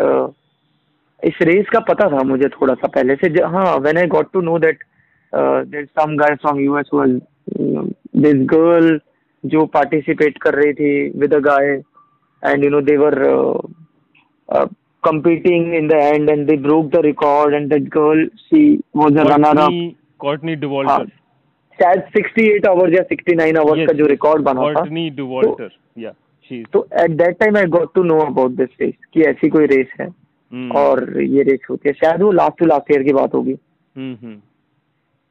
इस 1.22 1.38
race 1.42 1.68
का 1.72 1.80
पता 1.88 2.08
था 2.10 2.22
मुझे 2.24 2.48
थोड़ा 2.50 2.74
सा 2.74 2.88
पहले 2.88 3.14
से। 3.16 3.28
हाँ 3.44 3.76
when 3.78 3.98
I 3.98 4.06
got 4.14 4.32
to 4.32 4.40
know 4.40 4.58
that 4.58 4.84
there 5.34 5.84
some 5.84 6.16
guy 6.16 6.34
from 6.34 6.60
US 6.60 6.90
was 6.94 7.10
this 8.16 8.34
girl 8.34 9.00
जो 9.44 9.66
पार्टिसिपेट 9.66 10.38
कर 10.38 10.54
रही 10.54 10.72
थी 10.72 11.18
with 11.18 11.34
a 11.34 11.38
guy 11.38 11.82
and 12.46 12.64
you 12.64 12.70
know 12.70 12.80
they 12.80 12.96
were 12.96 13.22
competing 15.06 15.74
in 15.74 15.86
the 15.88 15.98
end 15.98 16.30
and 16.30 16.48
they 16.48 16.56
broke 16.56 16.88
the 16.90 17.00
record 17.02 17.54
and 17.54 17.70
that 17.70 17.84
girl 17.90 18.18
she 18.48 18.80
was 18.94 19.10
a 19.12 19.24
runner 19.24 19.52
up 19.60 19.94
Courtney 20.24 20.56
Dauwalter 20.56 21.06
शायद 21.82 22.02
68 22.18 22.66
hours 22.68 22.94
या 22.94 23.04
69 23.12 23.56
hours 23.58 23.86
का 23.86 23.92
जो 23.92 24.06
record 24.06 24.42
बना 24.42 24.60
था। 24.60 24.64
Courtney 24.64 25.16
Dauwalter 25.16 25.68
या 25.98 26.12
तो 26.72 26.88
at 27.00 27.10
that 27.10 27.38
time 27.38 27.56
I 27.56 27.64
got 27.64 27.94
to 27.94 28.02
know 28.02 28.18
about 28.18 28.50
this 28.50 28.68
race 28.80 28.94
कि 29.14 29.22
ऐसी 29.22 29.48
कोई 29.48 29.66
रेस 29.66 29.86
है 30.00 30.06
hmm. 30.06 30.76
और 30.76 31.22
ये 31.22 31.42
रेस 31.42 31.60
होती 31.70 31.88
है। 31.88 31.92
शायद 31.92 32.22
वो 32.22 32.32
लास्ट 32.32 32.58
टू 32.58 32.66
लास्ट 32.66 32.92
ईयर 32.92 33.02
की 33.02 33.12
बात 33.12 33.34
होगी। 33.34 33.54
Hmm, 33.98 34.14
hmm. 34.24 34.36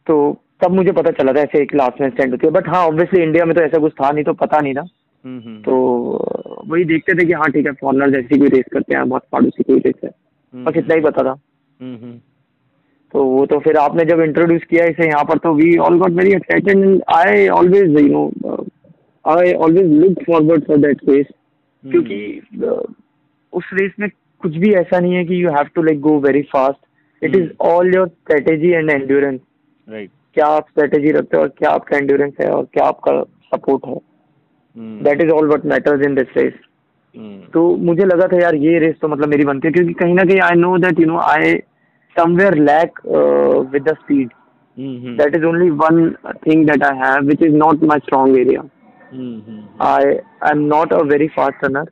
तो 0.10 0.15
तब 0.62 0.72
मुझे 0.76 0.91
पता 0.91 1.12
चला 1.17 1.34
था 1.34 1.41
ऐसे 1.41 1.62
एक 1.62 1.74
लास्ट 1.76 2.02
में 2.02 2.10
स्टैंड 2.10 2.32
होती 2.32 2.48
है। 2.48 2.52
बट 2.54 2.67
हाँ 2.69 2.86
ऑब्वियसली 2.88 3.22
इंडिया 3.24 3.45
में 3.45 3.56
तो 3.56 3.62
ऐसा 3.63 3.80
कुछ 3.80 3.93
था 4.02 4.12
नहीं 4.12 4.24
तो 4.24 4.34
पता 4.39 4.60
नहीं 4.60 4.74
था। 4.74 4.82
हम्म, 4.82 5.39
हम्म। 5.39 5.62
तो 5.62 6.63
वही 6.67 6.84
देखते 6.86 7.13
थे 7.19 7.26
कि 7.26 7.34
हाँ 7.34 7.50
ठीक 7.52 7.65
है 7.65 7.72
फॉरनर 7.82 8.10
जैसी 8.12 8.39
कोई 8.39 8.50
रेस 8.50 8.65
करते 8.74 8.95
हैं 8.95 9.08
बहुत 9.10 9.24
पड़ोसी 9.32 9.63
कोई 9.63 9.80
रेस 9.80 9.95
है। 10.04 10.10
हम्म, 10.10 10.65
बस 10.65 10.78
इतना 10.78 10.95
ही 10.95 11.02
पता 11.02 11.24
था। 11.24 11.34
तो 13.13 13.24
वो 13.26 13.45
तो 13.45 13.58
फिर 13.60 13.78
आपने 13.78 14.04
जब 14.06 14.19
इंट्रोड्यूस 14.22 14.63
किया 14.69 14.86
इसे 14.86 15.08
यहाँ 15.08 15.24
पर 15.24 15.38
तो 15.43 15.54
we 15.54 15.76
all 15.78 15.98
got 16.00 16.12
very 16.13 16.32
excited 16.32 17.02
I 17.13 17.48
always 17.50 18.00
you 18.00 18.08
know 18.08 18.65
I 19.26 19.54
always 19.54 19.91
look 19.93 20.24
forward 20.28 20.65
for 20.67 20.78
that 20.78 21.00
race 21.10 21.26
क्योंकि 21.84 22.19
उस 23.54 23.69
रेस 23.74 23.91
में 24.00 24.10
कुछ 24.43 24.56
भी 24.56 24.74
ऐसा 24.74 25.00
नहीं 25.00 25.13
है 25.13 25.24
कि 25.26 25.43
you 25.43 25.50
have 25.50 25.69
to 25.76 25.84
like 25.84 26.00
go 26.02 26.17
very 26.19 26.41
fast 26.52 27.24
it 27.24 27.36
is 27.36 27.50
all 27.67 27.95
your 27.95 28.08
strategy 28.08 28.72
and 28.72 28.89
endurance 28.89 29.39
right 29.89 30.10
क्या 30.34 30.45
आप 30.47 30.67
स्ट्रेटेजी 30.69 31.12
रखते 31.12 31.38
हो 31.38 31.43
और 31.43 31.49
क्या 31.58 31.69
आपका 31.69 31.97
एंड्योरेंस 31.97 32.34
है 32.41 32.49
और 32.52 32.65
क्या 32.73 32.86
आपका 32.86 33.21
सपोर्ट 33.54 33.86
है? 33.88 33.95
That 35.04 35.21
is 35.21 35.30
all 35.32 35.47
what 35.47 35.65
matters 35.65 36.06
in 36.08 36.15
this 36.15 36.38
race 36.38 36.54
तो 37.54 37.75
मुझे 37.78 38.06
लगा 38.06 38.28
था 38.28 38.41
यार 38.41 38.56
ये 38.56 38.78
रेस 38.80 38.95
तो 39.02 39.08
मतलब 39.08 39.30
मेरी 39.30 39.45
बनती 39.45 39.67
है 39.67 39.71
क्योंकि 39.71 39.93
कहीं 39.93 40.13
ना 40.13 40.23
कहीं 40.23 40.39
I 40.41 40.56
know 40.56 40.78
that 40.78 40.99
you 40.99 41.06
know 41.06 41.17
I 41.19 41.56
somewhere 42.15 42.56
lack 42.60 42.99
with 43.73 43.84
the 43.84 43.95
speed 43.95 44.30
that 45.17 45.36
is 45.36 45.45
only 45.45 45.69
one 45.80 46.10
thing 46.47 46.65
that 46.67 46.84
I 46.84 46.97
have 46.97 47.25
which 47.25 47.41
is 47.41 47.56
not 47.56 47.84
my 47.84 47.99
strong 47.99 48.38
area 48.38 48.62
I 49.86 50.03
I 50.05 50.51
am 50.51 50.64
not 50.66 50.93
a 50.93 51.01
very 51.03 51.28
fast 51.28 51.66
runner 51.66 51.91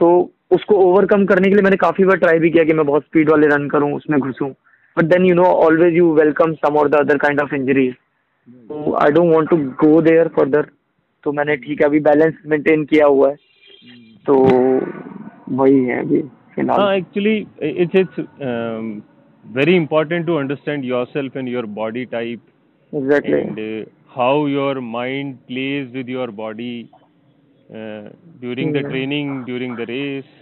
तो 0.00 0.08
उसको 0.50 0.74
overcome 0.74 1.24
करने 1.26 1.48
के 1.48 1.54
लिए 1.54 1.62
मैंने 1.62 1.76
काफ़ी 1.76 2.04
बार 2.04 2.16
try 2.16 2.38
भी 2.38 2.50
किया 2.50 2.64
कि 2.64 2.72
मैं 2.72 2.86
बहुत 2.86 3.02
स्पीड 3.02 3.30
वाले 3.30 3.46
रन 3.46 3.68
करूँ 3.68 3.92
उसमें 3.94 4.18
घुसूं। 4.20 4.50
But 4.98 5.08
then 5.12 5.24
you 5.30 5.34
know 5.38 5.50
always 5.66 5.96
you 6.00 6.06
welcome 6.20 6.54
some 6.64 6.76
or 6.82 6.88
the 6.94 7.00
other 7.04 7.18
kind 7.24 7.42
of 7.44 7.52
injuries 7.58 7.94
so 8.68 8.96
i 9.06 9.10
don't 9.16 9.32
want 9.36 9.50
to 9.54 9.58
go 9.86 9.92
there 10.10 10.28
further 10.38 10.64
तो 11.24 11.32
मैंने 11.32 11.56
ठीक 11.62 11.80
है 11.80 11.86
अभी 11.86 11.98
बैलेंस 12.00 12.34
मेंटेन 12.46 12.84
किया 12.90 13.06
हुआ 13.06 13.28
है 13.30 13.36
तो 14.26 14.34
वही 15.60 15.84
है 15.84 15.98
अभी 16.00 16.20
फ़िलहाल 16.54 16.80
हाँ 16.80 16.94
actually 16.96 17.36
it's 17.84 17.96
it's 18.00 18.20
very 19.56 19.74
important 19.80 20.26
to 20.28 20.34
understand 20.38 20.86
yourself 20.86 21.36
and 21.40 21.50
your 21.50 21.62
body 21.76 22.04
type 22.14 22.98
exactly 23.00 23.38
and 23.40 23.60
uh, 23.62 23.84
how 24.14 24.32
your 24.54 24.74
mind 24.88 25.38
plays 25.50 25.86
with 25.98 26.10
your 26.14 26.26
body 26.40 26.74
uh, 27.70 28.10
during 28.42 28.74
yeah. 28.74 28.76
the 28.76 28.82
training 28.88 29.30
during 29.46 29.76
the 29.80 29.86
race 29.92 30.34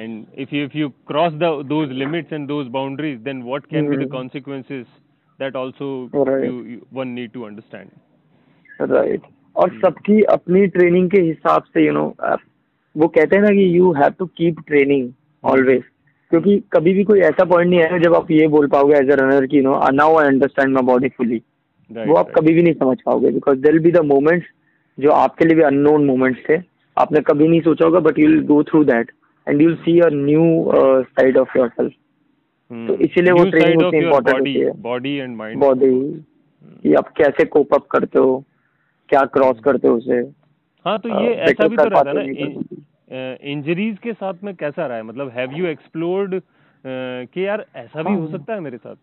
and 0.00 0.42
if 0.44 0.52
you 0.52 0.64
if 0.64 0.74
you 0.74 0.88
cross 1.06 1.32
the 1.38 1.50
those 1.64 1.94
limits 2.02 2.36
and 2.38 2.48
those 2.48 2.68
boundaries 2.68 3.18
then 3.24 3.44
what 3.44 3.68
can 3.68 3.80
mm-hmm. 3.80 3.90
be 3.92 3.96
the 3.96 4.08
hmm. 4.08 4.16
consequences 4.16 4.86
that 5.40 5.56
also 5.56 6.08
right. 6.12 6.44
you, 6.44 6.62
you, 6.64 6.86
one 6.90 7.14
need 7.14 7.32
to 7.32 7.44
understand 7.46 8.00
right 8.98 9.28
और 9.56 9.70
hmm. 9.70 9.80
सबकी 9.80 10.20
अपनी 10.32 10.66
training 10.74 11.10
के 11.10 11.20
हिसाब 11.20 11.62
से 11.72 11.80
you 11.80 11.86
you 11.86 11.94
know 11.94 12.04
know, 12.10 12.38
वो 12.96 13.08
कहते 13.08 13.36
हैं 13.36 13.42
ना 13.42 13.50
कि 13.54 13.64
you 13.78 13.92
have 13.92 14.14
to 14.18 14.26
keep 14.26 14.60
training 14.66 15.10
always 15.44 15.82
क्योंकि 16.30 16.58
कभी 16.72 16.92
भी 16.94 17.04
कोई 17.04 17.20
ऐसा 17.28 17.44
पॉइंट 17.44 17.70
नहीं 17.70 17.80
आएगा 17.82 17.98
जब 17.98 18.14
आप 18.14 18.30
ये 18.30 18.46
बोल 18.48 18.66
पाओगे 18.74 18.94
एज 18.96 19.10
अ 19.10 19.14
रनर 19.20 19.46
की 19.46 19.60
no 19.62 19.78
now 19.92 20.16
I 20.18 20.26
understand 20.26 20.72
my 20.74 20.82
body 20.92 21.08
fully 21.16 21.42
वो 21.90 22.14
आप 22.14 22.26
right. 22.26 22.38
कभी 22.38 22.54
भी 22.54 22.62
नहीं 22.62 22.74
समझ 22.74 22.96
पाओगे 23.06 23.30
because 23.30 23.58
there 23.60 23.78
be 23.78 23.92
the 23.92 24.04
moments 24.06 24.46
जो 24.98 25.10
आपके 25.10 25.44
लिए 25.44 25.56
भी 25.56 25.62
अननोन 25.62 26.04
मोमेंट्स 26.06 26.48
थे 26.48 26.58
आपने 26.96 27.20
कभी 27.26 27.48
नहीं 27.48 27.60
सोचा 27.60 27.84
होगा 27.84 28.00
but 28.08 28.18
you 28.18 28.28
will 28.28 28.42
go 28.46 28.62
through 28.70 28.84
that 28.84 29.10
and 29.50 29.62
you'll 29.62 29.74
see 29.76 29.98
a 30.00 30.08
new 30.12 30.44
side 31.04 31.38
of 31.38 31.58
yourself 31.70 31.92
तो 32.70 32.94
इसीलिए 32.96 33.32
वो 33.32 33.44
ट्रेनिंग 33.50 33.82
उतनी 33.82 34.00
इम्पोर्टेंट 34.00 34.38
होती 34.38 34.54
है। 34.54 34.72
बॉडी 34.82 35.14
एंड 35.14 35.36
माइंड 35.36 35.60
बॉडी 35.60 35.94
कि 36.82 36.94
आप 36.94 37.08
कैसे 37.16 37.44
कोप 37.46 37.74
अप 37.74 37.86
करते 37.92 38.18
हो? 38.18 38.44
क्या 39.08 39.20
क्रॉस 39.26 39.54
hmm. 39.54 39.64
करते 39.64 39.88
हो 39.88 39.94
उसे? 39.96 40.18
हाँ 40.86 40.98
तो 40.98 41.08
ये 41.08 41.34
uh, 41.34 41.40
ऐसा 41.40 41.66
भी 41.68 41.76
तो 41.76 41.84
रहता 41.84 42.10
है 42.10 42.14
ना 42.16 43.36
इंजरीज 43.52 43.98
के 43.98 44.12
साथ 44.12 44.44
में 44.44 44.54
कैसा 44.54 44.86
रहा 44.86 44.96
है? 44.96 45.02
मतलब 45.02 45.32
हैव 45.36 45.52
यू 45.52 45.66
एक्सप्लोर्ड 45.66 46.40
कि 46.84 47.46
यार 47.46 47.64
ऐसा 47.76 48.02
भी 48.02 48.12
हो 48.12 48.20
हाँ। 48.20 48.30
सकता 48.30 48.54
है 48.54 48.60
मेरे 48.60 48.76
साथ? 48.76 48.96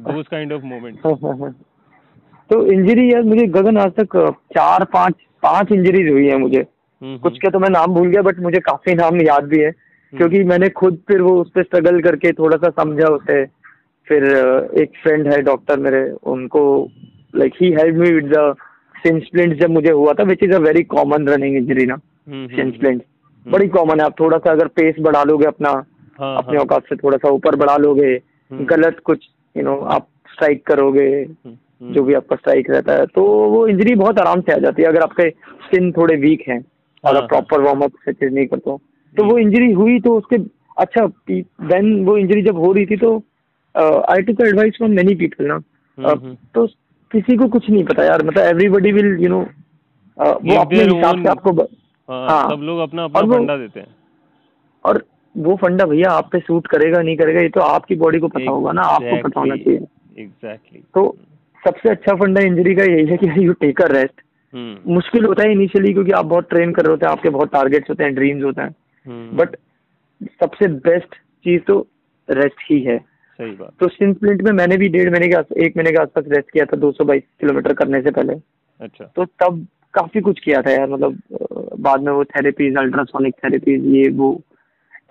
दोस 0.00 0.28
काइंड 0.28 0.52
ऑफ़ 0.52 0.62
मोमेंट 0.64 0.96
तो 2.50 2.66
इंजरी 2.72 3.12
यार 3.12 3.22
मुझे 3.22 3.46
गगन 3.48 3.78
आज 3.78 3.92
तक 4.00 4.16
चार 4.52 4.84
पाँच 4.94 5.14
पाँच 5.42 5.72
इंजरीज 5.72 6.10
हुई 6.10 6.26
है 6.26 6.36
मुझे। 6.38 6.66
कुछ 7.02 7.32
हम्म। 7.32 7.38
के 7.38 7.50
तो 7.50 7.58
मैं 7.58 7.70
नाम 7.70 7.94
भूल 7.94 8.08
गया 8.08 8.22
बट 8.22 8.38
मुझे 8.40 8.60
काफ़ी 8.60 8.94
नाम 8.94 9.20
याद 9.20 9.44
भी 9.44 9.58
है 9.58 9.68
हम्म। 9.68 10.18
क्योंकि 10.18 10.42
मैंने 10.44 10.68
खुद 10.68 10.98
फिर 11.08 11.22
वो 11.22 11.40
उस 11.40 11.50
पर 11.50 11.62
स्ट्रगल 11.62 12.00
करके 12.00 12.32
थोड़ा 12.32 12.56
सा 12.56 12.70
समझा 12.82 13.06
उसे। 13.06 13.44
फिर 14.08 14.24
एक 14.78 14.92
फ्रेंड 15.02 15.28
है 15.28 15.40
डॉक्टर 15.42 15.78
मेरे 15.78 16.10
उनको 16.10 16.90
like 17.36 17.52
he 17.62 17.70
help 17.72 17.96
me 17.96 18.10
with 18.12 18.32
the 18.34 18.54
shin 18.96 19.20
splint 19.20 19.60
जब 19.60 19.70
मुझे 19.70 19.90
हुआ 19.90 20.12
था 20.12 20.22
which 20.22 20.42
is 20.42 20.52
a 20.52 20.58
very 20.58 20.82
common 20.82 21.28
running 21.28 21.56
injury 21.56 21.86
ना 21.86 21.96
सिन 22.28 22.70
स्प्लिंट 22.70 23.02
बड़ी 23.46 23.68
कॉमन 23.68 24.00
है 24.00 24.06
आप 24.06 24.20
थोड़ा 24.20 24.38
सा 24.38 24.50
अगर 24.50 24.66
पेस 24.66 24.94
बढ़ा 25.00 25.22
लोगे 25.22 25.46
अपना 25.46 25.70
हाँ, 26.20 26.36
अपने 26.36 26.56
हाँ। 26.56 26.64
औकात 26.64 26.82
से 26.82 26.96
थोड़ा 26.96 27.16
सा 27.16 27.28
ऊपर 27.28 27.56
बढ़ा 27.56 27.76
लोगे 27.76 28.20
गलत 28.50 28.96
कुछ 29.04 29.28
यू 29.56 29.62
नो 29.62 29.76
आप 29.76 30.08
स्ट्राइक 30.32 30.66
करोगे 30.66 31.24
जो 31.92 32.02
भी 32.02 32.14
आपका 32.14 32.36
स्ट्राइक 32.36 32.70
रहता 32.70 32.92
है 32.92 33.06
तो 33.06 33.24
वो 33.48 33.66
इंजरी 33.68 33.94
बहुत 33.94 34.18
आराम 34.18 34.40
से 34.40 34.52
आ 34.52 34.56
जाती 34.56 34.82
है 34.82 34.88
अगर 34.88 35.00
आपके 35.00 35.30
स्किन 35.66 35.92
थोड़े 35.92 36.16
वीक 36.16 36.44
हैं। 36.48 36.60
और 37.04 37.26
प्रॉपर 37.26 37.60
वार्म 37.60 37.80
अप 37.84 37.92
चीज़ 38.08 38.32
नहीं 38.32 38.46
करते 38.46 38.70
हो। 38.70 38.80
तो 39.14 39.24
वो 39.24 39.38
इंजरी 39.38 39.72
हुई 39.72 39.98
तो 40.00 40.16
उसके 40.18 40.36
अच्छा 40.76 41.06
देन 41.26 42.04
वो 42.04 42.16
इंजरी 42.18 42.42
जब 42.42 42.56
हो 42.58 42.72
रही 42.72 42.86
थी 42.86 42.96
तो 42.96 43.16
I 43.74 44.22
took 44.34 44.46
advice 44.48 44.76
from 44.76 44.90
many 44.92 45.14
people 45.14 45.44
ना। 45.44 45.54
हम्म, 45.54 46.08
हम्म। 46.08 46.36
तो 46.54 46.66
किसी 47.10 47.36
को 47.36 47.48
कुछ 47.48 47.68
नहीं 47.70 47.84
पता 47.84 48.04
यार 48.04 48.22
मतलब 48.24 48.44
एवरीबडी 48.44 48.92
विल 48.92 49.16
यू 49.20 49.28
नो 49.28 49.40
वो 49.40 50.60
अपने 50.60 50.78
हिसाब 50.80 51.22
से 51.22 51.28
आपको 51.28 51.52
हाँ, 51.52 52.28
हाँ। 52.28 52.48
सब 52.50 52.62
लोग 52.62 52.78
अपना 52.80 53.04
अपना 53.04 53.20
फंडा 53.28 53.56
देते 53.56 53.80
हैं। 53.80 53.86
और 54.84 55.02
वो 55.34 55.54
फंडा 55.56 55.84
भैया 55.84 56.10
आप 56.12 56.28
पे 56.32 56.38
सूट 56.38 56.66
करेगा 56.66 57.00
नहीं 57.02 57.16
करेगा 57.16 57.40
ये 57.40 57.48
तो 57.48 57.60
आपकी 57.60 57.94
बॉडी 57.96 58.18
को 58.18 58.28
पता 58.28 58.50
होगा 58.50 58.72
ना 58.72 58.82
आपको 58.88 59.16
पता 59.22 59.40
होना 59.40 59.56
चाहिए। 59.56 59.78
एग्जैक्टली 60.18 60.82
तो 60.94 61.16
सबसे 61.62 61.90
अच्छा 61.90 62.14
फंडा 62.16 62.40
इंजरी 62.46 62.74
का 62.74 62.84
यही 62.84 63.06
है 63.06 63.16
कि 63.16 63.46
यू 63.46 63.52
टेक 63.60 63.80
अ 63.82 63.86
रेस्ट 63.92 64.20
मुश्किल 64.86 65.24
होता 65.24 65.42
है 65.42 65.52
इनिशियली 65.52 65.92
क्योंकि 65.92 66.12
आप 66.12 66.24
बहुत 66.24 66.48
ट्रेन 66.48 66.72
कर 66.72 66.82
रहे 66.82 66.90
होते 66.90 67.06
हैं 67.06 67.12
आपके 67.12 67.28
बहुत 67.28 67.52
टारगेट्स 67.52 67.90
होते 67.90 68.04
हैं 68.04 68.14
ड्रीम्स 68.14 68.44
होते 68.44 68.62
हैं। 68.62 68.76
But 69.36 69.48
hmm. 69.48 70.26
सबसे 70.26 70.68
बेस्ट 70.68 71.14
चीज़ 71.44 71.62
तो 71.62 71.88
रेस्ट 72.30 72.56
ही 72.70 72.80
है। 72.80 72.98
सही 73.40 73.50
बात। 73.50 73.72
तो 73.80 73.88
में 74.44 74.52
मैंने 74.52 74.76
भी 74.76 74.88
डेढ़ 74.88 75.10
महीने 75.10 75.28
के 75.28 75.64
एक 75.64 75.76
महीने 75.76 75.90
के 75.90 75.96
आसपास 75.96 76.24
रेस्ट 76.28 76.50
किया 76.50 76.64
था 76.64 76.76
222 76.76 77.22
किलोमीटर 77.40 77.72
करने 77.72 78.02
से 78.02 78.10
पहले। 78.10 78.34
अच्छा। 78.80 79.04
तो 79.04 79.24
तब 79.24 79.66
काफ़ी 79.94 80.20
कुछ 80.20 80.40
किया 80.40 80.62
था 80.62 80.70
यार 80.70 80.88
मतलब 80.88 81.18
बाद 81.80 82.00
में 82.00 82.12
वो 82.12 82.24
थेरेपीज 82.24 82.76
अल्ट्रासोनिक 82.76 83.34
थेरेपीज 83.34 83.84
ये 83.84 84.08
वो 84.08 84.40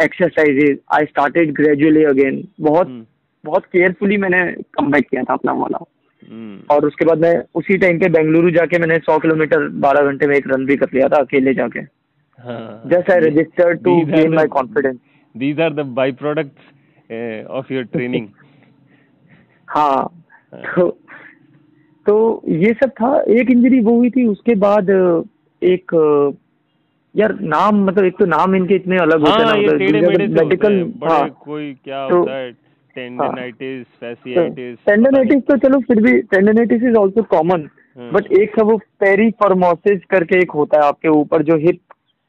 exercises 0.04 0.80
I 0.94 1.06
started 1.06 1.54
gradually 1.54 2.04
again 2.04 2.48
बहुत 2.62 2.88
हम्म। 2.88 3.06
बहुत 3.46 3.66
केयरफुली 3.66 4.18
मैंने 4.18 4.52
कम 4.52 4.92
बैक 4.92 5.10
किया 5.10 5.24
था 5.24 5.34
अपना 5.34 5.52
वाला। 5.52 5.78
हम्म। 5.78 6.03
और 6.72 6.86
उसके 6.86 7.06
बाद 7.06 7.20
मैं 7.20 7.34
उसी 7.56 7.78
टाइम 7.78 8.00
पे 8.00 8.10
बेंगलुरु 8.10 8.52
जाके 8.52 8.80
मैंने 8.80 8.98
सौ 9.02 9.18
किलोमीटर 9.20 9.68
बारह 9.82 10.12
घंटे 10.12 10.28
में 10.28 10.36
एक 10.36 10.48
रन 10.48 10.66
भी 10.66 10.76
कर 10.78 10.90
लिया 10.94 11.08
था 11.08 11.22
अकेले 11.22 11.54
जाके। 11.54 11.82
Just 12.90 13.12
I 13.12 13.20
registered 13.20 13.84
to 13.84 13.96
gain 14.08 14.34
my 14.34 14.48
confidence 14.54 14.98
these 15.36 15.60
are 15.62 15.74
the 15.74 15.86
by 15.96 16.12
product 16.22 17.48
of 17.52 17.74
your 17.74 17.84
training 17.94 18.28
हाँ। 19.68 20.26
तो 20.54 20.90
तो 22.06 22.16
ये 22.48 22.74
सब 22.74 22.90
था। 22.92 23.20
एक 23.32 23.52
इंजरी 23.52 23.80
वो 23.82 23.96
हुई 23.98 24.10
थी 24.10 24.26
उसके 24.28 24.56
बाद 24.58 24.90
एक 25.62 25.92
यार 27.16 27.34
नाम 27.42 27.84
मतलब 27.86 28.06
एक 28.06 28.18
तो 28.20 28.26
नाम 28.26 28.56
इनके 28.56 28.76
इतने 28.76 28.98
अलग 28.98 29.28
हाँ, 29.28 29.38
होते 29.38 29.84
हैं। 29.86 30.28
मेडिकल 30.30 30.82
हाँ। 31.04 31.28
कोई 31.46 31.74
क्या 31.84 32.08
तो, 32.10 32.18
होता 32.18 32.36
है? 32.36 32.52
टेंडनाइटिस 32.96 33.86
फैसियाइटिस 34.00 34.78
टेंडनाइटिस 34.88 35.42
तो 35.44 35.58
चलो 35.58 35.80
फिर 35.88 36.02
भी 36.02 36.18
tendinitis 36.34 36.84
is 36.84 36.98
also 36.98 37.24
common 37.30 37.70
but 38.14 38.32
एक 38.34 38.58
था 38.60 38.64
वो 38.64 38.78
पेरीफॉर्मोसिस 39.00 40.00
करके 40.10 40.42
एक 40.42 40.52
होता 40.52 40.80
है 40.80 40.88
आपके 40.88 41.10
ऊपर 41.12 41.44
जो 41.44 41.58
हिप 41.58 41.80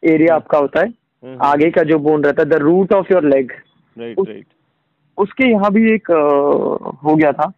एरिया 0.03 0.35
आपका 0.35 0.59
होता 0.59 0.81
है 0.81 0.89
हम्म। 0.89 1.37
आगे 1.43 1.71
का 1.71 1.83
जो 1.83 1.99
बोन 1.99 2.25
रहता 2.25 2.43
है 2.43 2.49
the 2.49 2.63
root 2.63 2.93
of 2.93 3.13
your 3.13 3.25
leg 3.25 3.53
right 3.97 4.19
right 4.21 4.47
उसके 5.19 5.51
यहाँ 5.51 5.71
भी 5.73 5.93
एक 5.93 6.11
हो 7.05 7.15
गया 7.15 7.33
था। 7.33 7.53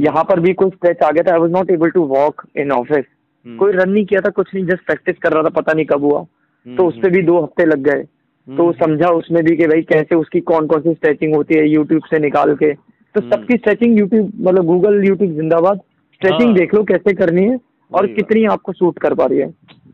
यहाँ 0.00 0.22
पर 0.24 0.40
भी 0.40 0.52
कोई 0.54 0.70
स्ट्रेच 0.70 1.02
आ 1.02 1.10
गया 1.10 1.22
था 1.22 1.32
I 1.32 1.40
was 1.40 1.52
not 1.52 1.70
able 1.70 1.90
to 1.90 2.04
walk 2.08 2.42
in 2.56 2.72
office 2.72 3.04
कोई 3.46 3.72
रन 3.72 3.90
नहीं 3.90 4.04
किया 4.06 4.20
था 4.20 4.30
कुछ 4.30 4.54
नहीं 4.54 4.64
जस्ट 4.66 4.86
प्रैक्टिस 4.86 5.16
कर 5.22 5.32
रहा 5.32 5.42
था 5.42 5.48
पता 5.56 5.72
नहीं 5.72 5.86
कब 5.86 6.04
हुआ। 6.04 6.24
तो 6.66 6.86
उस 6.88 6.98
पर 6.98 7.10
भी 7.10 7.22
दो 7.22 7.40
हफ़्ते 7.42 7.64
लग 7.64 7.82
गए। 7.88 8.04
तो 8.48 8.62
हम्म। 8.62 8.72
समझा 8.74 9.08
उसमें 9.10 9.42
भी 9.44 9.56
कि 9.56 9.66
भाई 9.66 9.82
कैसे 9.82 10.14
उसकी 10.14 10.40
कौन 10.42 10.66
कौन 10.66 10.80
सी 10.80 10.92
स्ट्रेचिंग 10.94 11.34
होती 11.34 11.54
है 11.54 11.68
यूट्यूब 11.68 12.02
से 12.04 12.18
निकाल 12.18 12.54
के। 12.54 12.72
तो 12.72 13.20
हम्म। 13.20 13.30
सबकी 13.30 13.56
स्ट्रेचिंग 13.56 13.98
यूट्यूब 13.98 14.32
मतलब 14.40 14.64
गूगल 14.66 15.04
यूट्यूब 15.04 15.30
जिंदाबाद। 15.32 15.80
स्ट्रेचिंग 16.14 16.48
हाँ। 16.48 16.54
देख 16.54 16.74
लो 16.74 16.82
कैसे 16.84 17.14
करनी 17.14 17.44
है 17.44 17.58
और 17.92 18.06
कितनी 18.14 18.44
आपको 18.52 18.72
सूट 18.72 18.98
कर 18.98 19.14
पा 19.14 19.26
रही 19.26 19.38
है। 19.38 19.50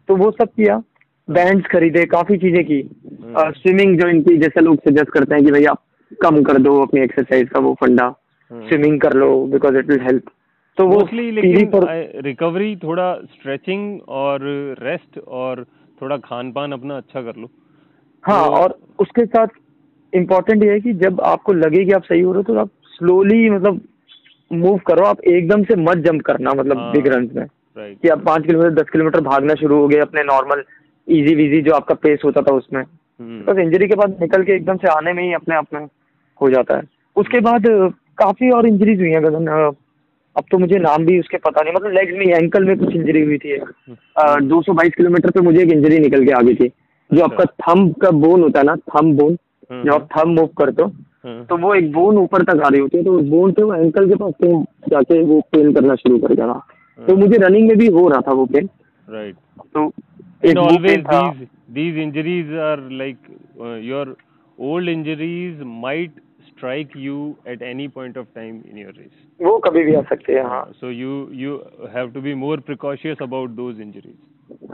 तो 0.09 0.16
वो 0.16 0.30
सब 0.30 0.48
किया 0.48 0.82
बैंड्स 1.28 1.66
खरीदे 1.66 2.05
काफ़ी 2.07 2.36
चीज़ें 2.38 2.64
की। 2.64 2.82
स्विमिंग 3.07 3.88
हम्म। 3.88 4.01
जो 4.01 4.09
इनकी 4.09 4.36
जैसे 4.38 4.61
लोग 4.61 4.76
सजेस्ट 4.88 5.11
करते 5.11 5.34
हैं 5.34 5.44
कि 5.44 5.51
भाई 5.51 5.64
आप 5.64 5.82
कम 6.22 6.42
कर 6.42 6.59
दो 6.59 6.80
अपनी 6.82 7.01
एक्सरसाइज 7.01 7.48
का 7.48 7.61
वो 7.61 7.74
फंडा। 7.80 8.09
स्विमिंग 8.51 9.01
कर 9.01 9.12
लो 9.14 9.28
बिकॉज़ 9.46 9.76
इट 9.78 9.90
विल 9.90 10.01
हेल्प 10.03 10.30
तो 10.78 10.86
वो 10.86 11.01
लेकिन 11.12 11.86
रिकवरी 12.24 12.74
थोड़ा 12.76 13.14
स्ट्रेचिंग 13.32 14.01
और 14.09 14.40
रेस्ट 14.82 15.18
और 15.18 15.64
थोड़ा 16.03 16.16
खान 16.18 16.53
पान 16.53 16.72
अपना 16.72 16.96
अच्छा 16.96 17.22
कर 17.22 17.36
लो। 17.36 17.51
हाँ 18.22 18.42
और 18.44 18.78
उसके 18.98 19.26
साथ 19.26 19.46
इम्पोर्टेंट 20.14 20.64
ये 20.64 20.70
है 20.70 20.80
कि 20.80 20.92
जब 20.92 21.20
आपको 21.20 21.52
लगे 21.52 21.84
कि 21.84 21.92
आप 21.92 22.02
सही 22.02 22.20
हो 22.20 22.32
रहे 22.32 22.42
हो 22.42 22.54
तो 22.54 22.60
आप 22.60 22.70
स्लोली 22.84 23.50
मतलब 23.50 23.80
मूव 24.52 24.78
करो। 24.78 25.04
आप 25.04 25.20
एकदम 25.20 25.62
से 25.62 25.76
मत 25.76 25.96
जंप 25.96 26.22
करना 26.22 26.50
मतलब 26.50 26.76
बिग 26.76 27.06
रन 27.06 27.30
में। 27.36 27.46
कि 27.78 28.08
आप 28.08 28.24
पाँच 28.24 28.46
किलोमीटर 28.46 28.74
दस 28.74 28.90
किलोमीटर 28.90 29.20
भागना 29.20 29.54
शुरू 29.54 29.76
हो 29.76 29.88
गए 29.88 29.98
अपने 29.98 30.22
नॉर्मल 30.22 30.62
इजी 31.08 31.34
वीजी 31.34 31.62
जो 31.62 31.72
आपका 31.72 31.94
पेस 31.94 32.22
होता 32.24 32.40
था 32.40 32.54
उसमें। 32.54 32.82
हम्म। 32.82 33.52
बस 33.52 33.58
इंजरी 33.58 33.88
के 33.88 33.94
बाद 33.94 34.16
निकल 34.20 34.42
के 34.42 34.52
एकदम 34.52 34.76
से 34.76 34.88
आने 34.88 35.12
में 35.12 35.22
ही 35.22 35.32
अपने 35.32 35.54
आप 35.54 35.66
में 35.74 35.80
हो 36.42 36.50
जाता 36.50 36.76
है। 36.76 36.82
उसके 37.16 37.40
बाद 37.40 37.64
काफ़ी 38.18 38.50
और 38.50 38.66
इंजरीज 38.66 39.00
हुई 39.00 39.10
है 39.10 39.20
गगन। 39.20 39.46
अब 40.36 40.44
तो 40.50 40.58
मुझे 40.58 40.78
नाम 40.78 41.06
भी 41.06 41.20
उसके 41.20 41.36
पता 41.36 41.62
नहीं 41.62 41.74
मतलब 41.74 41.92
लेग्स 41.92 42.18
में 42.18 42.26
एंकल 42.26 42.64
में 42.64 42.78
कुछ 42.78 42.96
इंजरी 42.96 43.22
हुई 43.22 43.38
थी। 43.38 43.52
हम्म। 43.52 44.48
दो 44.48 44.62
सौ 44.62 44.72
बाईस 44.72 44.92
किलोमीटर 44.96 45.30
पे 45.30 45.40
मुझे 45.40 45.62
एक 45.62 45.72
इंजरी 45.72 45.98
निकल 45.98 46.24
के 46.24 46.30
आ 46.30 46.40
गई 46.40 46.54
थी। 46.54 46.70
जो 47.12 47.24
आपका 47.24 47.44
थंब 47.62 47.94
का 47.94 48.11
बोन 48.18 48.42
होता 48.42 48.61
है 48.61 48.66
ना 48.66 48.76
थंब 48.90 49.16
बोन 49.16 49.36
जो 49.70 49.94
आप 49.94 50.08
थम 50.16 50.30
मूव 50.30 50.46
करते 50.58 50.82
हो 50.82 50.88
तो 51.44 51.56
वो 51.56 51.74
एक 51.74 51.92
बोन 51.92 52.18
ऊपर 52.18 52.42
तक 52.42 52.62
आ 52.64 52.68
रही 52.68 52.80
होती 52.80 52.96
है 52.98 53.04
तो 53.04 53.12
उस 53.12 53.26
बोन 53.28 53.52
से 53.52 53.62
वो 53.62 53.74
एंकल 53.74 54.08
के 54.08 54.14
पास 54.14 54.32
जाके 54.88 55.22
वो 55.22 55.40
पेन 55.52 55.72
करना 55.74 55.94
शुरू 55.94 56.18
कर 56.18 56.34
देना 56.34 56.61
तो 56.98 57.16
मुझे 57.16 57.36
रनिंग 57.36 57.68
में 57.68 57.76
भी 57.78 57.86
हो 57.88 58.08
रहा 58.08 58.20
था 58.20 58.32
वो 58.32 58.46
पेन 58.46 58.68
राइट 59.08 59.36
तो 59.74 59.86
ऑलवेज 60.58 61.04
कभी 69.61 69.84
भी 69.84 69.94
आ 69.94 70.02
सकते 70.02 70.32
हैं 70.32 70.44
हाँ। 70.44 70.64
So 70.72 70.90
you 70.90 71.28
you 71.32 71.56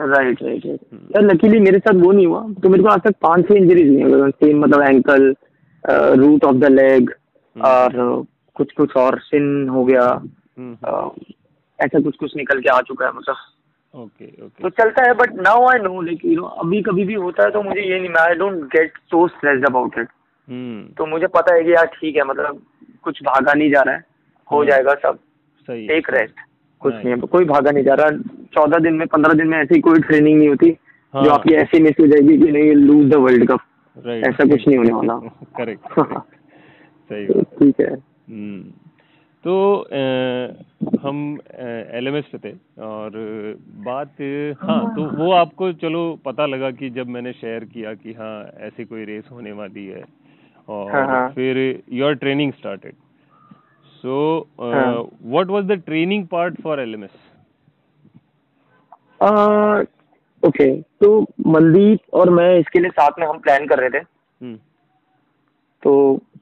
right 0.01 0.43
right 0.43 0.67
luckily 1.25 1.59
मेरे 1.61 1.79
साथ 1.79 2.01
वो 2.01 2.13
नहीं 2.13 2.27
हुआ 2.27 2.41
तो 2.63 2.69
मेरे 2.69 2.83
को 2.83 2.89
आज 2.89 3.01
तक 3.01 3.15
पाँच 3.23 3.49
छह 3.49 3.55
इंजरीज 3.55 3.91
नहीं 3.91 4.05
हुई। 4.05 4.31
सेम 4.31 4.61
मतलब 4.61 4.83
ankle 4.83 5.35
root 6.21 6.45
of 6.45 6.57
the 6.57 6.71
leg 6.73 7.11
और 7.57 8.25
कुछ 8.57 8.73
कुछ 8.73 8.97
और 8.97 9.19
सिन 9.21 9.69
हो 9.69 9.85
गया। 9.85 10.09
Uh, 10.57 11.09
ऐसा 11.79 12.01
कुछ 12.01 12.17
कुछ 12.17 12.37
निकल 12.37 12.61
के 12.61 12.69
आ 12.69 12.81
चुका 12.81 13.07
है 13.07 13.13
मतलब 13.13 13.37
ओके 13.95 14.25
ओके 14.45 14.63
तो 14.63 14.69
चलता 14.79 15.03
है 15.07 15.15
but 15.15 15.35
now 15.41 15.67
I 15.67 15.79
know 15.79 16.01
like 16.03 16.25
you 16.25 16.35
know 16.37 16.47
अभी 16.63 16.81
कभी 16.83 17.05
भी 17.05 17.15
होता 17.15 17.45
है 17.45 17.51
तो 17.51 17.63
मुझे 17.63 17.81
ये 17.81 17.99
नहीं 18.01 18.11
I 18.21 18.35
don't 18.35 18.63
get 18.75 18.97
so 19.11 19.27
stressed 19.29 19.67
about 19.67 19.99
it 19.99 20.09
तो 20.99 21.07
मुझे 21.07 21.27
पता 21.27 21.55
है 21.55 21.65
कि 21.65 21.73
यार 21.73 21.87
ठीक 21.95 22.17
है 22.17 22.25
मतलब 22.25 22.63
कुछ 23.03 23.23
भागा 23.23 23.55
नहीं 23.55 23.71
जा 23.73 23.83
रहा 23.83 23.95
है। 23.95 24.05
हो 24.49 24.59
हम्म। 24.59 24.71
जाएगा 24.71 24.95
सब। 25.03 25.19
सही 25.69 25.87
टेक 25.89 26.11
रेस्ट 26.11 26.41
कुछ 26.87 27.05
नहीं 27.05 27.15
है। 27.15 27.21
कोई 27.29 27.45
भागा 27.45 27.71
नहीं 27.71 27.85
जा 27.85 27.95
रहा। 27.95 28.11
चौदह 28.55 28.79
दिन 28.79 28.95
में 28.95 29.07
पंद्रह 29.07 29.35
दिन 29.35 29.49
में 29.49 29.59
ऐसी 29.59 29.81
कोई 29.81 30.01
ट्रेनिंग 30.01 30.39
नहीं 30.39 30.49
होती 30.49 30.77
हाँ. 31.15 31.25
जो 31.25 31.31
आपकी 31.31 31.55
ऐसी 31.55 31.83
मिस 31.83 32.01
हो 32.01 32.07
जाएगी 32.07 32.39
कि 32.39 32.53
नहीं 32.53 32.73
लूज 32.73 33.11
द 33.11 33.15
वर्ल्ड 33.15 33.49
कप 33.51 33.61
ऐसा 34.07 34.49
कुछ 34.49 34.69
नहीं 34.69 34.79
होने 34.79 34.93
वाला। 34.93 35.19
करेक्ट 35.59 36.01
सही 37.11 37.43
ठीक 37.43 37.81
है। 37.81 37.93
हम्म। 38.31 38.63
तो 39.45 39.55
आ, 39.77 39.99
हम 41.03 41.19
एल 41.95 42.09
एम 42.09 42.17
एस 42.17 42.25
पे 42.35 42.39
थे 42.39 42.83
और 42.83 43.11
बात 43.87 44.13
हाँ 44.63 44.95
तो 44.97 45.05
वो 45.17 45.31
आपको 45.33 45.73
चलो 45.73 46.03
पता 46.25 46.47
लगा 46.47 46.71
कि 46.71 46.91
जब 46.91 47.09
मैंने 47.09 47.33
शेयर 47.33 47.65
किया 47.65 47.95
कि 47.95 48.13
हाँ 48.13 48.51
ऐसी 48.61 48.85
कोई 48.85 49.05
रेस 49.05 49.29
होने 49.33 49.53
वाली 49.53 49.87
है 49.87 50.03
और 50.69 50.91
हाँ, 50.93 51.07
हाँ. 51.07 51.29
फिर 51.29 51.83
your 51.93 52.15
training 52.15 52.53
started 52.53 52.93
so 54.07 54.19
what 54.61 55.47
was 55.47 55.65
the 55.65 55.81
training 55.87 56.27
part 56.27 56.61
for 56.63 56.81
us 56.81 57.11
okay 60.43 60.71
तो 61.01 61.09
मनदीप 61.47 62.15
और 62.15 62.31
मैं 62.31 62.49
इसके 62.59 62.81
लिए 62.81 62.91
साथ 62.91 63.19
में 63.19 63.27
हम 63.27 63.39
प्लान 63.39 63.67
कर 63.67 63.79
रहे 63.79 63.91
थे। 63.91 63.99
हम्म। 63.99 64.57
तो 65.83 65.93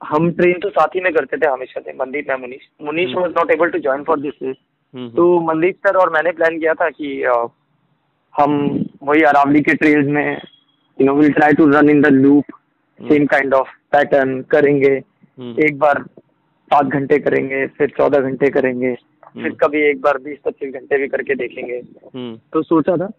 हम 0.05 0.31
ट्रेन 0.33 0.59
तो 0.61 0.71
साथ 0.71 0.95
ही 0.95 1.01
में 1.01 1.13
करते 1.13 1.37
थे 1.37 1.47
हमेशा 1.47 1.81
से 1.81 1.93
मनदीप 1.93 2.29
मैं 2.29 2.37
Munish. 2.37 2.69
Munish 2.83 3.15
was 3.17 3.33
not 3.33 3.51
able 3.51 3.71
to 3.71 3.79
join 3.79 4.03
for 4.05 4.21
this 4.21 4.57
तो 5.15 5.25
मनदीप 5.41 5.77
सर 5.87 5.97
और 5.97 6.11
मैंने 6.13 6.33
प्लान 6.33 6.59
किया 6.59 6.75
था 6.75 6.89
कि 6.91 7.09
uh, 7.35 7.49
हम 8.35 8.53
वही 9.03 9.23
अरावली 9.23 9.61
के 9.63 9.75
ट्रेल्स 9.75 10.09
में 10.09 10.41
you 10.99 11.07
know 11.07 11.15
will 11.15 11.33
try 11.33 11.53
to 11.53 11.69
run 11.71 11.91
in 11.91 12.01
the 12.03 12.07
loop 12.13 12.45
same 13.01 13.27
kind 13.27 13.55
of 13.55 13.69
pattern 13.93 14.41
करेंगे। 14.51 14.95
hmm. 14.99 15.59
एक 15.61 15.79
बार 15.79 16.05
सात 16.71 16.87
घंटे 16.87 17.19
करेंगे 17.19 17.67
फिर 17.79 17.93
चौदह 17.99 18.21
घंटे 18.21 18.51
करेंगे. 18.51 18.95
फिर 19.35 19.55
कभी 19.61 19.81
एक 19.83 20.01
बार 20.01 20.19
बीस 20.19 20.39
पच्चीस 20.45 20.73
घंटे 20.75 20.99
भी 20.99 21.09
करके 21.09 21.35
देखेंगे। 21.35 21.81
hmm. 21.81 22.53
तो 22.53 22.63
सोचा 22.63 22.97
था 22.97 23.11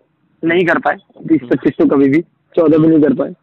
नहीं 0.43 0.65
कर 0.65 0.79
पाए 0.79 0.97
बीस 1.27 1.41
पच्चीस 1.49 1.73
तो 1.79 1.85
कभी 1.85 2.09
भी 2.09 2.21
चौदह 2.55 2.77
भी 2.77 2.87
नहीं 2.87 3.01
कर 3.01 3.13
पाए। 3.13 3.33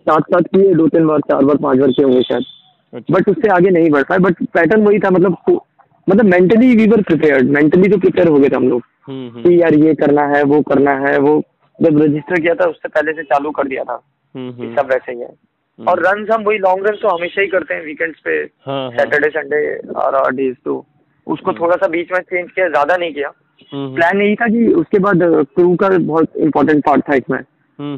साथ 0.00 0.20
साथ 0.20 0.48
किए 0.54 0.74
दो 0.74 0.86
तीन 0.88 1.06
बार 1.06 1.20
चार 1.20 1.44
बार 1.44 1.56
पाँच 1.56 1.78
बार 1.78 1.90
किए 1.90 2.04
होंगे 2.04 2.22
शायद। 2.22 2.44
बट 2.92 3.16
अच्छा। 3.16 3.32
उससे 3.32 3.48
आगे 3.48 3.70
नहीं 3.70 3.90
बढ़ 3.90 4.02
पाए 4.02 4.18
बट 4.18 4.42
पैटर्न 4.54 4.86
वही 4.86 4.98
था 4.98 5.10
मतलब 5.10 5.60
मतलब 6.08 6.24
mentally 6.24 6.74
we 6.76 6.86
were 6.86 7.02
prepared 7.02 7.50
mentally 7.50 7.88
तो 7.88 7.98
प्रिपेयर 7.98 8.28
हो 8.28 8.38
गए 8.38 8.48
थे 8.48 8.56
हम 8.56 8.68
लोग। 8.68 8.82
हम्म, 9.08 9.28
हम्म। 9.28 9.42
कि 9.42 9.60
यार 9.62 9.74
ये 9.74 9.94
करना 9.94 10.26
है 10.26 10.42
वो 10.44 10.60
करना 10.62 10.92
है 10.98 11.18
वो 11.18 11.42
जब 11.78 11.98
रजिस्टर 12.02 12.40
किया 12.40 12.54
था 12.54 12.68
उससे 12.68 12.88
पहले 12.88 13.12
से 13.12 13.22
चालू 13.22 13.50
कर 13.50 13.68
दिया 13.68 13.84
था। 13.84 14.00
हम्म, 14.34 14.74
सब 14.76 14.90
वैसे 14.90 15.12
ही 15.12 15.20
है। 15.20 15.32
और 15.78 16.02
रन 16.06 16.26
हम 16.30 16.42
वही 16.44 16.58
लॉन्ग 16.58 16.86
रन 16.86 16.96
तो 17.02 17.08
हमेशा 17.08 17.40
ही 17.40 17.48
करते 17.48 17.74
हैं 17.74 17.84
वीकेंड्स 17.84 18.20
पे 18.24 18.44
सैटरडे 18.46 19.28
संडे 19.30 19.60
और 20.02 20.32
डेज़ 20.34 20.56
तो। 20.64 20.84
उसको 21.26 21.52
थोड़ा 21.52 21.76
सा 21.76 21.88
बीच 21.88 22.12
में 22.12 22.20
चेंज 22.20 22.50
किया 22.50 22.68
ज़्यादा 22.68 22.96
नहीं 22.96 23.12
किया। 23.14 23.32
प्लान 23.72 24.20
यही 24.22 24.34
था 24.36 24.46
कि 24.48 24.66
उसके 24.74 24.98
बाद 24.98 25.22
क्रू 25.54 25.74
का 25.76 25.88
बहुत 25.90 26.36
इम्पोर्टेंट 26.38 26.84
पार्ट 26.86 27.02
था 27.08 27.14
इसमें। 27.14 27.42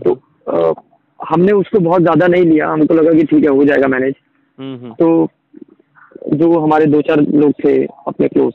तो 0.00 0.14
आ, 0.46 0.72
हमने 1.20 1.52
उसको 1.52 1.78
बहुत 1.80 2.02
ज़्यादा 2.02 2.26
नहीं 2.26 2.44
लिया। 2.44 2.68
हमको 2.68 2.94
लगा 2.94 3.12
कि 3.12 3.24
ठीक 3.24 3.44
है 3.44 3.50
हो 3.50 3.64
जाएगा 3.64 3.88
मैनेज 3.88 4.14
हम्म, 4.58 4.76
हम्म। 4.76 4.92
तो 4.94 5.28
जो 6.36 6.58
हमारे 6.60 6.86
दो 6.86 7.00
चार 7.02 7.20
लोग 7.34 7.52
थे 7.64 7.74
अपने 7.84 8.28
क्लोज 8.28 8.52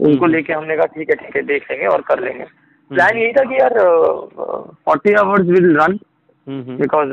उनको 0.00 0.24
हम्म। 0.24 0.34
लेके 0.34 0.52
हमने 0.52 0.76
कहा 0.76 0.86
ठीक 0.94 1.10
है 1.10 1.16
ठीक 1.16 1.36
है 1.36 1.42
देख 1.44 1.70
लेंगे 1.70 1.86
और 1.86 2.00
कर 2.08 2.22
लेंगे। 2.24 2.44
प्लान 2.90 3.18
यही 3.18 3.32
था 3.32 3.44
कि 3.44 3.54
यार 3.54 3.78
forty 4.84 5.12
hours 5.20 5.46
will 5.48 5.76
run 5.76 5.98
because 6.46 7.12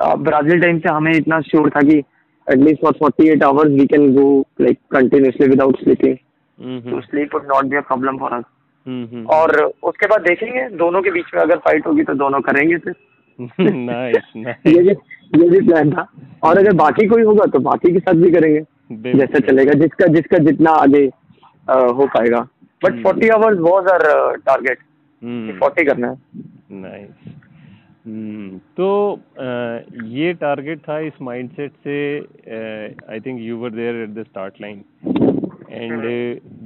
Brazil 0.00 0.60
time 0.60 0.78
से 0.78 0.88
हमें 0.88 1.12
इतना 1.12 1.40
श्योर 1.40 1.70
था 1.70 1.80
कि 1.80 1.98
at least 2.50 2.82
for 2.82 2.92
forty 2.92 3.28
eight 3.28 3.42
hours 3.42 3.70
we 3.70 3.86
can 3.86 4.14
go 4.14 4.44
like 4.60 4.78
continuously 4.90 5.48
without 5.48 5.80
sleeping 5.80 6.16
तो 6.92 7.00
sleep 7.00 7.34
would 7.34 7.44
not 7.44 7.64
be 7.64 7.76
a 7.76 7.80
problem 7.80 8.18
for 8.18 8.32
us 8.32 8.44
और 9.30 9.72
उसके 9.82 10.06
बाद 10.06 10.20
देखेंगे 10.20 10.68
दोनों 10.68 11.02
के 11.02 11.10
बीच 11.10 11.24
में 11.34 11.42
अगर 11.42 11.56
फाइट 11.56 11.86
होगी 11.86 12.02
तो 12.02 12.14
दोनों 12.14 12.40
करेंगे 12.40 12.76
फिर। 12.76 12.94
नाइस 13.60 14.46
ये 14.66 14.82
भी 14.82 14.88
ये 15.42 15.48
भी 15.48 15.66
प्लान 15.66 15.90
था। 15.90 16.06
और 16.42 16.58
अगर 16.58 16.72
बाकी 16.72 17.06
कोई 17.06 17.22
होगा 17.22 17.44
तो 17.44 17.58
बाकी 17.58 17.92
के 17.92 17.98
साथ 17.98 18.14
भी 18.14 18.30
करेंगे। 18.30 18.60
जैसा 19.12 19.38
चलेगा 19.38 19.72
जिसका 19.72 20.06
जिसका 20.06 20.38
जितना 20.38 20.70
आगे 20.70 21.10
आ, 21.70 21.78
हो 21.78 22.06
पाएगा। 22.06 22.40
But 22.84 23.02
forty 23.02 23.28
hours 23.28 23.58
was 23.58 23.86
our 23.86 24.36
target 24.36 24.78
forty 25.58 25.84
करना 25.84 26.10
है। 26.10 26.16
Nice 26.72 27.08
hmm. 27.28 27.41
तो 28.76 29.18
uh, 29.32 30.04
ये 30.04 30.32
टारगेट 30.32 30.78
था 30.78 30.98
इस 30.98 31.12
माइंडसेट 31.22 31.72
से 31.72 32.18
I 33.10 33.20
think 33.20 33.40
you 33.40 33.56
were 33.56 33.70
there 33.70 33.94
at 33.94 34.10
the 34.10 34.22
start 34.22 34.54
line 34.60 34.84
and 35.70 36.02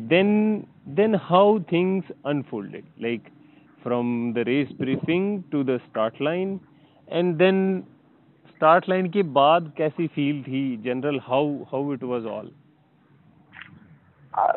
then 0.08 0.64
then 0.88 1.14
how 1.14 1.58
things 1.72 2.04
unfolded 2.26 2.84
like 3.02 3.22
from 3.86 4.08
the 4.36 4.42
race 4.46 4.70
briefing 4.78 5.26
to 5.50 5.58
the 5.66 5.74
start 5.82 6.16
line 6.20 6.52
and 7.18 7.42
then 7.42 7.58
start 8.54 8.88
line 8.88 9.10
के 9.12 9.22
बाद 9.36 9.72
कैसी 9.76 10.06
feel 10.06 10.42
थी 10.42 10.76
general 10.76 11.18
how 11.22 11.52
how 11.72 11.92
it 11.92 12.02
was 12.02 12.26
all 12.26 12.50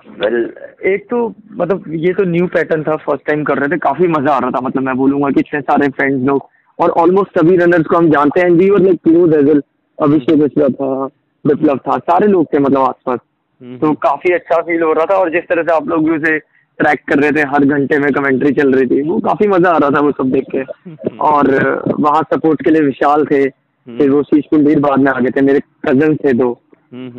well 0.08 0.54
एक 0.86 1.08
तो 1.10 1.34
मतलब 1.52 1.84
ये 1.88 2.14
तो 2.14 2.24
new 2.24 2.48
pattern 2.48 2.84
था 2.84 2.96
फ़र्स्ट 2.96 3.26
टाइम 3.26 3.44
कर 3.44 3.58
रहे 3.58 3.70
थे 3.70 3.78
काफ़ी 3.78 4.08
मज़ा 4.08 4.34
आ 4.34 4.40
रहा 4.40 4.52
था। 4.52 4.62
मतलब 4.62 4.84
मैं 4.84 4.96
बोलूँगा 4.96 5.30
कि 5.30 5.40
इतने 5.40 5.62
सारे 5.62 5.90
फ्रेंड्स 5.90 6.26
लोग 6.26 6.50
और 6.80 6.90
ऑलमोस्ट 6.90 7.40
सभी 7.40 7.56
रनर्स 7.58 7.86
को 7.86 7.98
हम 7.98 8.10
जानते 8.10 8.42
हैं 8.42 8.50
we 8.50 8.70
were 8.70 8.82
like 8.82 9.00
close 9.04 9.34
as 9.34 9.46
well 9.46 9.62
Abhishek 9.98 10.36
Viplav 10.36 10.72
था 10.72 11.06
विप्लव 11.46 11.78
था 11.88 11.98
सारे 11.98 12.28
लोग 12.28 12.46
थे 12.54 12.60
मतलब 12.60 12.82
आसपास। 12.82 13.20
हम्म, 13.62 13.78
तो 13.78 13.86
हम्म। 13.86 13.96
काफ़ी 13.96 14.34
अच्छा 14.34 14.62
फील 14.62 14.82
हो 14.84 14.94
रहा 14.94 15.06
था 15.06 15.16
और 15.16 15.30
जिस 15.30 15.48
तरह 15.50 15.64
से 15.64 15.74
आप 15.76 15.88
लोग 15.88 16.10
भी 16.10 16.16
उसे 16.18 16.38
ट्रैक 16.80 17.00
कर 17.10 17.20
रहे 17.20 17.32
थे 17.32 17.42
हर 17.50 17.66
घंटे 17.66 18.00
में 18.00 18.12
कमेंट्री 18.14 18.52
चल 18.52 18.74
रही 18.74 18.86
थी 18.88 19.02
वो 19.10 19.20
काफ़ी 19.20 19.48
मज़ा 19.48 19.72
आ 19.72 19.78
रहा 19.78 19.90
था 19.90 20.00
वो 20.00 20.12
सब 20.12 20.32
देख 20.32 20.46
के। 20.56 20.64
और 21.30 21.52
वहाँ 22.00 22.22
सपोर्ट 22.34 22.64
के 22.64 22.72
लिए 22.72 22.82
विशाल 22.82 23.26
थे 23.26 23.44
फिर 23.88 24.10
वो 24.10 24.24
शीश 24.24 24.46
कुलधीर 24.50 24.80
बाद 24.80 25.00
में 25.00 25.12
आ 25.12 25.20
गए 25.20 25.30
थे 25.30 25.42
मेरे 25.42 25.60
कज़न 25.88 26.16
थे 26.16 26.34
दो। 26.34 26.54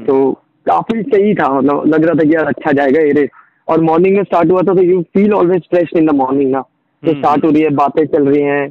तो 0.07 0.33
काफ़ी 0.67 1.03
सही 1.03 1.35
था 1.35 1.49
मतलब 1.53 1.87
लग 1.87 2.05
रहा 2.05 2.15
था 2.15 2.29
कि 2.29 2.35
यार 2.35 2.47
अच्छा 2.47 2.73
जाएगा 2.73 3.01
ये 3.01 3.13
रेस 3.13 3.29
और 3.69 3.81
मॉर्निंग 3.81 4.17
में 4.17 4.25
स्टार्ट 4.25 4.51
हुआ 4.51 4.63
था 4.63 4.75
तो 4.75 4.83
you 4.83 5.01
feel 5.15 5.33
always 5.35 5.63
fresh 5.71 5.91
in 5.97 6.07
the 6.07 6.15
morning 6.17 6.51
ना 6.51 6.61
तो 7.03 7.13
स्टार्ट 7.13 7.45
हो 7.45 7.51
रही 7.51 7.63
है 7.63 7.71
बातें 7.77 8.05
चल 8.07 8.29
रही 8.29 8.43
हैं 8.43 8.69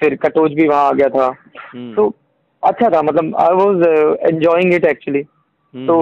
फिर 0.00 0.14
कटोज 0.22 0.54
भी 0.54 0.66
वहाँ 0.68 0.88
आ 0.88 0.92
गया 0.92 1.08
था। 1.08 1.28
तो 1.96 2.08
अच्छा 2.62 2.88
था 2.90 3.02
मतलब 3.02 3.36
I 3.40 3.54
was 3.56 3.84
enjoying 4.24 4.74
it 4.74 4.84
actually 4.86 5.22
तो 5.74 5.96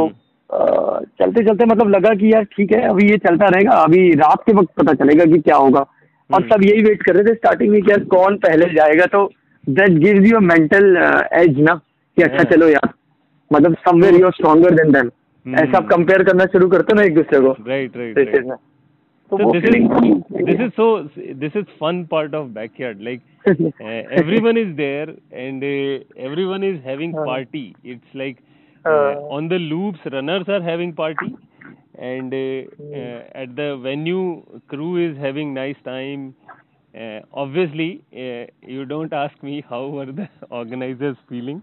चलते 1.19 1.45
चलते 1.45 1.65
मतलब 1.65 1.89
लगा 1.91 2.15
कि 2.15 2.33
यार 2.33 2.45
ठीक 2.57 2.73
है 2.73 2.83
अभी 2.89 3.11
ये 3.11 3.17
चलता 3.19 3.49
रहेगा 3.49 3.73
अभी 3.83 4.11
रात 4.17 4.43
के 4.47 4.53
वक्त 4.53 4.73
पता 4.79 4.93
चलेगा 4.95 5.25
कि 5.33 5.39
क्या 5.41 5.57
होगा। 5.57 5.85
और 6.31 6.43
सब 6.49 6.65
यही 6.65 6.83
वेट 6.83 7.03
कर 7.03 7.15
रहे 7.15 7.25
थे 7.25 7.35
स्टार्टिंग 7.35 7.71
में 7.73 7.81
कि 7.83 7.91
यार 7.91 8.05
कौन 8.15 8.37
पहले 8.39 8.67
जाएगा 8.75 9.07
तो 9.13 9.25
that 9.65 9.99
gives 9.99 10.31
you 10.31 10.41
mental 10.43 10.97
edge 11.35 11.59
ना 11.61 11.75
कि 12.17 12.23
अच्छा 12.23 12.43
चलो 12.47 12.69
यार 12.69 12.89
मतलब 13.51 13.77
somewhere 13.85 14.15
you 14.15 14.27
are 14.27 14.33
stronger 14.33 14.75
than 14.75 14.93
them 14.93 15.11
ऐसा 15.57 15.77
आप 15.77 15.89
कंपेयर 15.91 16.23
करना 16.25 16.45
शुरू 16.53 16.69
करते 16.69 16.95
ना 16.95 17.03
एक 17.03 17.15
दूसरे 17.15 17.41
को। 17.41 17.57
Right 17.69 17.97
right 17.97 18.53
So 19.37 19.45
this 19.45 19.65
is 19.65 19.77
this 20.45 20.57
is 20.59 20.73
so 20.77 21.09
this 21.45 21.53
is 21.55 21.67
fun 21.79 22.07
part 22.07 22.35
of 22.35 22.53
backyard. 22.55 23.01
Like 23.01 23.23
uh, 23.81 23.85
everyone 24.21 24.57
is 24.57 24.77
there 24.77 25.09
and 25.31 25.63
uh, 25.63 26.05
everyone 26.17 26.63
is 26.63 26.83
having 26.85 27.17
party. 27.17 27.77
It's 27.83 28.13
like 28.15 28.39
uh, 28.89 29.15
on 29.29 29.49
the 29.49 29.59
loops 29.59 29.99
runners 30.11 30.45
are 30.49 30.63
having 30.63 30.95
party 30.95 31.39
and 31.97 32.33
uh, 32.33 32.97
uh, 32.97 33.23
at 33.35 33.55
the 33.57 33.79
venue 33.83 34.43
crew 34.69 34.97
is 35.11 35.17
having 35.19 35.55
nice 35.55 35.77
time. 35.85 36.35
Uh, 36.99 37.21
obviously 37.33 38.03
uh, 38.13 38.47
you 38.67 38.85
don't 38.85 39.13
ask 39.13 39.41
me 39.43 39.63
how 39.69 39.89
were 39.89 40.07
the 40.07 40.29
organizers 40.51 41.17
feeling. 41.29 41.63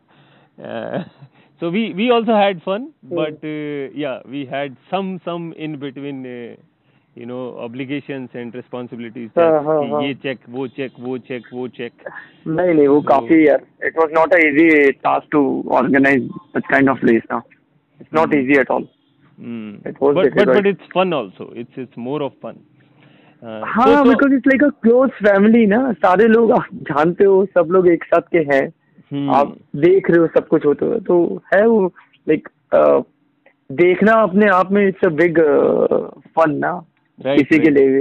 Uh, 0.63 1.03
so 1.59 1.69
we 1.69 1.93
we 1.93 2.09
also 2.11 2.33
had 2.35 2.61
fun 2.63 2.91
but 3.03 3.35
uh, 3.43 3.89
yeah 4.03 4.19
we 4.25 4.45
had 4.45 4.75
some 4.89 5.19
some 5.25 5.53
in 5.53 5.77
between 5.79 6.25
uh, 6.25 6.55
you 7.17 7.25
know 7.25 7.37
obligations 7.65 8.35
and 8.35 8.55
responsibilities 8.55 9.29
ये 10.03 10.13
check 10.23 10.39
वो 10.49 10.67
check 10.67 10.91
वो 10.99 11.17
check 11.29 11.43
वो 11.53 11.67
check 11.77 11.93
नहीं 12.47 12.73
नहीं 12.73 12.87
वो 12.87 13.01
काफ़ी 13.01 13.47
यार 13.47 13.65
it 13.85 13.97
was 13.99 14.13
not 14.13 14.33
a 14.33 14.37
easy 14.47 14.91
task 14.91 15.27
to 15.31 15.41
organise 15.71 16.29
such 16.57 16.63
kind 16.71 16.89
of 16.89 17.05
race 17.05 17.23
ना। 17.31 17.41
It's 18.01 18.13
not 18.13 18.33
easy 18.35 18.59
at 18.59 18.71
all 18.71 18.87
but 19.39 20.35
but 20.35 20.55
but 20.55 20.65
it's 20.67 20.87
fun 20.95 21.13
also 21.13 21.51
it's 21.55 21.79
it's 21.79 21.97
more 21.97 22.21
of 22.21 22.33
fun 22.43 22.63
हाँ 23.67 24.07
because 24.07 24.33
it's 24.33 24.47
like 24.47 24.63
a 24.63 24.69
close 24.81 25.09
family 25.09 25.65
ना। 25.65 25.91
सारे 25.93 26.27
लोग 26.27 26.51
आप 26.51 26.67
जानते 26.89 27.23
हो 27.23 27.45
सब 27.45 27.67
लोग 27.71 27.87
एक 27.87 28.03
साथ 28.03 28.21
के 28.35 28.39
हैं। 28.53 28.65
Hmm. 29.11 29.29
आप 29.35 29.57
देख 29.75 30.09
रहे 30.09 30.19
हो 30.19 30.27
सब 30.27 30.47
कुछ 30.47 30.65
होते 30.65 30.85
हुए। 30.85 30.99
तो 30.99 31.15
है 31.53 31.65
वो 31.67 31.85
लाइक 32.27 32.47
uh, 32.75 33.03
देखना 33.69 34.13
अपने 34.21 34.47
आप 34.49 34.71
में 34.71 34.87
इट्स 34.87 35.05
अ 35.05 35.09
बिग 35.19 35.39
फन 36.35 36.55
ना। 36.55 36.71
Right, 37.19 37.47
किसी 37.47 37.59
के 37.59 37.69
लिए। 37.69 37.99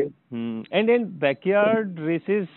एंड 0.72 0.90
एंड 0.90 1.06
बैकयार्ड 1.06 2.00
रेसेस 2.00 2.48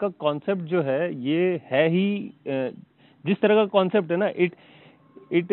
का 0.00 0.08
कॉन्सेप्ट 0.08 0.62
जो 0.62 0.82
है 0.82 1.14
ये 1.14 1.60
है 1.70 1.88
ही 1.88 2.32
जिस 2.44 3.40
तरह 3.40 3.54
का 3.54 3.64
कॉन्सेप्ट 3.64 4.10
है 4.10 4.16
ना 4.16 4.28
it 4.36 4.52
it 5.32 5.52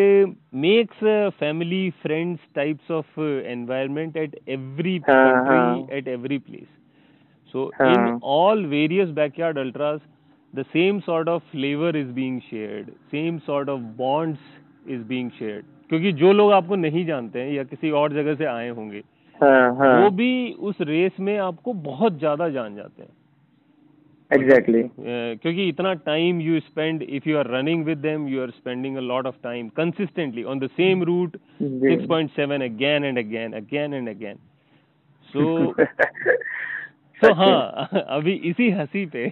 makes 0.54 1.04
family 1.40 1.90
friends 1.90 2.40
types 2.56 2.92
of 2.92 3.20
environment 3.22 4.18
at 4.18 4.40
every 4.48 5.00
country 5.00 5.98
at 5.98 6.08
every 6.08 6.38
place 6.38 6.68
हाँ. 7.56 7.94
in 7.94 8.20
all 8.24 8.62
various 8.64 9.10
backyard 9.10 9.58
ultras 9.58 10.00
the 10.58 10.66
same 10.74 11.02
sort 11.02 11.28
of 11.28 11.42
flavor 11.52 11.90
is 11.90 12.08
being 12.08 12.42
shared 12.50 12.92
same 13.12 13.42
sort 13.46 13.70
of 13.70 13.98
bonds 13.98 14.40
is 14.88 15.04
being 15.04 15.32
shared. 15.40 15.66
क्योंकि 15.90 16.12
जो 16.12 16.32
लोग 16.34 16.52
आपको 16.52 16.76
नहीं 16.76 17.06
जानते 17.06 17.42
हैं 17.42 17.52
या 17.52 17.64
किसी 17.64 17.92
और 17.92 18.14
जगह 18.14 18.36
से 18.36 18.46
आए 18.46 18.70
होंगे 18.70 19.04
हाँ, 19.44 19.76
हाँ. 19.76 20.04
वो 20.04 20.10
भी 20.12 20.54
उस 20.62 20.82
रेस 20.82 21.20
में 21.20 21.38
आपको 21.40 21.74
बहुत 21.84 22.18
ज़्यादा 22.20 22.50
जान 22.50 22.76
जाते 22.76 23.02
हैं 23.02 23.10
एग्जैक्टली 24.32 24.80
exactly. 24.80 25.42
क्योंकि 25.42 25.68
इतना 25.70 25.94
time 26.06 26.40
you 26.42 26.60
spend 26.60 27.02
if 27.04 27.30
you 27.30 27.38
are 27.38 27.48
running 27.48 27.84
with 27.86 27.98
them 27.98 28.28
you 28.28 28.42
are 28.42 28.50
spending 28.50 28.98
a 28.98 29.02
lot 29.02 29.26
of 29.26 29.36
time 29.44 29.68
consistently 29.78 30.44
on 30.44 30.60
the 30.60 30.70
same 30.78 31.04
route 31.04 31.38
6.7 31.62 32.62
again 32.62 33.06
and 33.06 33.18
again 33.18 33.54
again 33.54 33.94
and 33.94 34.10
again 34.10 34.38
so 35.34 35.74
so 37.22 37.34
हाँ 37.34 37.90
अभी 38.08 38.34
इसी 38.46 38.70
हँसी 38.72 39.06
पे 39.06 39.26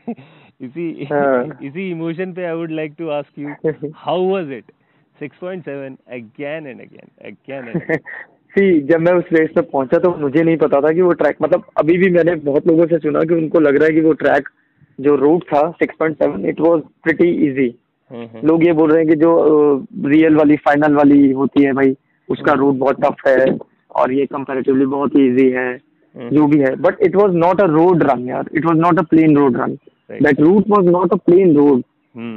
इसी 0.62 1.08
हाँ. 1.12 1.60
इसी 1.64 1.90
इमोशन 1.92 2.34
पे 2.34 2.46
I 2.46 2.56
would 2.56 2.72
like 2.72 2.96
to 2.98 3.10
ask 3.10 3.40
you 3.40 3.92
how 3.98 4.30
was 4.30 4.52
it 4.52 4.72
6.7 5.16 5.98
again 6.10 6.68
and 6.68 6.82
again 6.82 7.10
again 7.26 7.68
and 7.68 8.00
see 8.56 8.82
जब 8.82 9.00
मैं 9.00 9.14
उस 9.14 9.26
रेस 9.34 9.50
में 9.58 9.66
पहुँचा 9.66 9.98
तो 9.98 10.16
मुझे 10.16 10.44
नहीं 10.44 10.58
पता 10.58 10.82
था 10.82 10.92
कि 10.92 11.02
वो 11.02 11.12
ट्रैक 11.14 11.38
मतलब 11.42 11.64
अभी 11.78 11.98
भी 11.98 12.10
मैंने 12.10 12.36
बहुत 12.44 12.68
लोगों 12.68 12.86
से 12.86 12.98
सुना 12.98 13.24
कि 13.24 13.34
उनको 13.34 13.60
लग 13.60 13.76
रहा 13.76 13.86
है 13.86 13.94
कि 13.94 14.02
वो 14.02 14.14
ट्रैक 14.14 14.50
जो 15.00 15.16
रूट 15.16 15.44
था 15.44 15.62
6.7 15.84 16.46
इट 16.46 16.60
वाज 16.60 16.82
प्रीटी 17.04 17.30
इजी 17.48 17.68
लोग 18.46 18.66
ये 18.66 18.74
बोल 18.74 18.92
रहे 18.92 19.00
हैं 19.00 19.08
कि 19.08 19.16
जो 19.16 19.34
रियल 20.06 20.36
वाली 20.36 20.56
फाइनल 20.56 20.96
वाली 20.96 21.32
होती 21.32 21.64
है 21.64 21.74
भाई 21.74 21.96
उसका 22.30 22.54
रूट 22.54 22.70
हम्म। 22.70 22.80
बहुत 22.80 23.02
टफ 23.02 23.28
है 23.28 23.58
और 23.96 24.12
ये 24.14 24.26
कंपैरेटिवली 24.26 24.86
बहुत 24.86 25.16
इजी 25.18 25.50
है 25.50 25.70
हम्म। 25.72 26.30
जो 26.30 26.48
भी 26.48 26.60
है। 26.60 26.76
But 26.76 27.02
it 27.02 27.16
was 27.16 27.36
not 27.36 27.62
a 27.62 27.66
road 27.66 28.04
run 28.04 28.28
यार. 28.28 28.50
It 28.56 28.66
was 28.66 28.78
not 28.78 29.00
a 29.00 29.04
plain 29.04 29.36
road 29.38 29.58
run 29.58 29.78
that 30.10 30.42
route 30.42 30.70
was 30.70 30.86
not 30.86 31.14
a 31.14 31.16
plain 31.26 31.56
road 31.56 31.84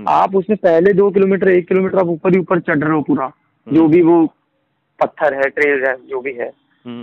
आप 0.08 0.34
उसमें 0.36 0.56
पहले 0.56 0.92
दो 0.92 1.10
किलोमीटर 1.10 1.48
एक 1.48 1.68
किलोमीटर 1.68 1.98
आप 1.98 2.08
ऊपर 2.08 2.34
ही 2.34 2.38
ऊपर 2.38 2.60
चढ़ 2.60 2.78
रहे 2.78 2.92
हो 2.92 3.00
पूरा 3.02 3.24
हम्म। 3.24 3.76
जो 3.76 3.86
भी 3.88 4.02
वो 4.02 4.24
पत्थर 5.00 5.34
है 5.34 5.48
ट्रेल 5.50 5.84
है 5.86 5.94
जो 6.10 6.20
भी 6.20 6.32
है। 6.32 6.50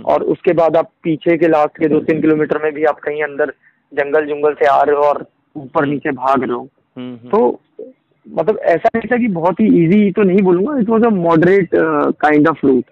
और 0.04 0.22
उसके 0.32 0.52
बाद 0.54 0.76
आप 0.76 0.90
पीछे 1.02 1.36
के 1.38 1.48
लास्ट 1.48 1.78
के 1.78 1.88
दो 1.88 2.00
तीन 2.00 2.20
किलोमीटर 2.20 2.62
में 2.62 2.72
भी 2.74 2.84
आप 2.84 2.98
कहीं 3.00 3.22
अंदर 3.22 3.52
जंगल 3.92 4.26
जुंगल 4.26 4.54
से 4.54 4.66
आ 4.66 4.80
रहे 4.82 4.96
हो 4.96 5.02
और 5.02 5.24
ऊपर 5.56 5.86
नीचे 5.86 6.10
भाग 6.12 6.42
रहे 6.42 6.52
हो। 6.52 6.68
हम्म, 6.96 7.12
हम्म। 7.12 7.28
तो 7.30 7.60
मतलब 8.26 8.58
ऐसा 8.58 8.88
नहीं 8.94 9.08
था 9.08 9.16
कि 9.16 9.28
बहुत 9.34 9.60
ही 9.60 9.66
इजी 9.84 10.10
तो 10.12 10.22
नहीं 10.22 10.42
बोलूँगा 10.42 10.78
it 10.80 10.88
was 10.88 11.04
a 11.04 11.10
moderate 11.10 11.70
kind 11.74 12.48
of 12.48 12.66
route 12.66 12.84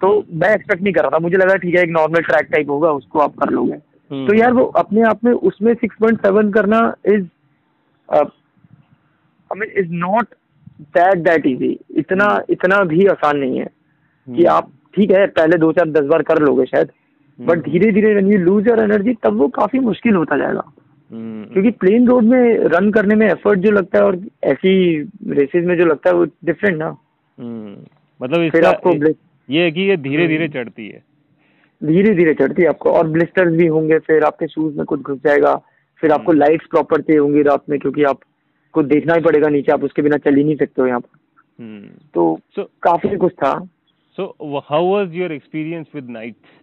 तो 0.00 0.08
मैं 0.32 0.54
एक्सपेक्ट 0.54 0.82
नहीं 0.82 0.92
कर 0.94 1.02
रहा 1.02 1.10
था। 1.10 1.18
मुझे 1.18 1.36
लगा 1.36 1.56
ठीक 1.56 1.74
है 1.74 1.82
एक 1.82 1.90
नॉर्मल 1.90 2.22
ट्रैक 2.22 2.48
टाइप 2.52 2.70
होगा 2.70 2.90
उसको 2.92 3.18
आप 3.20 3.34
कर 3.38 3.50
लोगे। 3.50 3.72
हम्म, 3.72 4.26
तो 4.26 4.34
यार 4.34 4.52
वो 4.52 4.64
अपने 4.78 5.02
आप 5.08 5.24
में 5.24 5.32
उसमें 5.32 5.72
सिक्स 5.74 5.96
पॉइंट 6.00 6.18
सेवन 6.20 6.50
करना 6.52 6.80
is 7.06 7.24
I 8.08 9.58
mean 9.58 9.70
is 9.78 9.92
not 10.00 10.34
that 10.96 11.18
that 11.24 11.46
easy 11.46 11.78
इतना 11.96 12.28
इतना 12.50 12.82
भी 12.84 13.06
आसान 13.08 13.38
नहीं 13.38 13.58
है। 13.58 13.66
कि 14.30 14.44
आप 14.44 14.70
ठीक 14.96 15.10
है 15.10 15.26
पहले 15.26 15.58
दो 15.58 15.72
चार 15.72 15.90
दस 15.90 16.04
बार 16.04 16.22
कर 16.22 16.38
लोगे 16.38 16.64
शायद 16.64 16.90
बट 17.40 17.58
धीरे 17.58 17.92
धीरे 17.92 18.14
when 18.14 18.32
you 18.32 18.38
lose 18.38 18.68
your 18.68 18.80
energy 18.80 19.14
तब 19.14 19.36
वो 19.36 19.48
काफ़ी 19.48 19.78
मुश्किल 19.78 20.14
होता 20.14 20.36
जाएगा। 20.36 20.72
हम्म। 21.12 21.44
क्योंकि 21.44 21.70
प्लेन 21.70 22.08
रोड 22.08 22.24
में 22.24 22.58
रन 22.58 22.90
करने 22.90 23.14
में 23.14 23.26
एफर्ट 23.26 23.58
जो 23.58 23.70
लगता 23.70 23.98
है 23.98 24.04
और 24.04 24.20
ऐसी 24.44 25.02
रेसेस 25.26 25.66
में 25.66 25.76
जो 25.78 25.84
लगता 25.84 26.10
है 26.10 26.16
वो 26.16 26.24
डिफरेंट 26.24 26.78
ना। 26.78 26.96
हम्म। 27.38 27.76
मतलब 28.22 28.50
फिर 28.50 28.64
आपको 28.64 28.92
ये 29.50 29.62
है 29.62 29.70
कि 29.70 29.80
ये 29.80 29.96
धीरे 29.96 30.28
धीरे 30.28 30.44
हम्म। 30.44 30.54
चढ़ती 30.54 30.88
है। 30.88 31.02
धीरे 31.84 32.14
धीरे 32.14 32.34
चढ़ती 32.34 32.62
है 32.62 32.68
आपको 32.68 32.90
और 32.90 33.06
ब्लिस्टर्स 33.06 33.56
भी 33.56 33.66
होंगे 33.66 33.98
फिर 33.98 34.22
आपके 34.22 34.46
शूज़ 34.46 34.76
में 34.76 34.86
कुछ 34.86 35.00
घुस 35.00 35.18
जाएगा 35.18 35.54
फिर 36.00 36.12
आपको 36.12 36.32
लाइट्स 36.32 36.66
प्रॉपर 36.66 37.00
चाहिए 37.00 37.20
होंगी 37.20 37.42
रात 37.42 37.62
में 37.70 37.78
क्योंकि 37.78 38.02
आपको 38.02 38.82
देखना 38.82 39.14
ही 39.14 39.20
पड़ेगा 39.20 39.48
नीचे 39.48 39.72
आप 39.72 39.84
उसके 39.84 40.02
बिना 40.02 40.16
चल 40.16 40.34
ही 40.34 40.44
नहीं 40.44 40.56
सकते 40.56 40.82
हो 40.82 40.88
यहाँ 40.88 41.00
पर। 41.00 41.18
तो 42.14 42.40
so, 42.58 42.64
काफ़ी 42.82 43.16
कुछ 43.16 43.32
था। 43.32 43.68
So 44.18 44.62
how 44.68 44.86
was 44.86 45.14
your 45.14 45.32
experience 45.32 45.86
with 45.94 46.10
nights 46.10 46.60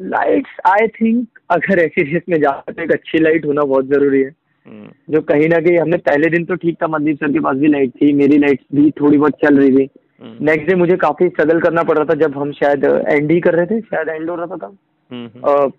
lights 0.00 0.60
I 0.68 0.88
think 0.88 1.38
अगर 1.50 1.78
ऐसी 1.78 2.02
रेस 2.02 2.22
में 2.28 2.40
जा 2.40 2.50
सकते 2.60 2.82
एक 2.82 2.92
अच्छी 2.92 3.18
लाइट 3.18 3.46
होना 3.46 3.62
बहुत 3.62 3.86
ज़रूरी 3.86 4.20
है। 4.22 4.30
हम्म। 4.66 4.90
जो 5.10 5.20
कहीं 5.22 5.48
ना 5.48 5.58
कहीं 5.58 5.78
हमने 5.78 5.96
पहले 5.96 6.30
दिन 6.30 6.44
तो 6.44 6.54
ठीक 6.54 6.76
था 6.82 6.86
मनदीप 6.86 7.16
सर 7.16 7.32
के 7.32 7.40
पास 7.40 7.56
भी 7.56 7.68
लाइट 7.68 7.90
थी 8.02 8.12
मेरी 8.12 8.38
लाइट 8.38 8.60
भी 8.74 8.90
थोड़ी 8.90 9.18
बहुत 9.18 9.36
चल 9.44 9.58
रही 9.58 9.70
थी। 9.70 9.88
नेक्स्ट 10.22 10.60
हम्म। 10.60 10.66
डे 10.66 10.74
मुझे 10.74 10.96
काफ़ी 10.96 11.28
स्ट्रगल 11.28 11.60
करना 11.60 11.82
पड़ 11.82 11.96
रहा 11.98 12.04
था 12.04 12.14
जब 12.20 12.36
हम 12.38 12.52
शायद 12.52 12.84
एंड 13.08 13.30
ही 13.32 13.40
कर 13.40 13.54
रहे 13.54 13.66
थे 13.66 13.80
शायद 13.80 14.08
एंड 14.08 14.30
हो 14.30 14.36
रहा 14.36 14.46
था 14.46 14.56
तब। 14.56 14.76
हम्म, 15.10 15.70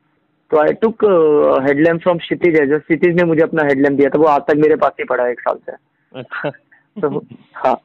तो 0.52 0.58
आई 0.58 0.74
टुक 0.82 1.06
हेडलैम्प 1.68 2.02
फ्रॉम 2.02 2.18
क्षितिज 2.18 2.60
है 2.60 2.66
जो 2.68 2.80
क्षितिज 2.80 3.16
ने 3.16 3.24
मुझे 3.24 3.42
अपना 3.42 3.64
हेडलैम्प 3.64 3.98
दिया 3.98 4.10
था 4.10 4.20
वो 4.20 4.26
आज 4.28 4.42
तक 4.42 4.58
मेरे 4.58 4.76
पास 4.76 4.92
ही 5.00 5.06
पड़ा 5.06 5.24
है 5.24 5.32
एक 5.32 5.40
साल 5.40 5.60
से। 5.70 5.72
अच्छा। 6.12 6.50
तो 7.02 7.26
हाँ। 7.56 7.76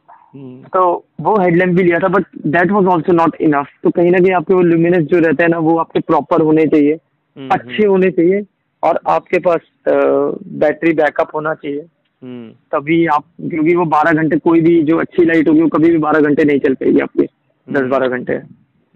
तो 0.75 0.83
वो 1.21 1.35
हेडलैम्प 1.41 1.77
भी 1.77 1.83
लिया 1.83 1.99
था 1.99 2.09
but 2.09 2.25
that 2.47 2.71
was 2.71 2.87
also 2.93 3.13
not 3.13 3.37
enough 3.41 3.69
तो 3.83 3.91
कहीं 3.91 4.11
ना 4.11 4.19
कहीं 4.19 4.33
आपके 4.33 4.55
वो 4.55 4.61
ल्यूमिनस 4.63 5.05
जो 5.05 5.19
रहता 5.19 5.43
है 5.43 5.49
ना 5.51 5.59
वो 5.59 5.77
आपके 5.79 6.01
प्रॉपर 6.01 6.41
होने 6.41 6.67
चाहिए 6.67 6.93
हम्म, 6.93 7.49
अच्छे 7.53 7.73
हम्म। 7.73 7.91
होने 7.91 8.11
चाहिए 8.11 8.45
और 8.83 9.01
आपके 9.09 9.39
पास 9.39 9.61
बैटरी 9.89 10.93
बैकअप 10.93 11.35
होना 11.35 11.55
चाहिए। 11.55 11.87
तभी 12.73 13.05
आप 13.07 13.25
क्योंकि 13.51 13.75
वो 13.77 13.85
बारह 13.87 14.13
घंटे 14.13 14.37
कोई 14.39 14.61
भी 14.61 14.83
जो 14.83 14.97
अच्छी 14.99 15.25
लाइट 15.25 15.49
होगी 15.49 15.61
वो 15.63 15.69
कभी 15.69 15.91
भी 15.91 15.99
बारह 15.99 16.21
घंटे 16.21 16.45
नहीं 16.45 16.59
चल 16.61 16.75
पाएगी 16.75 17.01
आपके 17.01 17.27
दस 17.69 17.89
बारह 17.91 18.09
घंटे। 18.09 18.37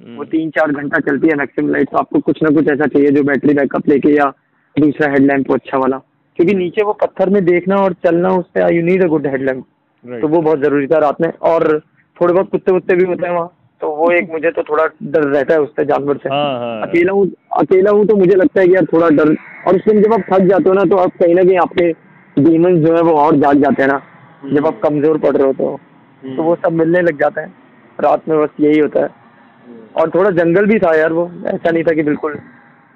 वो 0.00 0.24
तीन 0.24 0.50
चार 0.50 0.72
घंटा 0.72 0.98
चलती 1.00 1.28
है 1.28 1.34
मैक्सिमम 1.36 1.72
लाइट 1.72 1.90
तो 1.90 1.98
आपको 1.98 2.20
कुछ 2.20 2.42
ना 2.42 2.50
कुछ 2.50 2.68
ऐसा 2.72 2.86
चाहिए 2.86 3.10
जो 3.10 3.22
बैटरी 3.24 3.54
बैकअप 3.54 3.88
लेके 3.88 4.14
या 4.14 4.32
दूसरा 4.76 5.10
हेडलैम्प 5.12 5.52
अच्छा 5.52 5.78
वाला। 5.78 5.98
क्योंकि 6.38 6.54
नीचे 6.54 6.82
वो 6.84 6.92
पत्थर 7.02 7.30
में 7.30 7.44
देखना 7.44 7.76
और 7.76 7.92
चलना 8.04 8.30
उससे 8.34 8.74
you 8.76 8.82
need 8.82 9.04
a 9.04 9.06
good 9.08 9.26
headlamp 9.26 9.64
तो 10.04 10.28
वो 10.28 10.40
बहुत 10.40 10.60
ज़रूरी 10.60 10.86
था 10.86 10.98
रात 10.98 11.20
में। 11.20 11.32
और 11.44 11.78
थोड़े 12.16 12.32
बहुत 12.34 12.50
कुत्ते 12.50 12.72
वुत्ते 12.72 12.94
भी 12.94 13.04
होते 13.04 13.26
हैं 13.26 13.34
वहाँ। 13.34 13.56
तो 13.80 13.90
वो 13.96 14.10
एक 14.12 14.30
मुझे 14.32 14.50
तो 14.50 14.62
थोड़ा 14.62 14.86
डर 15.02 15.24
रहता 15.24 15.54
है 15.54 15.60
उससे 15.60 15.84
जानवर 15.84 16.16
से। 16.16 16.28
हाँ, 16.28 16.58
हाँ, 16.60 16.82
अकेला 16.82 17.12
हूँ 17.12 17.26
अकेला 17.58 17.90
हूँ 17.90 18.06
तो 18.06 18.16
मुझे 18.16 18.34
लगता 18.34 18.60
है 18.60 18.66
कि 18.66 18.74
यार 18.74 18.84
थोड़ा 18.92 19.08
डर। 19.10 19.34
और 19.66 19.76
उसमें 19.76 20.02
जब 20.02 20.12
आप 20.12 20.24
थक 20.32 20.42
जाते 20.42 20.68
हो 20.68 20.74
ना 20.74 20.84
तो 20.90 20.96
आप 20.96 21.16
कहीं 21.20 21.34
ना 21.34 21.42
कहीं 21.42 21.58
आपके 21.58 21.90
डीमंस 22.36 22.78
जो 22.86 22.94
है 22.96 23.02
वो 23.02 23.12
और 23.20 23.36
जाग 23.36 23.62
जाते 23.62 23.82
हैं 23.82 23.88
ना। 23.88 24.00
हम्म। 24.42 24.56
जब 24.56 24.66
आप 24.66 24.80
कमज़ोर 24.82 25.18
पड़ 25.18 25.36
रहे 25.36 25.46
हो 25.46 25.52
तो। 25.52 25.78
तो 26.22 26.42
वो 26.42 26.54
सब 26.56 26.72
मिलने 26.72 27.00
लग 27.02 27.18
जाते 27.20 27.40
हैं। 27.40 27.54
रात 27.98 28.28
में 28.28 28.38
बस 28.40 28.50
यही 28.60 28.78
होता 28.78 29.00
है। 29.00 29.06
हम्म। 29.06 30.00
और 30.00 30.10
थोड़ा 30.10 30.30
जंगल 30.30 30.66
भी 30.66 30.78
था 30.78 30.94
यार 30.96 31.12
वो। 31.12 31.30
ऐसा 31.46 31.70
नहीं 31.70 31.82
था 31.84 31.92
कि 31.94 32.02
बिल्कुल 32.02 32.38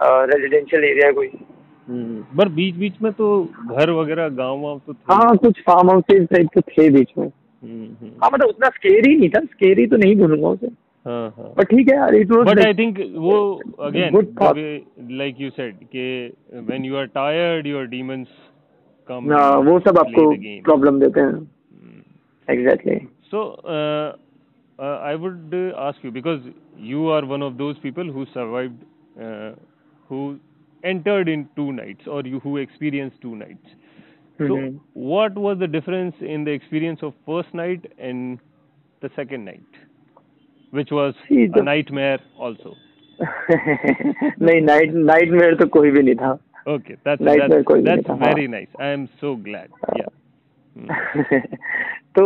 रेजिडेंशियल 0.00 0.84
एरिया 0.84 1.06
है 1.06 1.12
कोई। 1.12 1.30
पर 1.88 2.48
बीच 2.50 2.74
बीच 2.76 2.94
में 3.02 3.12
तो 3.12 3.26
घर 3.70 3.90
वगैरह 3.90 4.28
गाँव 4.36 4.60
वाव 4.60 4.80
तो 4.86 4.92
हाँ 5.10 5.36
कुछ 5.36 5.60
फार्म 5.60 5.90
हाउसेज 5.90 6.26
टाइप 6.28 6.48
के 6.54 6.60
थे 6.60 6.88
बीच 6.90 7.10
में। 7.18 7.26
हम्म, 7.26 7.84
हम्म। 7.84 8.10
हाँ 8.22 8.30
मतलब 8.34 8.48
उतना 8.48 8.68
स्केरी 8.68 9.16
नहीं 9.16 9.28
था। 9.28 9.44
स्केरी 9.44 9.86
तो 9.86 9.96
नहीं 9.96 10.16
बोलूँगा 10.16 10.48
उसे। 10.48 10.66
हाँ, 11.06 11.34
हाँ। 11.36 11.64
ठीक 11.64 11.88
है 11.90 11.96
यार 11.96 12.14
it 12.14 12.30
was 12.30 12.46
but 12.46 12.58
I 12.64 12.74
think 12.74 12.98
वो 13.16 13.38
अगेन 13.80 15.16
लाइक 15.18 15.40
यू 15.40 15.50
सेड 15.50 15.74
कि 15.86 16.32
when 16.54 16.84
you 16.84 16.96
are 16.96 17.06
tired 17.14 17.66
your 17.66 17.86
demons 17.86 18.26
come 19.08 19.32
वो 19.66 19.78
सब 19.80 19.98
आपको 19.98 20.30
प्रॉब्लम 20.64 21.00
देते 21.00 21.20
हैं। 21.20 21.34
Exactly 22.48 22.96
so 23.30 23.42
I 24.78 25.14
would 25.16 25.54
ask 25.78 26.04
you 26.04 26.10
because 26.12 26.40
you 26.84 27.08
are 27.10 27.24
one 27.24 27.42
of 27.42 27.52
those 27.54 27.76
people 27.82 28.08
who 28.08 28.24
survived 28.24 28.78
who 30.10 30.34
entered 30.83 31.29
in 31.29 31.47
two 31.55 31.71
nights 31.71 32.07
or 32.07 32.21
you 32.21 32.39
who 32.39 32.57
experienced 32.57 33.21
two 33.21 33.35
nights. 33.35 33.65
Mm-hmm. 34.39 34.77
So, 34.77 34.81
what 34.93 35.35
was 35.35 35.59
the 35.59 35.67
difference 35.67 36.15
in 36.21 36.43
the 36.43 36.51
experience 36.51 36.99
of 37.03 37.13
first 37.25 37.53
night 37.53 37.91
and 37.97 38.39
the 39.01 39.09
second 39.15 39.45
night, 39.45 39.81
which 40.71 40.91
was 40.91 41.13
See, 41.27 41.47
the... 41.47 41.59
a 41.59 41.63
nightmare 41.63 42.19
also? 42.37 42.75
नहीं 43.21 44.61
night 44.61 44.93
nightmare 44.93 45.55
तो 45.59 45.65
कोई 45.67 45.91
भी 45.91 46.01
नहीं 46.03 46.15
था 46.15 46.37
okay 46.73 46.95
that's 47.03 47.21
that's, 47.21 47.65
that's 47.87 48.09
very 48.21 48.47
nice 48.47 48.67
i 48.79 48.87
am 48.87 49.07
so 49.21 49.35
glad 49.35 49.69
yeah 49.97 50.11
hmm. 50.75 50.87
तो 52.17 52.23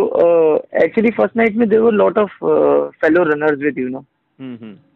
actually 0.83 1.09
first 1.17 1.35
night 1.37 1.55
में 1.55 1.67
there 1.69 1.79
were 1.79 1.93
lot 1.93 2.17
of 2.17 2.37
fellow 3.01 3.23
runners 3.23 3.59
with 3.63 3.79
you 3.79 3.87
know 3.89 4.05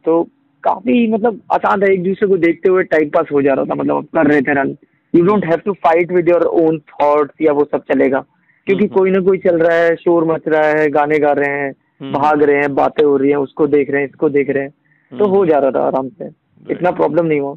तो 0.06 0.22
काफ़ी 0.65 1.07
मतलब 1.13 1.41
आसान 1.53 1.81
था 1.83 1.93
एक 1.93 2.03
दूसरे 2.03 2.29
को 2.29 2.37
देखते 2.37 2.71
हुए 2.71 2.83
टाइम 2.85 3.09
पास 3.09 3.27
हो 3.33 3.43
जा 3.43 3.55
रहा 3.55 3.65
था 3.65 3.75
मतलब 3.75 4.05
कर 4.17 4.27
रहे 4.27 4.41
थे 4.41 4.55
run 4.55 4.77
you 5.15 5.25
don't 5.25 5.45
have 5.45 5.61
to 5.65 5.73
fight 5.85 6.13
with 6.13 6.29
your 6.29 6.45
own 6.61 6.79
thoughts 6.93 7.35
या 7.43 7.53
वो 7.53 7.65
सब 7.65 7.83
चलेगा। 7.93 8.25
क्योंकि 8.67 8.87
कोई 8.89 9.11
ना 9.11 9.21
कोई 9.21 9.39
चल 9.39 9.59
रहा 9.59 9.77
है 9.77 9.95
शोर 9.97 10.25
मच 10.25 10.43
रहा 10.49 10.69
है 10.71 10.89
गाने 10.91 11.19
गा 11.19 11.33
रहे 11.33 11.59
हैं। 11.59 12.13
भाग 12.13 12.43
रहे 12.43 12.57
हैं 12.57 12.75
बातें 12.75 13.05
हो 13.05 13.17
रही 13.17 13.31
हैं 13.31 13.37
उसको 13.39 13.67
देख 13.67 13.91
रहे 13.91 14.01
हैं 14.01 14.09
इसको 14.09 14.29
देख 14.29 14.51
रहे 14.51 14.63
हैं। 14.63 15.19
तो 15.19 15.27
हो 15.29 15.45
जा 15.47 15.59
रहा 15.59 15.71
था 15.71 15.87
आराम 15.87 16.09
से। 16.09 16.29
इतना 16.71 16.91
प्रॉब्लम 16.91 17.27
नहीं 17.27 17.41
हुआ। 17.41 17.55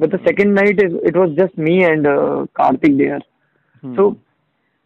But 0.00 0.14
the 0.14 0.18
second 0.18 0.52
night 0.54 0.82
it 0.82 1.16
was 1.16 1.30
just 1.32 1.58
me 1.58 1.76
and 1.84 2.06
Kartik 2.56 2.96
there 2.96 3.18
तो 3.82 4.14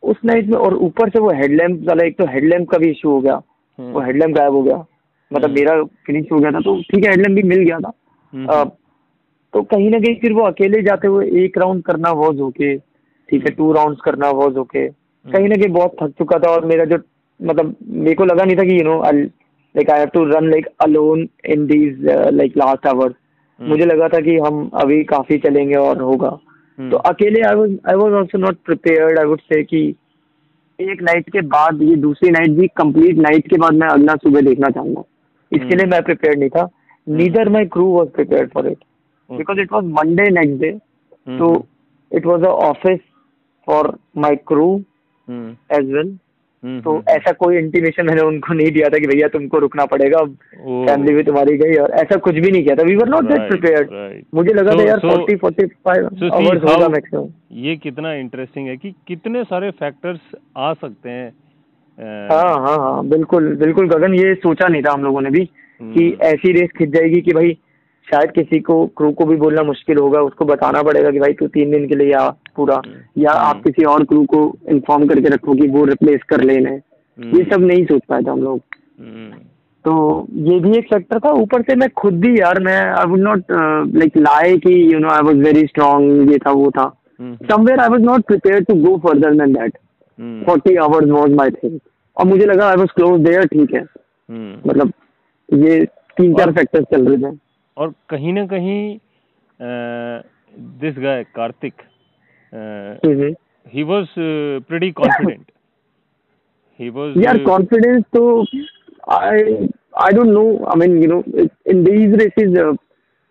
उस 0.02 0.16
नाइट 0.24 0.46
में 0.46 0.58
और 0.58 0.74
ऊपर 0.74 1.08
से 1.08 1.20
वो 1.20 1.30
हेडलैम्प 1.32 1.88
वाला 1.88 2.04
एक 2.04 2.16
तो 2.18 2.26
हेडलैम्प 2.26 2.68
का 2.68 2.78
भी 2.78 2.90
इशू 2.90 3.10
हो 3.10 3.20
गया। 3.20 3.34
वो 3.78 4.00
हेडलैम्प 4.00 4.36
गायब 4.36 4.52
हो 4.52 4.62
गया। 4.62 4.84
मतलब 5.30 5.44
हम्म। 5.44 5.54
मेरा 5.54 5.82
फिनिश 6.06 6.26
हो 6.32 6.38
गया 6.38 6.50
था 6.50 6.60
तो 6.60 6.80
ठीक 6.82 7.04
है 7.04 7.10
हेडलैम्प 7.10 7.36
भी 7.36 7.42
मिल 7.48 7.64
गया 7.64 7.78
था। 7.78 7.92
हम्म। 8.32 8.64
तो 9.54 9.62
कहीं 9.64 9.90
ना 9.90 9.98
कहीं 9.98 10.14
फिर 10.20 10.32
वो 10.32 10.42
अकेले 10.44 10.82
जाते 10.82 11.08
हुए 11.08 11.26
एक 11.44 11.58
राउंड 11.58 11.82
करना 11.84 12.10
वॉज़ 12.14 12.40
ओके 12.42 12.76
ठीक 13.28 13.44
है 13.44 13.54
टू 13.54 13.72
राउंड्स 13.72 14.00
करना 14.04 14.30
वॉज़ 14.32 14.58
ओके 14.58 14.86
कहीं 14.88 15.48
ना 15.48 15.56
कहीं 15.56 15.72
बहुत 15.74 15.96
थक 16.02 16.12
चुका 16.18 16.38
था 16.38 16.50
और 16.50 16.64
मेरा 16.66 16.84
जो 16.84 16.98
मतलब 17.40 17.74
मेरे 17.82 18.14
को 18.14 18.24
लगा 18.24 18.44
नहीं 18.44 18.56
था 18.56 18.64
कि 18.64 18.78
you 18.78 18.84
know 18.84 19.00
like 19.02 19.90
I 19.90 19.98
have 19.98 20.08
to 20.14 20.24
run 20.26 20.50
like 20.50 20.66
alone 20.82 21.28
in 21.46 21.66
these 21.66 22.06
like 22.32 22.56
last 22.56 22.86
hours 22.86 23.14
मुझे 23.60 23.84
लगा 23.84 24.08
था 24.08 24.20
कि 24.20 24.36
हम 24.38 24.68
अभी 24.74 25.02
काफ़ी 25.04 25.38
चलेंगे 25.38 25.74
और 25.76 26.00
होगा। 26.02 26.28
हम्म। 26.78 26.90
तो 26.90 26.96
अकेले 27.08 27.40
I 27.48 27.54
was 27.54 27.76
I 27.88 27.96
was 27.96 28.12
also 28.14 28.38
not 28.38 28.56
prepared 28.66 29.18
I 29.18 29.24
would 29.24 29.40
say 29.42 29.62
कि 29.64 29.82
एक 30.78 31.02
नाइट 31.02 31.28
के 31.30 31.40
बाद 31.48 31.82
ये 31.82 31.96
दूसरी 32.02 32.30
नाइट 32.30 32.50
भी 32.58 32.66
कंप्लीट 32.76 33.18
नाइट 33.18 33.48
के 33.48 33.56
बाद 33.60 33.74
मैं 33.74 33.88
अगला 33.88 34.14
सुबह 34.16 34.40
देखना 34.40 34.68
चाहूँगा। 34.70 35.02
इसके 35.52 35.64
हम्म। 35.64 35.76
लिए 35.76 35.86
मैं 35.86 36.02
प्रिपेयर 36.02 36.36
नहीं 36.38 36.48
था। 36.50 36.68
Neither 37.06 37.48
my 37.48 37.66
crew 37.66 37.86
was 37.88 38.08
prepare 38.10 38.46
for 38.54 38.66
it 38.68 38.78
because 39.30 39.60
it 39.60 39.72
was 39.72 39.86
Monday 39.94 40.30
next 40.32 40.60
day 40.60 40.72
तो 41.38 41.54
it 42.12 42.26
was 42.26 42.44
a 42.44 42.50
office 42.66 43.00
for 43.68 43.96
my 44.18 44.36
crew 44.48 44.74
as 45.28 45.92
well 45.92 46.18
तो 46.84 46.94
ऐसा 47.08 47.32
कोई 47.32 47.56
इंटीमेशन 47.58 48.06
मैंने 48.06 48.22
उनको 48.22 48.54
नहीं 48.54 48.70
दिया 48.72 48.88
था 48.88 48.98
कि 48.98 49.06
भैया 49.06 49.28
तुमको 49.28 49.58
रुकना 49.58 49.84
पड़ेगा 49.92 50.18
अब 50.18 50.34
फैमिली 50.54 51.14
भी 51.14 51.22
तुम्हारी 51.22 51.56
गई 51.58 51.76
और 51.82 51.90
ऐसा 52.00 52.16
कुछ 52.16 52.34
भी 52.34 52.50
नहीं 52.50 52.62
किया 52.64 52.74
था। 52.76 52.82
We 52.82 52.96
were 52.96 53.08
not 53.08 53.28
that 53.28 53.48
prepared 53.48 54.24
मुझे 54.34 54.54
लगा 54.54 54.74
था 54.74 54.82
यार 54.88 54.98
फोर्टी 55.00 55.36
फोर्टी 55.36 55.66
फाइव 55.66 56.06
आवर्स 56.06 56.62
होगा 56.64 56.88
मैक्सिमम 56.88 57.28
ये 57.60 57.76
कितना 57.76 58.12
इंटरेस्टिंग 58.14 58.68
है 58.68 58.76
कि 58.76 58.94
कितने 59.08 59.44
सारे 59.44 59.70
फैक्टर्स 59.78 60.20
आ 60.56 60.72
सकते 60.74 61.10
हैं। 61.10 61.32
हाँ 62.00 62.58
हाँ 62.58 62.76
हाँ 62.78 63.06
बिल्कुल 63.08 63.54
बिल्कुल 63.56 63.88
गगन 63.88 64.14
ये 64.14 64.34
सोचा 64.34 64.68
नहीं 64.68 64.82
था 64.82 64.92
हम 64.92 65.02
लोगों 65.04 65.20
ने 65.20 65.30
भी 65.30 65.44
कि 65.44 66.04
हम्म। 66.04 66.26
ऐसी 66.26 66.52
रेस 66.52 66.70
खिंच 66.78 66.88
जाएगी 66.88 67.20
कि 67.20 67.32
भाई 67.32 67.52
शायद 68.08 68.30
किसी 68.30 68.60
को 68.60 68.84
क्रू 68.96 69.10
को 69.12 69.24
भी 69.24 69.36
बोलना 69.36 69.62
मुश्किल 69.62 69.98
होगा 69.98 70.20
उसको 70.20 70.44
बताना 70.44 70.82
पड़ेगा 70.82 71.10
कि 71.10 71.18
भाई 71.18 71.32
तू 71.32 71.46
तीन 71.48 71.70
दिन 71.70 71.86
के 71.88 71.94
लिए 71.94 72.12
आ 72.12 72.28
पूरा 72.56 72.80
हम्म। 72.86 73.22
या 73.22 73.32
आप 73.40 73.62
किसी 73.64 73.84
और 73.84 74.04
क्रू 74.04 74.24
को 74.24 74.40
इन्फॉर्म 74.70 75.06
करके 75.08 75.28
रखो 75.28 75.54
कि 75.54 75.68
वो 75.68 75.84
रिप्लेस 75.84 76.22
कर 76.28 76.42
लेना 76.42 76.70
है 76.70 76.82
ये 77.18 77.44
सब 77.44 77.64
नहीं 77.64 77.84
सोच 77.84 78.02
पाए 78.08 78.22
थे 78.22 78.30
हम 78.30 78.42
लोग। 78.42 78.60
हम्म। 79.00 79.30
तो 79.84 79.92
ये 80.48 80.58
भी 80.60 80.76
एक 80.78 80.88
फैक्टर 80.94 81.18
था 81.18 81.30
ऊपर 81.32 81.62
से 81.62 81.74
मैं 81.76 81.88
खुद 81.96 82.20
भी 82.20 82.34
यार 82.40 82.60
मैं 82.62 82.80
आई 82.92 83.06
वुड 83.06 83.20
नॉट 83.20 83.52
लाइक 83.96 84.16
लाए 84.16 84.56
कि 84.56 84.74
you 84.94 84.98
know 84.98 85.08
I 85.08 85.22
was 85.22 85.36
very 85.36 85.66
strong 85.66 86.30
ये 86.32 86.38
था 86.38 86.50
वो 86.52 86.70
था। 86.70 86.88
Somewhere 87.20 87.80
I 87.80 87.88
was 87.88 88.02
not 88.02 88.26
prepare 88.26 88.64
to 88.64 88.74
go 88.82 88.96
further 88.98 89.34
than 89.34 89.52
that 89.52 89.78
forty 90.46 90.74
hours 90.84 91.10
was 91.10 91.32
my 91.32 91.50
thing 91.50 91.78
और 92.20 92.26
मुझे 92.26 92.46
लगा 92.46 92.68
आई 92.70 92.76
वाज 92.76 92.90
क्लोज 92.96 93.20
देयर 93.20 93.46
ठीक 93.48 93.74
है। 93.74 93.82
मतलब 94.66 94.92
ये 95.48 95.84
तीन 96.16 96.34
चार 96.34 96.52
फैक्टर्स 96.52 96.84
चल 96.92 97.06
रहे 97.08 97.18
थे। 97.22 97.36
और 97.76 97.92
कहीं 98.10 98.32
ना 98.32 98.46
कहीं 98.46 98.98
this 100.80 100.98
guy 100.98 101.22
Kartik 101.36 101.82
he 103.74 103.82
was 103.82 104.06
pretty 104.18 104.90
confident 104.92 105.44
he 106.80 106.88
was 106.90 107.16
यार 107.24 107.38
कॉन्फिडेंस 107.44 108.04
तो 108.14 108.22
I 109.12 109.42
I 110.02 110.12
don't 110.12 110.28
know 110.28 110.44
I 110.66 110.78
mean 110.80 111.02
you 111.02 111.08
know 111.10 111.22
in 111.70 111.82
these 111.84 112.14
races 112.22 112.76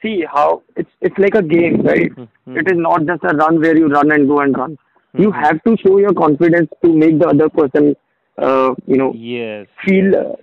see 0.02 0.22
how 0.30 0.60
it's 0.78 0.92
it's 1.06 1.20
like 1.20 1.36
a 1.38 1.42
game 1.54 1.82
right 1.88 2.20
it 2.58 2.72
is 2.72 2.80
not 2.80 3.02
just 3.12 3.26
a 3.26 3.32
run 3.36 3.58
where 3.58 3.78
you 3.78 3.88
run 3.88 4.12
and 4.12 4.28
go 4.28 4.42
and 4.44 4.58
run 4.60 4.76
you 5.16 5.32
have 5.38 5.58
to 5.66 5.76
show 5.76 6.00
your 6.00 6.14
confidence 6.20 6.68
to 6.84 6.94
make 6.98 7.20
the 7.20 7.24
other 7.30 7.48
person 7.60 7.94
uh, 8.40 8.70
you 8.88 8.98
know 8.98 9.10
yes 9.30 9.68
feel 9.84 10.16
uh, 10.16 10.36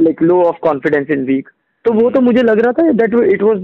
like 0.00 0.20
low 0.22 0.40
of 0.46 0.58
confidence 0.66 1.12
in 1.16 1.26
weak 1.30 1.48
तो 1.84 1.92
वो 1.92 2.10
तो 2.10 2.20
मुझे 2.20 2.42
लग 2.42 2.60
रहा 2.60 2.72
था 2.72 2.90
that 2.98 3.14
it 3.32 3.42
was 3.42 3.62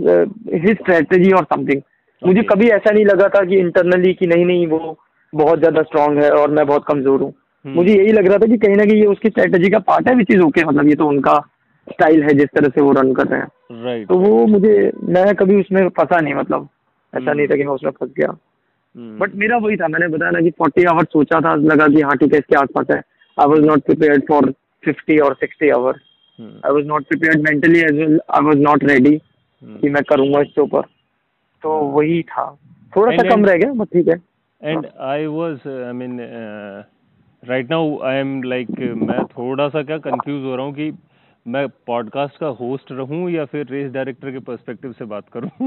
his 0.55 0.77
strategy 0.77 1.31
और 1.33 1.45
something 1.53 1.83
मुझे. 2.23 2.43
कभी 2.45 2.69
ऐसा 2.71 2.91
नहीं 2.91 3.05
लगा 3.07 3.29
था 3.29 3.45
कि 3.45 3.59
इंटरनली 3.59 4.15
कि 4.15 4.27
नहीं 4.27 4.45
नहीं 4.47 4.67
वो 4.67 4.97
बहुत 5.33 5.59
ज़्यादा 5.59 5.83
स्ट्रांग 5.83 6.19
है 6.19 6.31
और 6.33 6.51
मैं 6.51 6.67
बहुत 6.67 6.85
कमज़ोर 6.89 7.21
हूँ। 7.23 7.33
Hmm. 7.33 7.77
मुझे 7.77 7.93
यही 7.93 8.13
लग 8.13 8.27
रहा 8.27 8.39
था 8.39 8.47
कि 8.47 8.57
कहीं 8.59 8.77
ना 8.77 8.85
कहीं 8.85 9.01
ये 9.01 9.07
उसकी 9.07 9.29
स्ट्रेटजी 9.29 9.71
का 9.71 9.79
पार्ट 9.87 10.09
है 10.09 10.15
विच 10.15 10.31
इज़ 10.31 10.41
ओके 10.43 10.65
मतलब 10.65 10.89
ये 10.89 10.95
तो 10.95 11.07
उनका 11.09 11.35
स्टाइल 11.89 12.23
है 12.23 12.33
जिस 12.39 12.49
तरह 12.57 12.69
से 12.69 12.83
वो 12.83 12.93
रन 12.93 13.13
कर 13.15 13.27
रहे 13.27 13.41
हैं। 13.41 13.85
राइट 13.85 14.09
तो 14.09 14.19
वो 14.19 14.47
मुझे 14.47 14.75
मैं 15.05 15.35
कभी 15.35 15.61
उसमें 15.61 15.89
फंसा 15.99 16.21
नहीं 16.21 16.35
मतलब 16.35 16.69
ऐसा। 17.13 17.33
नहीं 17.33 17.47
था 17.47 17.57
कि 17.57 17.65
मैं 17.65 17.73
उसमें 17.73 17.91
फंस 17.91 18.11
गया। 18.19 18.37
बट 19.21 19.35
मेरा 19.35 19.57
वही 19.59 19.77
था 19.77 19.89
मैंने 19.89 20.09
बताया 20.09 20.31
ना 20.31 20.41
कि 20.41 20.51
फोर्टी 20.59 20.85
आवर्स 20.93 21.09
सोचा 21.13 21.41
था 21.41 21.55
लगा 21.55 21.87
कि 21.89 22.01
हाँ 22.01 22.17
ठीक 22.17 22.33
है 22.33 22.39
इसके 22.39 22.57
आसपास 22.57 22.87
है। 22.91 23.01
I 23.41 23.47
was 23.47 23.65
not 23.67 23.85
prepared 23.87 24.23
for 24.29 24.51
fifty 24.85 25.19
और 25.27 25.35
sixty 25.41 25.69
hours 25.71 26.01
I 26.39 26.73
was 26.73 26.87
not 26.87 27.05
prepared 27.09 27.49
mentally 27.49 27.81
as 27.81 27.99
well 27.99 28.19
I 28.31 28.45
was 28.45 28.59
not 28.61 28.85
ready 28.91 29.17
कि 29.63 29.89
मैं 29.91 30.03
करूँगा 30.09 30.41
इसके 30.41 30.61
ऊपर। 30.61 30.83
तो 31.63 31.71
वही 31.95 32.23
था। 32.23 32.45
थोड़ा 32.93 33.17
सा 33.17 33.29
कम 33.29 33.45
रह 33.45 33.57
गया 33.57 33.73
बट 33.73 33.89
ठीक 33.93 34.09
है। 34.09 34.21
And 34.63 34.87
I 35.07 35.27
was 35.27 35.67
I 35.69 35.93
mean 35.93 36.19
right 37.43 37.71
now 37.71 37.99
I 38.07 38.17
am 38.17 38.43
like 38.43 38.71
मैं 39.03 39.25
थोड़ा 39.27 39.69
सा 39.69 39.83
क्या 39.83 39.99
कंफ्यूज 40.07 40.45
हो 40.45 40.57
रहा 40.57 40.65
हूँ 40.67 40.75
कि 40.75 40.91
मैं 41.53 41.69
पॉडकास्ट 41.87 42.39
का 42.39 42.47
होस्ट 42.57 42.91
रहूँ 42.93 43.19
या 43.31 43.45
फिर 43.45 43.67
रेस 43.67 43.93
डायरेक्टर 43.93 44.31
के 44.31 44.41
पर्सपेक्टिव 44.49 44.93
से 44.93 45.05
बात 45.05 45.29
करूँ? 45.37 45.51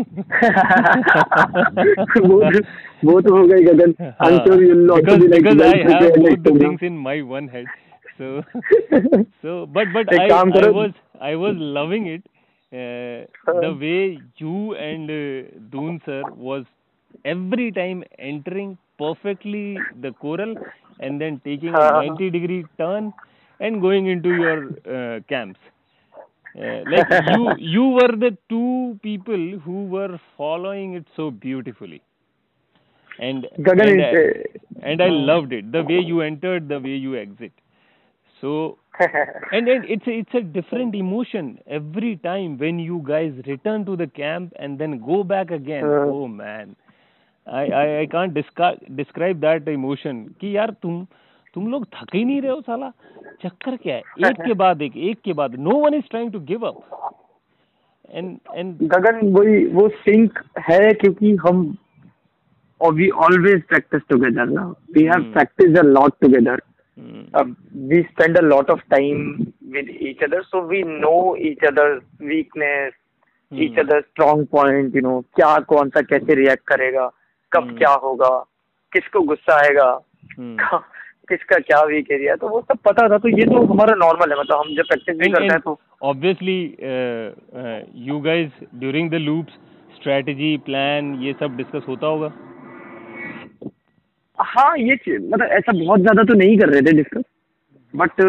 वो 3.05 3.21
तो 3.21 3.36
हो 3.38 3.45
गई 3.47 3.63
Gagan 3.63 3.93
I 4.21 4.36
you 4.63 4.75
not 4.82 5.09
be 5.21 5.27
like 5.27 5.47
I 5.47 5.79
have 5.88 6.36
to 6.43 6.53
things 6.59 6.84
in 6.84 6.97
my 6.97 7.21
one 7.32 7.47
head 7.53 7.71
so 8.19 8.27
so 8.41 9.55
but 9.77 9.93
but 9.93 10.13
I 10.13 10.27
I 10.29 10.69
was 10.69 10.91
I 11.21 11.36
was 11.36 11.55
loving 11.79 12.05
it 12.07 12.21
the 13.47 13.73
way 13.79 13.95
you 14.41 14.53
and 14.73 15.09
Doon 15.71 15.97
sir 16.09 16.21
was 16.38 16.63
every 17.25 17.67
time 17.71 18.03
entering 18.19 18.75
perfectly 18.99 19.65
the 19.97 20.13
corral 20.21 20.55
and 21.01 21.19
then 21.19 21.38
taking 21.45 21.75
90 21.75 22.29
degree 22.29 22.61
turn 22.77 23.11
and 23.59 23.82
going 23.82 24.07
into 24.07 24.29
your 24.29 24.57
uh, 24.89 25.19
camps. 25.29 25.59
Uh, 26.57 26.82
like 26.91 27.11
you 27.32 27.55
you 27.59 27.89
were 27.89 28.16
the 28.16 28.37
two 28.49 28.99
people 29.03 29.59
who 29.64 29.84
were 29.87 30.18
following 30.37 30.95
it 30.95 31.05
so 31.16 31.30
beautifully 31.30 32.01
and 33.18 33.47
Gagan 33.61 33.91
and, 33.91 34.01
is 34.01 34.07
I- 34.07 34.91
and 34.91 35.03
I 35.03 35.09
loved 35.09 35.53
it 35.53 35.70
the 35.72 35.82
way 35.82 35.99
you 35.99 36.22
entered, 36.22 36.68
the 36.68 36.78
way 36.80 36.97
you 36.97 37.16
exit. 37.16 37.53
So 38.41 38.78
and, 39.53 39.68
and 39.68 39.84
it's 39.84 40.07
a, 40.07 40.11
it's 40.11 40.34
a 40.34 40.41
different 40.41 40.95
emotion 40.95 41.59
every 41.66 42.16
time 42.16 42.57
when 42.59 42.78
you 42.78 43.03
guys 43.07 43.32
return 43.47 43.84
to 43.84 43.97
the 43.97 44.07
camp 44.07 44.53
and 44.59 44.78
then 44.78 44.99
go 45.07 45.22
back 45.24 45.51
again. 45.51 45.84
हाँ। 45.84 46.07
Oh 46.12 46.26
man, 46.26 46.74
I 47.47 47.64
I, 47.82 48.01
I 48.01 48.07
can't 48.07 48.34
describe 48.34 48.78
describe 48.97 49.41
that 49.41 49.68
emotion 49.68 50.24
कि 50.41 50.57
यार 50.57 50.70
तुम 50.82 51.07
तुम 51.56 51.68
लोग 51.72 51.86
थक 51.95 52.16
ही 52.16 52.24
नहीं 52.26 52.41
रहे 52.41 52.52
हो 52.52 52.62
साला 52.62 52.91
चक्कर 53.43 53.76
क्या 53.78 53.95
है 53.95 54.02
एक 54.30 54.41
के 54.45 54.54
बाद 54.64 54.82
एक 54.82 54.97
एक 55.10 55.22
के 55.26 55.34
बाद 55.34 55.56
no 55.60 55.78
one 55.80 55.93
is 55.93 56.10
trying 56.10 56.32
to 56.32 56.39
give 56.52 56.66
up 56.68 56.82
and 58.14 58.38
and 58.56 58.78
Gagan 58.93 59.32
वही 59.34 59.66
वो 59.74 59.88
सिंक 59.99 60.39
है 60.70 60.91
क्योंकि 60.93 61.36
हम 61.47 61.64
और 62.82 62.93
वी 62.93 63.10
ऑलवेज 63.26 63.62
प्रैक्टिस 63.64 64.02
टुगेदर 64.10 64.45
ना 64.49 64.64
we 64.95 65.04
have. 65.04 65.32
Practice 65.34 65.78
a 65.80 65.84
lot 65.91 66.20
together 66.22 66.62
spend 68.08 68.38
a 68.39 68.41
lot 68.45 68.70
of 68.72 68.82
time 68.93 69.22
with 69.76 69.88
each 70.08 70.20
other 70.26 70.39
so 70.47 70.60
we 70.72 70.80
know 70.88 71.36
each 71.49 71.64
other's 71.70 72.02
weakness 72.32 72.97
each 73.52 73.72
Hmm. 73.72 73.80
other's 73.84 74.06
strong 74.10 74.41
point 74.56 74.97
you 74.97 75.04
know 75.06 75.14
क्या 75.36 75.54
कौन 75.72 75.89
सा 75.95 76.02
कैसे 76.10 76.36
react 76.41 76.64
करेगा 76.68 77.06
कब 77.52 77.68
Hmm. 77.68 77.78
क्या 77.78 77.93
होगा 78.04 78.30
किसको 78.91 79.22
गुस्सा 79.32 79.56
आएगा 79.62 79.88
Hmm. 80.32 80.82
किसका 81.32 81.59
क्या 81.61 81.82
वीक 81.88 82.11
एरिया 82.11 82.36
तो 82.36 82.49
वो 82.49 82.61
सब 82.61 82.77
पता 82.86 83.07
था 83.09 83.17
तो 83.17 83.29
ये 83.29 83.45
तो 83.47 83.65
हमारा 83.73 83.95
नॉर्मल 83.97 84.32
है 84.32 84.39
मतलब 84.39 84.59
हम 84.59 84.75
जब 84.75 84.88
प्रैक्टिस 84.89 85.17
भी 85.17 85.32
करते 85.32 85.53
हैं 85.53 85.59
तो। 85.61 85.79
obviously 86.03 86.53
uh, 86.91 87.25
uh, 87.55 87.79
you 88.05 88.15
guys 88.21 88.61
during 88.84 89.09
the 89.09 89.19
loops 89.25 89.59
strategy 89.97 90.53
plan 90.69 91.11
ये 91.23 91.34
सब 91.39 91.57
डिस्कस 91.57 91.84
होता 91.88 92.07
होगा? 92.07 92.32
हाँ 94.39 94.71
ये 94.77 94.95
मतलब 95.17 95.47
ऐसा 95.51 95.71
बहुत 95.79 95.99
ज़्यादा 95.99 96.23
तो 96.23 96.38
नहीं 96.38 96.57
कर 96.59 96.69
रहे 96.69 96.82
थे 96.82 96.93
डिस्कस 96.97 97.23
बट 97.93 98.21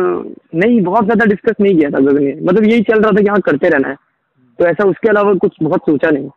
नहीं 0.55 0.81
बहुत 0.83 1.05
ज़्यादा 1.05 1.25
डिस्कस 1.27 1.61
नहीं 1.61 1.77
किया 1.79 1.91
था 1.91 2.01
गगन 2.01 2.25
ने। 2.25 2.33
मतलब 2.43 2.65
यही 2.65 2.83
चल 2.83 3.01
रहा 3.01 3.11
था 3.11 3.23
कि 3.23 3.29
हाँ 3.29 3.41
करते 3.47 3.69
रहना 3.69 3.89
है। 3.89 3.97
तो 4.59 4.67
ऐसा 4.67 4.89
उसके 4.91 5.09
अलावा 5.09 5.35
कुछ 5.43 5.57
बहुत 5.63 5.81
सोचा 5.87 6.11
नहीं। 6.11 6.29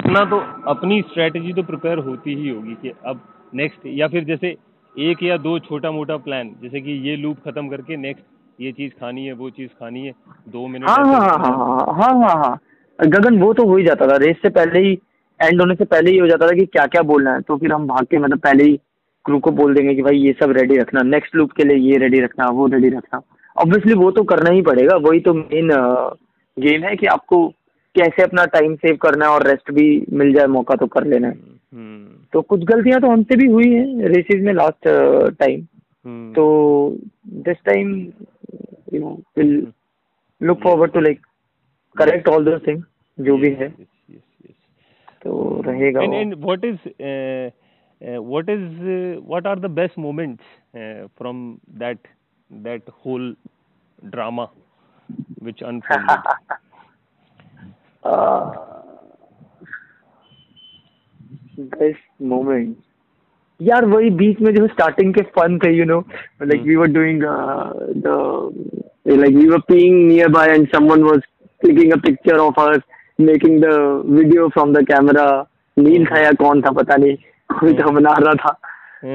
अपना 0.00 0.24
तो 0.30 0.38
अपनी 0.70 1.00
स्ट्रेटजी 1.02 1.52
तो 1.52 1.62
प्रिपेयर 1.62 1.98
होती 2.08 2.34
ही 2.34 2.48
होगी 2.48 2.74
कि 2.82 2.92
अब 3.06 3.20
नेक्स्ट 3.54 3.86
या 4.00 4.08
फिर 4.08 4.24
जैसे 4.24 4.54
एक 4.94 5.22
या 5.22 5.36
दो 5.36 5.58
छोटा 5.58 5.90
मोटा 5.90 6.16
प्लान 6.16 6.50
जैसे 6.62 6.80
कि 6.80 6.92
ये 7.08 7.16
लूप 7.16 7.36
खत्म 7.44 7.68
करके 7.68 7.96
नेक्स्ट 7.96 8.24
ये 8.60 8.72
चीज़ 8.72 8.92
खानी 9.00 9.24
है 9.26 9.32
वो 9.32 9.48
चीज़ 9.50 9.68
खानी 9.80 10.06
है 10.06 10.12
दो 10.48 10.66
मिनट 10.68 10.88
हाँ 10.88 11.04
हाँ 11.06 11.20
हाँ 11.20 11.38
हाँ 11.38 11.56
हाँ 11.58 11.94
हाँ 11.94 12.12
हाँ 12.20 12.34
हाँ 12.44 12.58
गगन 12.98 13.38
वो 13.38 13.52
तो 13.52 13.66
हो 13.66 13.76
ही 13.76 13.84
जाता 13.84 14.06
था। 14.06 14.16
रेस 14.16 14.36
से 14.42 14.48
पहले 14.48 14.78
ही 14.78 14.92
एंड 15.40 15.60
होने 15.60 15.74
से 15.74 15.84
पहले 15.84 16.10
ही 16.10 16.18
हो 16.18 16.26
जाता 16.26 16.46
था 16.46 16.52
कि 16.52 16.66
क्या 16.66 16.86
क्या 16.86 17.02
बोलना 17.02 17.34
है। 17.34 17.40
तो 17.40 17.56
फिर 17.56 17.72
हम 17.72 17.86
भाग 17.86 18.04
के 18.04 18.18
मतलब 18.18 18.38
पहले 18.38 18.64
ही 18.64 18.76
क्रू 19.24 19.38
को 19.38 19.50
बोल 19.50 19.74
देंगे 19.74 19.94
कि 19.94 20.02
भाई 20.02 20.18
ये 20.18 20.32
सब 20.32 20.50
रेडी 20.50 20.76
रखना। 20.76 21.02
नेक्स्ट 21.02 21.36
लूप 21.36 21.52
के 21.52 21.64
लिए 21.64 21.76
ये 21.90 21.98
रेडी 21.98 22.20
रखना 22.20 22.48
वो 22.48 22.66
रेडी 22.66 22.88
रखना। 22.88 23.20
ऑब्वियसली 23.56 23.94
वो 23.94 24.10
तो 24.10 24.22
करना 24.24 24.50
ही 24.50 24.62
पड़ेगा। 24.62 24.96
वही 24.96 25.20
तो 25.20 25.34
मेन 25.34 25.70
गेम 26.56 26.82
है 26.82 26.96
कि 26.96 27.06
आपको 27.06 27.46
कैसे 27.94 28.22
अपना 28.22 28.44
टाइम 28.44 28.74
सेव 28.76 28.96
करना 28.96 29.24
है 29.24 29.30
और 29.30 29.46
रेस्ट 29.46 29.70
भी 29.70 30.06
मिल 30.12 30.32
जाए 30.32 30.46
मौका 30.46 30.74
तो 30.74 30.86
कर 30.86 31.06
लेना 31.06 31.28
है। 31.28 31.34
हम्म। 31.34 32.21
तो 32.32 32.40
कुछ 32.42 32.64
गलतियाँ 32.64 33.00
तो 33.00 33.10
हमसे 33.10 33.36
भी 33.36 33.46
हुई 33.52 33.72
हैं 33.72 34.08
रेसेस 34.08 34.42
में 34.44 34.52
लास्ट 34.54 34.88
टाइम 35.38 35.60
hmm. 35.60 36.34
तो 36.34 36.44
this 37.48 37.56
time 37.64 37.90
you 38.94 39.00
know 39.00 39.10
will 39.36 39.72
look 40.40 40.62
forward 40.62 40.92
to 40.92 41.00
like 41.00 41.20
correct 41.96 42.28
all 42.28 42.44
two 42.44 42.58
thing 42.66 42.82
जो 43.18 43.36
भी 43.36 43.50
है। 43.60 43.68
तो 45.22 45.62
रहेगा 45.66 46.02
and 46.02 46.34
what 46.34 46.64
is 46.64 46.88
what 48.00 48.48
is 48.50 48.80
what 49.28 49.46
are 49.46 49.58
the 49.58 49.70
best 49.70 49.98
moments 49.98 50.44
from 51.18 51.36
that 51.78 52.08
that 52.50 52.90
whole 53.06 53.34
drama 53.98 54.48
which 55.42 55.62
unfolded 55.62 56.60
best 61.60 62.22
moment 62.22 62.74
यार 63.60 63.84
वही 63.84 64.10
बीच 64.22 64.40
में 64.40 64.54
जो 64.54 64.66
स्टार्टिंग 64.66 65.14
के 65.14 65.22
फन 65.38 65.58
थे 65.58 65.72
you 65.72 65.84
know 65.84 65.98
like 66.42 66.62
we 66.62 66.76
were 66.76 66.92
doing 66.92 67.22
the 68.06 68.80
like 69.06 69.36
we 69.36 69.44
were 69.50 69.58
peeing 69.68 69.94
nearby 70.08 70.42
and 70.48 70.68
someone 70.72 71.04
was 71.04 71.24
clicking 71.60 71.92
a 71.94 71.96
picture 72.02 72.36
of 72.42 72.58
us 72.64 72.82
making 73.18 73.56
the 73.64 73.72
video 74.18 74.44
from 74.56 74.74
the 74.76 74.82
camera. 74.90 75.24
Neel 75.76 76.04
था 76.06 76.20
या 76.20 76.30
कौन 76.40 76.60
था 76.62 76.70
पता 76.70 76.96
नहीं। 76.96 77.16
कोई 77.50 77.74
तो 77.74 77.90
बना 77.90 78.12
रहा 78.18 78.34
था। 78.34 78.52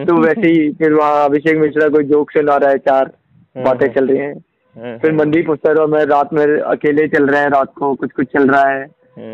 तो 0.05 0.15
वैसे 0.21 0.47
ही 0.47 0.69
फिर 0.79 0.93
वहाँ 0.93 1.23
अभिषेक 1.25 1.57
मिश्रा 1.57 1.87
कोई 1.89 2.03
जोक 2.03 2.31
सुना 2.31 2.55
रहा 2.57 2.69
है 2.69 2.77
चार 2.77 3.11
बातें 3.55 3.87
चल 3.87 4.07
रही 4.07 4.17
हैं। 4.17 4.97
फिर 4.97 5.11
मनदीप 5.13 5.49
उत्तर 5.49 5.81
और 5.81 5.87
मैं 5.91 6.03
रात 6.05 6.33
में 6.33 6.45
अकेले 6.45 7.07
चल 7.07 7.27
रहे 7.27 7.41
हैं 7.41 7.49
रात 7.49 7.73
को 7.77 7.93
कुछ 7.95 8.11
कुछ 8.11 8.27
चल 8.33 8.49
रहा 8.49 8.67
है। 8.69 8.85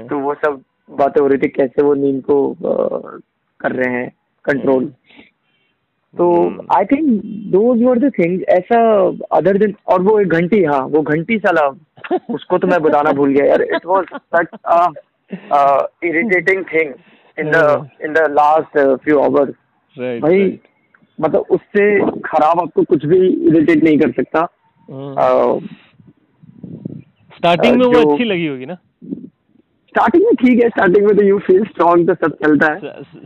तो 0.08 0.20
वो 0.20 0.34
सब 0.46 0.62
बातें 0.98 1.22
हो 1.22 1.28
रही 1.28 1.38
थी 1.38 1.48
कैसे 1.48 1.84
वो 1.84 1.94
नींद 1.94 2.24
को 2.24 2.38
आ, 2.52 3.18
कर 3.60 3.72
रहे 3.72 3.94
हैं 3.94 4.10
कंट्रोल 4.46 4.86
तो 6.14 6.26
I 6.78 6.86
think 6.86 7.22
those 7.52 7.84
were 7.84 8.00
the 8.00 8.12
things 8.20 8.44
ऐसा 8.50 8.80
अदर 9.32 9.58
देन 9.58 9.74
और 9.88 10.02
वो 10.02 10.20
एक 10.20 10.28
घंटी 10.28 10.64
हाँ 10.64 10.82
वो 10.88 11.02
घंटी 11.02 11.38
साला 11.40 11.68
उसको 12.30 12.58
तो 12.58 12.68
मैं 12.68 12.82
बताना 12.82 13.12
भूल 13.12 13.34
गया 13.34 13.46
यार 13.46 13.62
it 13.62 13.86
was 13.86 14.06
such 14.36 14.48
irritating 16.06 16.64
thing 16.74 16.94
in 17.40 17.52
the 17.52 17.90
in 18.06 18.14
the 18.14 18.28
last 18.32 18.80
few 19.04 19.20
hours 19.20 19.56
भाई 20.22 20.60
मतलब 21.20 21.46
उससे 21.52 21.84
खराब 22.20 22.60
आपको 22.60 22.84
कुछ 22.84 23.06
भी 23.06 23.18
इरिटेट 23.50 23.84
नहीं 23.84 23.98
कर 24.00 24.12
सकता। 24.12 24.46
स्टार्टिंग 27.38 27.76
में 27.78 27.86
वो 27.86 28.00
अच्छी 28.02 28.24
लगी 28.24 28.48
होगी 28.48 28.66
ना? 28.66 28.78
स्टार्टिंग 29.94 30.24
में 30.24 30.36
ठीक 30.36 30.62
है 30.64 30.70
स्टार्टिंग 30.70 31.06
में 31.06 31.16
तो 31.18 31.24
यू 31.24 31.40
फील 31.40 31.64
स्ट्रॉन्ग 31.64 32.10
तो 32.10 32.14
सब 32.26 32.36
चलता 32.36 32.74
है। 32.74 32.80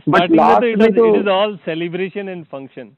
बट 0.08 0.32
लास्ट 0.32 0.78
में 0.78 0.92
तो 0.92 1.06
it 1.06 1.20
is 1.20 1.28
all 1.28 1.56
celebration 1.64 2.28
and 2.28 2.44
function 2.44 2.90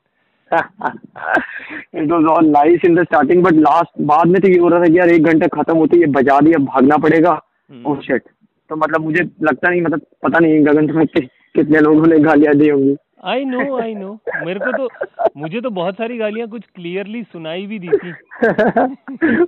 it 1.95 2.11
was 2.13 2.25
all 2.31 2.47
nice 2.49 2.85
in 2.85 2.95
the 2.95 3.05
starting 3.05 3.43
but 3.45 3.55
last 3.59 4.01
बाद 4.07 4.27
में 4.27 4.41
तो 4.43 4.49
ये 4.49 4.59
हो 4.59 4.69
रहा 4.69 4.81
था 4.81 4.87
कि 4.87 4.99
यार 4.99 5.09
एक 5.09 5.25
घंटा 5.25 5.47
खत्म 5.55 5.77
होते 5.77 5.99
ये 5.99 6.07
बजा 6.17 6.41
दिया 6.41 6.59
भागना 6.65 6.97
पड़ेगा। 6.97 7.33
ओह 7.33 7.95
hmm. 7.95 8.05
शिट 8.07 8.23
तो 8.71 8.77
मतलब 8.77 9.01
मुझे 9.01 9.23
लगता 9.43 9.71
नहीं 9.71 9.83
मतलब 9.83 10.01
पता 10.23 10.39
नहीं 10.39 10.65
गगन 10.67 10.87
तुम्हें 10.87 11.07
कि, 11.07 11.21
कितने 11.55 11.81
लोगों 11.81 12.07
ने 12.07 12.19
गालियाँ 12.19 12.55
दी 12.55 12.69
होंगी। 12.69 12.97
आई 13.25 13.45
नो 13.45 13.79
आई 13.79 13.95
नो 13.95 14.19
मेरे 14.45 14.61
को 14.61 14.73
तो 14.79 15.31
मुझे 15.37 15.61
तो 15.61 15.71
बहुत 15.71 15.95
सारी 15.95 16.19
गालियाँ 16.19 16.49
कुछ 16.49 16.63
क्लियरली 16.75 17.23
सुनाई 17.23 17.67
भी 17.67 17.79
दी 17.79 17.89
थी। 17.89 18.13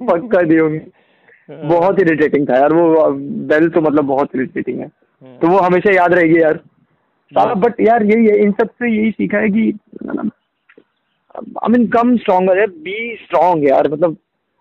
पक्का 0.06 0.42
दी 0.42 0.56
होंगी। 0.56 0.80
बहुत 1.48 2.00
इरिटेटिंग 2.00 2.48
था 2.48 2.58
यार 2.58 2.72
वो 2.72 3.06
बेल 3.46 3.68
तो 3.68 3.80
मतलब 3.80 4.04
बहुत 4.06 4.36
इरिटेटिंग 4.36 4.78
है 4.78 4.86
हाँ। 4.86 5.38
तो 5.38 5.48
वो 5.48 5.58
हमेशा 5.58 5.94
याद 5.94 6.14
रहेगी 6.14 6.40
यार 6.42 6.60
सारा 7.32 7.54
बट 7.56 7.80
यार 7.80 8.02
यही 8.04 8.26
है 8.26 8.36
इन 8.36 8.52
सबसे 8.52 8.90
यही 8.90 9.10
सीखा 9.10 9.38
है 9.38 9.50
कि 9.50 9.68
आई 11.36 11.70
मीन 11.70 11.86
कम 11.88 12.16
स्ट्रॉन्गर 12.16 12.58
है 12.58 12.66
बी 12.66 13.16
स्ट्रॉन्ग 13.16 13.68
यार 13.68 13.88
मतलब। 13.92 14.16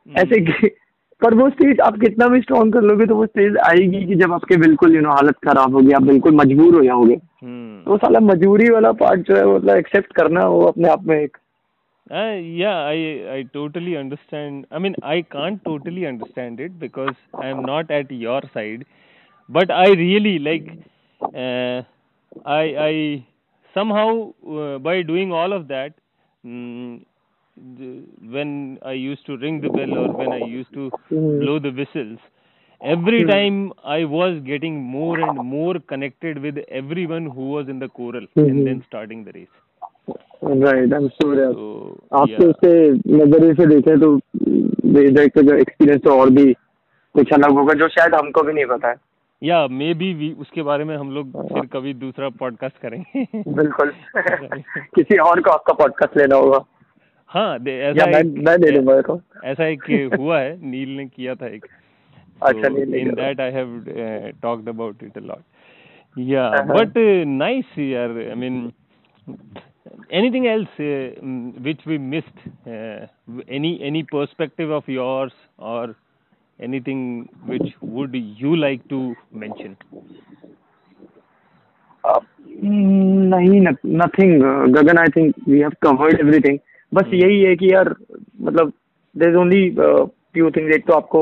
ऐसे 0.08 0.40
कि 0.42 0.70
पर 1.22 1.34
वो 1.34 1.50
स्टेज 1.50 1.80
आप 1.80 1.98
कितना 2.00 2.28
भी 2.28 2.40
स्ट्रॉन्ग 2.42 2.74
कर 2.74 2.82
लोगे 2.82 3.06
तो 3.06 3.16
वो 3.16 3.26
स्टेज 3.26 3.58
आएगी 3.66 4.06
कि 4.06 4.16
जब 4.16 4.34
आपके 4.34 4.58
बिल्कुल 4.58 4.96
यू 4.96 5.02
नो 5.02 5.10
हालत 5.10 5.36
खराब 5.48 5.76
होगी 5.76 5.92
आप 5.92 6.04
बिल्कुल 6.04 6.36
मजबूर 6.36 6.76
हो 6.76 6.84
जाओगे 6.84 7.14
हम्म। 7.14 7.84
तो 7.84 7.98
साला 7.98 8.20
मजबूरी 8.20 8.70
वाला 8.70 8.92
पार्ट 9.02 9.28
जो 9.28 9.36
है 9.36 9.46
मतलब 9.48 9.76
एक्सेप्ट 9.76 10.14
करना 10.14 10.48
वो 10.48 10.62
अपने 10.62 10.90
आप 10.90 11.04
में 11.08 11.18
एक 11.20 11.38
Uh, 12.12 12.36
yeah, 12.62 12.78
I 12.94 12.96
I 13.36 13.44
totally 13.54 13.96
understand. 13.96 14.66
I 14.70 14.80
mean, 14.80 14.96
I 15.02 15.22
can't 15.22 15.64
totally 15.64 16.06
understand 16.06 16.60
it 16.60 16.78
because 16.80 17.16
I 17.34 17.48
am 17.48 17.62
not 17.64 17.90
at 17.90 18.12
your 18.12 18.42
side, 18.54 18.86
but 19.48 19.72
I 19.72 19.88
really 19.92 20.38
like. 20.40 20.68
Uh, 21.44 21.84
I 22.46 22.64
I 22.88 23.26
somehow 23.74 24.34
uh, 24.58 24.78
by 24.80 25.02
doing 25.04 25.32
all 25.32 25.54
of 25.54 25.70
that, 25.70 25.94
mm, 26.46 27.06
the, 27.80 28.04
when 28.38 28.78
I 28.84 28.94
used 28.94 29.26
to 29.28 29.38
ring 29.38 29.62
the 29.62 29.70
bell 29.70 29.98
or 30.04 30.12
when 30.12 30.34
I 30.34 30.44
used 30.58 30.74
to 30.74 30.92
mm. 31.10 31.40
blow 31.40 31.60
the 31.60 31.72
whistles, 31.72 32.20
every 32.82 33.24
mm. 33.24 33.32
time 33.32 33.74
I 33.86 34.04
was 34.04 34.42
getting 34.54 34.82
more 34.82 35.20
and 35.20 35.38
more 35.56 35.76
connected 35.80 36.40
with 36.40 36.58
everyone 36.70 37.28
who 37.28 37.52
was 37.52 37.70
in 37.70 37.80
the 37.80 37.88
choral 37.88 38.28
mm-hmm. 38.28 38.50
and 38.50 38.68
then 38.68 38.84
starting 38.88 39.24
the 39.24 39.32
race. 39.32 39.61
Right 40.44 40.94
I 40.94 41.04
am 41.04 41.08
sure 41.08 41.38
उससे 42.50 42.90
नज़रिए 42.92 43.54
से 43.54 43.66
देखें 43.66 44.00
तो 44.00 44.20
का 45.28 45.58
experience 45.58 46.02
तो 46.02 46.20
और 46.20 46.30
भी 46.30 46.54
कुछ 47.14 47.34
अलग 47.34 47.52
होगा 47.52 47.74
जो 47.74 47.88
शायद 47.88 48.16
हमको 48.16 48.44
भी 48.44 48.54
नहीं 48.54 48.66
पता 48.66 48.90
है। 48.90 48.96
या 49.44 49.68
मे 49.68 49.94
बी 49.94 50.36
उसके 50.40 50.62
बारे 50.62 50.84
में 50.84 50.98
हम 50.98 51.12
लोग 51.12 51.38
हाँ। 51.38 51.44
फिर 51.44 51.66
कभी 51.66 51.94
दूसरा 51.94 52.30
पॉडकास्ट 52.30 52.78
करेंगे। 52.78 53.28
बिल्कुल। 53.52 53.94
किसी 54.78 55.18
और 55.18 55.42
को 55.42 55.50
आपका 55.52 55.74
पॉडकास्ट 55.74 56.18
लेना 56.18 56.36
होगा। 56.36 56.66
हाँ 57.28 57.56
ऐसा 57.56 58.06
मैं, 58.06 58.24
मैं 58.46 58.58
ले 58.58 58.72
लूँगा 58.72 59.22
ऐसा 59.46 59.66
एक 59.66 60.12
हुआ 60.20 60.40
है 60.40 60.72
नील 60.72 60.90
ने 60.90 61.06
किया 61.06 61.36
था 61.36 61.48
एक। 61.48 61.66
अच्छा 62.44 62.68
in 62.82 63.14
that 63.14 63.42
I 63.42 63.52
have 63.52 63.86
talked 64.42 64.70
about 64.70 64.96
it 65.04 65.18
a 65.18 65.22
lot 65.22 65.40
yeah 66.20 66.50
but 66.50 66.94
nice 67.28 67.80
यार 67.80 68.10
I 68.10 68.36
mean 68.36 68.72
anything 70.12 70.48
else 70.48 70.68
uh, 70.80 71.20
mm, 71.22 71.64
which 71.64 71.82
we 71.86 71.98
missed 71.98 72.40
uh, 72.68 73.08
any 73.48 73.82
any 73.84 74.04
perspective 74.04 74.70
of 74.70 74.88
yours 74.88 75.32
or 75.58 75.96
anything 76.60 77.30
which 77.46 77.74
would 77.82 78.14
you 78.14 78.56
like 78.56 78.88
to 78.90 79.16
mention 79.34 79.78
uh, 82.04 82.20
नहीं 82.64 83.60
nothing 84.00 84.42
Gagan 84.74 84.98
I 84.98 85.10
think 85.16 85.36
we 85.50 85.60
have 85.60 85.72
covered 85.82 86.20
everything 86.20 86.58
बस 86.94 87.04
hmm. 87.04 87.14
यही 87.14 87.42
है 87.42 87.56
कि 87.56 87.70
यार 87.74 87.90
मतलब 88.42 88.74
there 89.16 89.30
is 89.30 89.36
only 89.36 89.70
few 90.34 90.50
things 90.58 90.76
एक 90.76 90.86
तो 90.88 90.94
आपको 90.94 91.22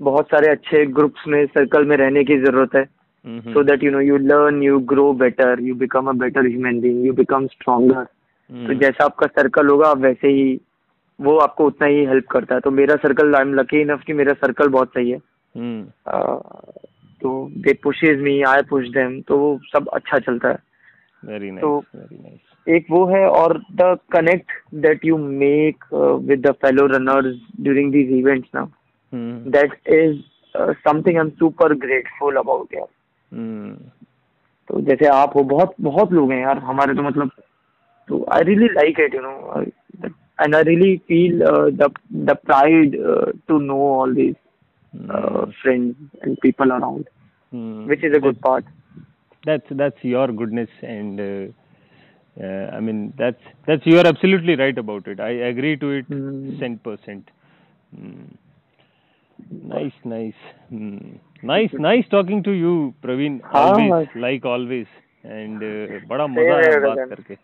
बहुत 0.00 0.26
सारे 0.26 0.50
अच्छे 0.50 0.84
ग्रुप्स 0.98 1.26
में 1.28 1.44
सर्कल 1.46 1.84
में 1.84 1.96
रहने 1.96 2.24
की 2.24 2.38
ज़रूरत 2.38 2.74
है 2.76 2.84
mm-hmm. 3.24 3.52
so 3.52 3.62
that 3.62 3.82
you 3.82 3.90
know 3.90 3.98
you 4.00 4.18
learn 4.20 4.62
you 4.62 4.80
grow 4.80 5.12
better 5.14 5.50
you 5.60 5.74
become 5.74 6.08
a 6.08 6.14
better 6.14 6.46
human 6.46 6.80
being 6.80 7.02
you 7.02 7.12
become 7.14 7.48
stronger 7.56 8.04
mm-hmm. 8.04 8.66
तो 8.66 8.74
जैसा 8.74 9.04
आपका 9.04 9.26
सर्कल 9.38 9.68
होगा 9.68 9.92
वैसे 10.06 10.28
ही 10.32 10.60
वो 11.18 11.36
आपको 11.38 11.66
उतना 11.66 11.86
ही 11.88 12.04
हेल्प 12.04 12.26
करता 12.30 12.54
है 12.54 12.60
तो 12.60 12.70
मेरा 12.70 12.96
circle 12.96 13.34
I 13.34 13.42
am 13.42 13.54
lucky 13.54 13.80
enough 13.80 14.02
कि 14.06 14.12
मेरा 14.12 14.32
सर्कल 14.42 14.68
बहुत 14.68 14.92
सही 14.94 15.10
है 15.10 15.18
mm. 15.54 15.82
uh, 16.14 16.86
तो 17.22 17.30
they 17.56 17.72
pushes 17.82 18.20
me 18.20 18.40
I 18.48 18.62
push 18.70 18.88
them 18.88 19.20
तो 19.28 19.38
वो 19.38 19.58
सब 19.72 19.88
अच्छा 19.94 20.18
चलता 20.18 20.48
है 20.48 20.58
वेरी 21.22 21.50
नाइस 21.50 21.62
तो 21.62 21.84
very 21.94 22.18
nice. 22.18 22.44
एक 22.66 22.86
वो 22.90 23.04
है 23.06 23.26
और 23.28 23.58
the 23.72 23.96
connect 24.12 24.52
that 24.74 25.04
you 25.04 25.16
make 25.18 25.84
with 26.28 26.46
the 26.46 26.50
fellow 26.62 26.86
runners 26.86 27.40
during 27.60 27.92
these 27.92 28.12
events 28.18 28.48
now 28.54 28.66
that 29.50 29.74
is 29.88 30.20
something 30.54 31.16
I 31.16 31.20
am 31.20 31.30
super 31.38 31.74
grateful 31.86 32.36
about 32.36 32.74
यार 32.74 32.86
तो 33.34 34.80
जैसे 34.80 35.06
आप 35.06 35.36
हो 35.36 35.42
बहुत 35.42 35.74
बहुत 35.80 36.12
लोग 36.12 36.32
हैं 36.32 36.40
यार 36.40 36.58
हमारे 36.58 36.94
तो 36.94 37.02
मतलब 37.02 37.30
तो 38.08 38.24
I 38.32 38.42
really 38.42 38.66
like 38.66 39.00
it 39.00 39.14
you 39.14 39.20
know 39.20 39.62
and 40.40 40.54
I 40.54 40.62
really 40.62 40.96
feel 41.08 41.42
the 42.12 42.36
pride 42.46 42.96
to 43.48 43.58
know 43.58 43.78
all 44.00 44.14
these 44.14 44.34
friends 45.62 45.96
and 46.24 46.36
people 46.42 46.70
around 46.70 47.04
which 47.52 48.02
is 48.04 48.14
a 48.14 48.20
good 48.20 48.40
part 48.40 48.64
that's 49.46 49.70
that's 49.70 50.02
your 50.02 50.28
goodness 50.28 50.68
and 50.82 51.20
uh, 51.20 51.46
uh, 52.36 52.76
i 52.76 52.80
mean 52.80 53.12
that's 53.16 53.40
that's 53.66 53.86
you 53.86 53.98
are 53.98 54.06
absolutely 54.06 54.56
right 54.56 54.78
about 54.78 55.06
it 55.08 55.20
i 55.20 55.30
agree 55.30 55.76
to 55.76 55.90
it 55.90 56.10
mm. 56.10 56.58
cent 56.58 56.82
percent 56.82 57.30
mm. 57.92 58.26
nice 59.74 59.98
nice. 60.04 60.40
Hmm. 60.70 61.18
nice 61.42 61.72
nice 61.72 62.08
talking 62.10 62.42
to 62.42 62.52
you 62.52 62.94
praveen 63.02 63.40
हाँ, 63.44 63.62
हाँ. 63.90 64.02
Uh, 65.24 66.06
बड़ा 66.08 66.26
मज़ा 66.26 66.54
आया 66.56 66.78
बात 66.80 67.08
करके. 67.08 67.34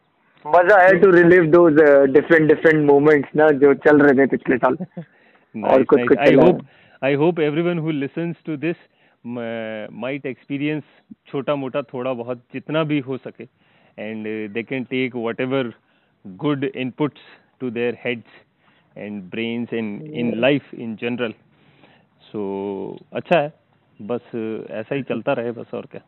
मज़ा 0.45 0.76
आया 0.76 0.92
to 1.01 1.11
relive 1.11 1.47
those 1.51 1.72
different 2.12 2.49
different 2.49 2.84
moments 2.86 3.36
ना 3.36 3.49
जो 3.62 3.72
चल 3.86 4.01
रहे 4.03 4.14
थे 4.18 4.26
पिछले 4.36 4.57
साल. 4.57 4.76
और 5.70 5.84
कुछ 5.84 6.01
कुछ 6.09 6.18
I 6.18 6.34
hope 6.34 6.61
I 7.03 7.14
hope 7.22 7.40
everyone 7.40 7.78
who 7.78 7.90
listens 7.90 8.36
to 8.47 8.57
this 8.57 8.76
might 9.24 10.26
experience 10.26 10.82
छोटा 11.28 11.55
मोटा 11.57 11.82
थोड़ा 11.92 12.12
बहुत 12.12 12.42
जितना 12.53 12.84
भी 12.84 12.99
हो 13.09 13.16
सके. 13.16 13.45
And 13.99 14.26
they 14.53 14.62
can 14.62 14.84
take 14.90 15.16
whatever 15.40 15.72
good 16.24 16.64
inputs 16.64 17.22
to 17.61 17.70
their 17.70 17.99
heads 18.05 18.42
and 18.97 19.22
brains 19.30 19.72
in 19.74 20.01
in 20.14 20.32
life 20.40 20.74
in 20.74 20.97
general 21.01 21.34
so 22.35 22.43
अच्छा 23.12 23.41
है 23.41 23.53
बस 24.01 24.30
ऐसा 24.70 24.95
ही 24.95 25.03
चलता 25.03 25.32
रहे 25.32 25.51
बस 25.53 25.74
और 25.74 25.87
क्या। 25.87 26.01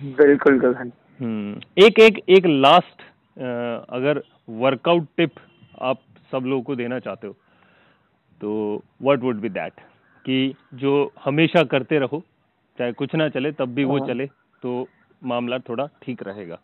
बिल्कुल 0.00 0.58
गगन 0.58 0.90
हम्म 1.20 1.84
एक 1.84 1.98
एक 2.00 2.18
एक 2.28 2.46
लास्ट 2.46 3.02
अगर 3.90 4.22
वर्कआउट 4.48 5.06
टिप 5.16 5.30
आप 5.82 6.00
सब 6.32 6.44
लोगों 6.44 6.62
को 6.62 6.76
देना 6.76 6.98
चाहते 6.98 7.26
हो 7.26 7.32
तो 8.40 8.82
व्हाट 9.02 9.20
वुड 9.20 9.40
बी 9.40 9.48
दैट 9.48 9.72
कि 10.24 10.54
जो 10.74 11.12
हमेशा 11.24 11.62
करते 11.64 11.98
रहो 11.98 12.22
चाहे 12.78 12.92
कुछ 12.92 13.14
ना 13.14 13.28
चले 13.28 13.52
तब 13.52 13.74
भी 13.74 13.84
वो 13.84 13.98
हाँ। 13.98 14.06
चले 14.06 14.26
तो 14.62 14.88
मामला 15.24 15.58
थोड़ा 15.58 15.86
ठीक 16.02 16.22
रहेगा। 16.22 16.58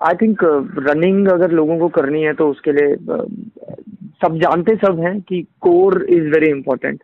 आई 0.00 0.14
थिंक 0.14 0.38
रनिंग 0.78 1.28
अगर 1.28 1.50
लोगों 1.50 1.78
को 1.78 1.88
करनी 1.88 2.22
है 2.22 2.32
तो 2.34 2.48
उसके 2.50 2.72
लिए 2.72 2.96
सब 4.22 4.38
जानते 4.38 4.76
सब 4.76 5.00
हैं 5.00 5.20
कि 5.20 5.46
core 5.60 6.06
is 6.10 6.24
very 6.24 6.50
important 6.50 7.02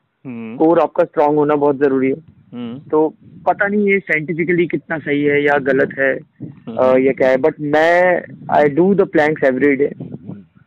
core 0.58 0.78
आपका 0.78 1.04
स्ट्रांग 1.04 1.36
होना 1.36 1.54
बहुत 1.54 1.76
ज़रूरी 1.76 2.08
है। 2.08 2.40
हम्म। 2.52 2.78
तो 2.78 3.08
पता 3.46 3.66
नहीं 3.66 3.88
ये 3.88 3.98
साइंटिफिकली 3.98 4.66
कितना 4.66 4.98
सही 4.98 5.22
है 5.22 5.42
या 5.42 5.58
गलत 5.58 5.90
है 5.98 6.12
हम्म। 6.12 6.76
uh, 6.76 7.16
क्या 7.16 7.28
है 7.28 7.36
बट 7.36 7.54
मैं 7.60 8.22
I 8.50 8.68
do 8.68 8.94
the 8.94 9.00
planks 9.00 9.44
every 9.44 9.76
day 9.76 9.92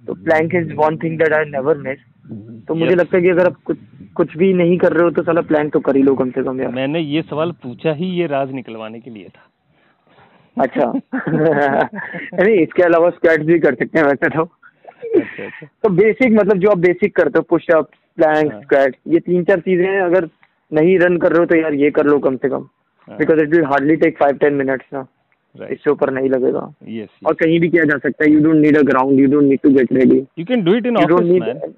तो 0.08 0.14
plank 0.14 0.56
is 0.56 0.74
one 0.74 0.98
thing 0.98 1.18
that 1.18 1.34
I 1.34 1.46
never 1.46 1.78
miss 1.78 1.98
तो 2.68 2.76
मुझे 2.76 2.96
लगता 2.96 3.18
है 3.18 3.24
कि 3.24 3.30
अगर 3.30 3.46
आप 3.46 3.56
कुछ 3.66 3.78
कुछ 4.16 4.38
भी 4.38 4.54
नहीं 4.54 4.78
कर 4.78 4.94
रहे 4.94 5.04
हो 5.04 5.10
तो 5.10 5.24
साला 5.24 5.42
प्लान 5.42 5.70
तो 5.70 5.80
कर 5.80 5.96
ही 5.96 6.04
लो 6.04 6.16
कम 6.16 6.30
से 6.30 6.44
कम 6.44 6.62
यार। 6.62 6.72
मैंने 6.72 7.00
ये 7.00 7.22
सवाल 7.22 7.52
पूछा 7.52 7.94
ही 7.94 8.06
ये 8.06 8.28
राज 8.28 8.52
निकलवाने 8.52 9.00
के 9.00 9.12
लिए 9.12 9.30
था। 9.30 9.50
अच्छा। 10.64 10.92
नहीं 12.44 12.56
इसके 12.56 12.84
अलावा 12.84 13.10
स्क्वाट 13.10 13.42
भी 13.42 13.60
कर 13.60 13.76
सकते 13.76 14.00
हैं 14.00 14.06
वैसे 14.06 14.30
तो। 14.30 14.44
अच्छा, 15.34 15.46
अच्छा। 15.46 15.68
तो 15.84 15.90
बेसिक 15.96 16.34
मतलब 16.34 16.58
जो 16.60 16.70
आप 16.70 16.78
बेसिक 16.80 17.16
करते 17.16 17.40
हो 17.40 17.44
पुशअप 17.50 17.90
प्लैंक 18.18 18.52
स्क्वाट 18.54 18.96
ये 19.08 19.20
तीन 19.22 19.44
चार 19.44 19.60
चीज़ें 19.60 19.86
हैं 19.86 20.02
अगर 20.02 20.28
नहीं 20.72 20.98
रन 21.00 21.18
कर 21.18 21.32
रहे 21.32 21.40
हो 21.40 21.46
तो 21.46 21.56
यार 21.58 21.74
ये 21.76 21.90
कर 21.92 22.06
लो 22.06 22.18
कम 22.20 22.36
से 22.38 22.50
कम। 22.50 22.68
Because 23.08 23.40
it 23.42 23.50
will 23.50 23.66
hardly 23.66 23.96
take 23.96 24.18
five 24.18 24.38
ten 24.38 24.54
minutes 24.54 24.86
ना। 24.94 25.06
इससे 25.56 25.92
ऊपर 25.92 26.12
नहीं 26.12 26.30
लगेगा। 26.30 26.60
Yes, 26.60 27.00
yes. 27.00 27.10
और 27.28 27.34
कहीं 27.34 27.60
भी 27.60 27.70
किया 27.70 27.84
जा 27.84 27.98
सकता 27.98 28.24
है। 28.24 28.32
You 28.32 28.40
don't 28.44 28.56
need 28.56 28.78
a 28.78 28.82
ground 28.84 29.20
you 29.20 29.28
don't 29.32 29.44
need 29.44 29.60
to 29.64 29.70
get 29.74 29.94
ready 29.94 30.18
you 30.40 30.46
can 30.46 30.64
do 30.64 30.76
it 30.76 30.86
in 30.86 30.98
office 30.98 31.42
man 31.42 31.74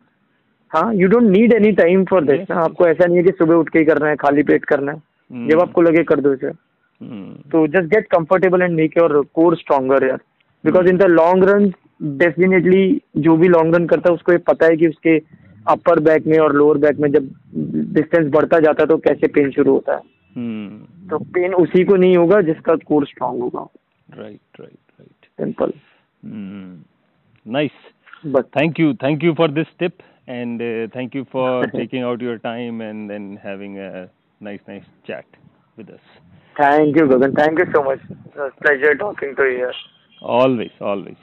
हाँ 0.71 0.93
you 0.95 1.07
don't 1.07 1.29
need 1.29 1.53
any 1.53 1.71
time 1.73 2.03
for 2.05 2.23
this 2.25 2.49
ना। 2.49 2.55
आपको 2.61 2.87
ऐसा 2.87 3.05
नहीं 3.05 3.17
है 3.17 3.23
कि 3.23 3.31
सुबह 3.31 3.55
उठ 3.55 3.69
के 3.69 3.79
ही 3.79 3.85
करना 3.85 4.07
है 4.09 4.15
खाली 4.17 4.43
पेट 4.43 4.65
करना 4.65 4.91
है। 4.91 4.97
hmm. 4.97 5.49
जब 5.51 5.61
आपको 5.61 5.81
लगे 5.81 6.03
कर 6.03 6.21
दो 6.21 6.33
इसे। 6.33 6.49
Hmm. 6.49 7.51
तो 7.51 7.65
just 7.67 7.93
get 7.93 8.07
comfortable 8.11 8.61
and 8.61 8.75
make 8.75 8.97
your 8.97 9.21
core 9.33 9.55
stronger 9.57 10.07
यार। 10.07 10.19
Because 10.65 10.87
in 10.89 10.97
the 10.97 11.05
long 11.09 11.43
run 11.49 11.71
definitely 12.17 13.01
जो 13.25 13.35
भी 13.37 13.47
लॉन्ग 13.47 13.75
रन 13.75 13.85
करता 13.87 14.09
है 14.09 14.15
उसको 14.15 14.31
ये 14.31 14.37
पता 14.47 14.65
है 14.65 14.77
कि 14.77 14.87
उसके 14.87 15.17
अपर 15.67 15.99
बैक 15.99 16.25
में 16.27 16.37
और 16.39 16.55
लोअर 16.55 16.77
बैक 16.77 16.99
में 16.99 17.11
जब 17.11 17.29
डिस्टेंस 17.93 18.31
बढ़ता 18.31 18.59
जाता 18.59 18.83
है 18.83 18.87
तो 18.87 18.97
कैसे 19.07 19.27
पेन 19.27 19.51
शुरू 19.51 19.71
होता 19.71 19.93
है 19.93 19.99
hmm. 19.99 21.09
तो 21.09 21.19
पेन 21.33 21.53
उसी 21.53 21.83
को 21.85 21.95
नहीं 21.95 22.17
होगा 22.17 22.41
जिसका 22.49 22.75
कोर 22.87 23.05
स्ट्रांग 23.07 23.41
होगा 23.41 23.67
right 24.09 24.59
right 24.59 24.99
right 24.99 25.29
simple 25.41 25.73
nice 27.45 27.71
but 28.25 28.45
thank 28.59 28.79
you 28.79 28.93
thank 29.03 29.23
you 29.23 29.33
for 29.33 29.51
this 29.51 29.77
tip 29.79 30.03
and 30.27 30.61
thank 30.91 31.13
you 31.13 31.25
for 31.31 31.65
taking 31.75 32.01
out 32.01 32.21
your 32.21 32.37
time 32.37 32.81
and 32.81 33.09
then 33.09 33.39
having 33.41 33.77
a 33.79 34.09
nice, 34.41 34.59
nice 34.67 34.83
chat 35.05 35.25
with 35.77 35.89
us. 35.89 35.99
Thank 36.55 36.95
you, 36.95 37.03
Gagan. 37.03 37.35
Thank 37.35 37.59
you 37.59 37.65
so 37.73 37.83
much. 37.83 37.99
It 38.09 38.35
was 38.35 38.51
pleasure 38.61 38.95
talking 38.95 39.35
to 39.35 39.43
you. 39.43 39.71
Always, 40.21 40.71
always. 40.81 41.17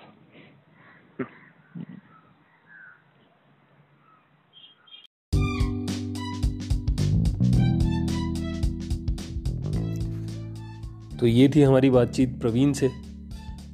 तो 11.21 11.27
ये 11.27 11.49
थी 11.49 11.63
हमारी 11.63 11.91
बातचीत 11.91 12.39
प्रवीण 12.41 12.73
से 12.73 12.91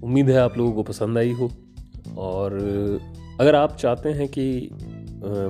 उम्मीद 0.02 0.30
है 0.30 0.38
आप 0.38 0.56
लोगों 0.58 0.72
को 0.72 0.82
पसंद 0.82 1.18
आई 1.18 1.30
हो 1.32 1.50
और 2.18 2.52
अगर 3.40 3.54
आप 3.54 3.76
चाहते 3.76 4.08
हैं 4.08 4.28
कि 4.28 4.68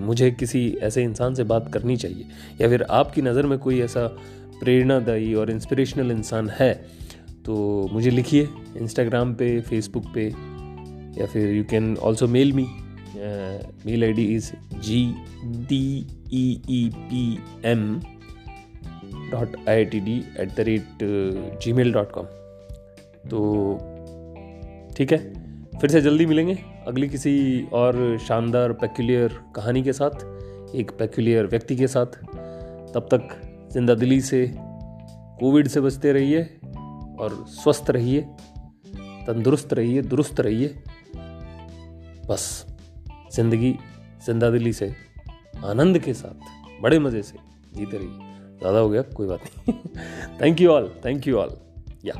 मुझे 0.01 0.31
किसी 0.31 0.61
ऐसे 0.83 1.03
इंसान 1.03 1.35
से 1.35 1.45
बात 1.45 1.73
करनी 1.73 1.97
चाहिए 1.97 2.27
या 2.61 2.69
फिर 2.69 2.83
आपकी 2.91 3.23
नज़र 3.23 3.47
में 3.47 3.59
कोई 3.59 3.81
ऐसा 3.81 4.07
प्रेरणादायी 4.61 5.35
और 5.35 5.51
इंस्पिरेशनल 5.51 6.11
इंसान 6.11 6.51
है 6.51 6.73
तो 7.49 7.57
मुझे 7.93 8.11
लिखिए 8.11 8.49
इंस्टाग्राम 8.77 9.33
पे 9.35 9.61
फेसबुक 9.61 10.05
पे, 10.15 10.27
या 11.21 11.27
फिर 11.27 11.55
you 11.55 11.65
can 11.65 11.97
also 11.97 12.27
mail 12.29 12.53
me 12.53 12.67
mail 13.87 14.05
I 14.05 14.13
D 14.13 14.25
is 14.35 14.51
G 14.85 15.01
D 15.69 15.85
E 16.33 16.43
E 16.71 16.91
P 16.97 17.23
M 17.71 17.85
dot 19.31 19.57
I 19.69 19.85
T 19.85 20.01
D 20.01 20.17
at 20.41 20.55
the 20.57 20.67
rate 20.69 21.05
Gmail 21.73 21.93
dot 21.93 22.13
com 22.13 22.27
तो 23.31 23.41
ठीक 24.97 25.13
है, 25.13 25.19
फिर 25.81 25.91
से 25.91 26.01
जल्दी 26.01 26.27
मिलेंगे 26.27 26.59
अगली 26.89 27.09
किसी 27.09 27.67
और 27.73 28.19
शानदार 28.19 28.73
पेक्यूलियर 28.75 29.41
कहानी 29.57 29.83
के 29.83 29.93
साथ, 29.93 30.25
एक 30.75 30.91
पेक्यूलियर 30.99 31.47
व्यक्ति 31.47 31.77
के 31.77 31.87
साथ। 31.89 32.07
तब 32.95 33.09
तक 33.13 33.29
ज़िंदा 33.73 33.95
दिली 33.95 34.21
से, 34.21 34.47
कोविड 35.41 35.69
से 35.69 35.81
बचते 35.81 36.13
रहिए। 36.13 36.49
और 37.19 37.45
स्वस्थ 37.49 37.91
रहिए, 37.91 38.21
तंदुरुस्त 39.27 39.73
रहिए, 39.73 40.03
दुरुस्त 40.03 40.41
रहिए। 40.41 40.69
बस, 42.29 42.67
ज़िंदगी 43.35 43.75
ज़िंदा 44.27 44.51
दिली 44.51 44.73
से, 44.73 44.95
आनंद 45.65 45.99
के 45.99 46.15
साथ, 46.15 46.81
बड़े 46.83 46.99
मज़े 46.99 47.23
से 47.23 47.39
जीते 47.75 47.97
रहिए। 47.97 48.59
ज़्यादा 48.59 48.79
हो 48.79 48.89
गया, 48.91 49.03
कोई 49.03 49.27
बात 49.27 49.41
नहीं। 49.45 49.75
Thank 50.41 50.61
you 50.61 50.71
all 50.71 50.91
thank 51.05 51.27
you 51.29 51.37
all 51.37 51.57
या 52.05 52.15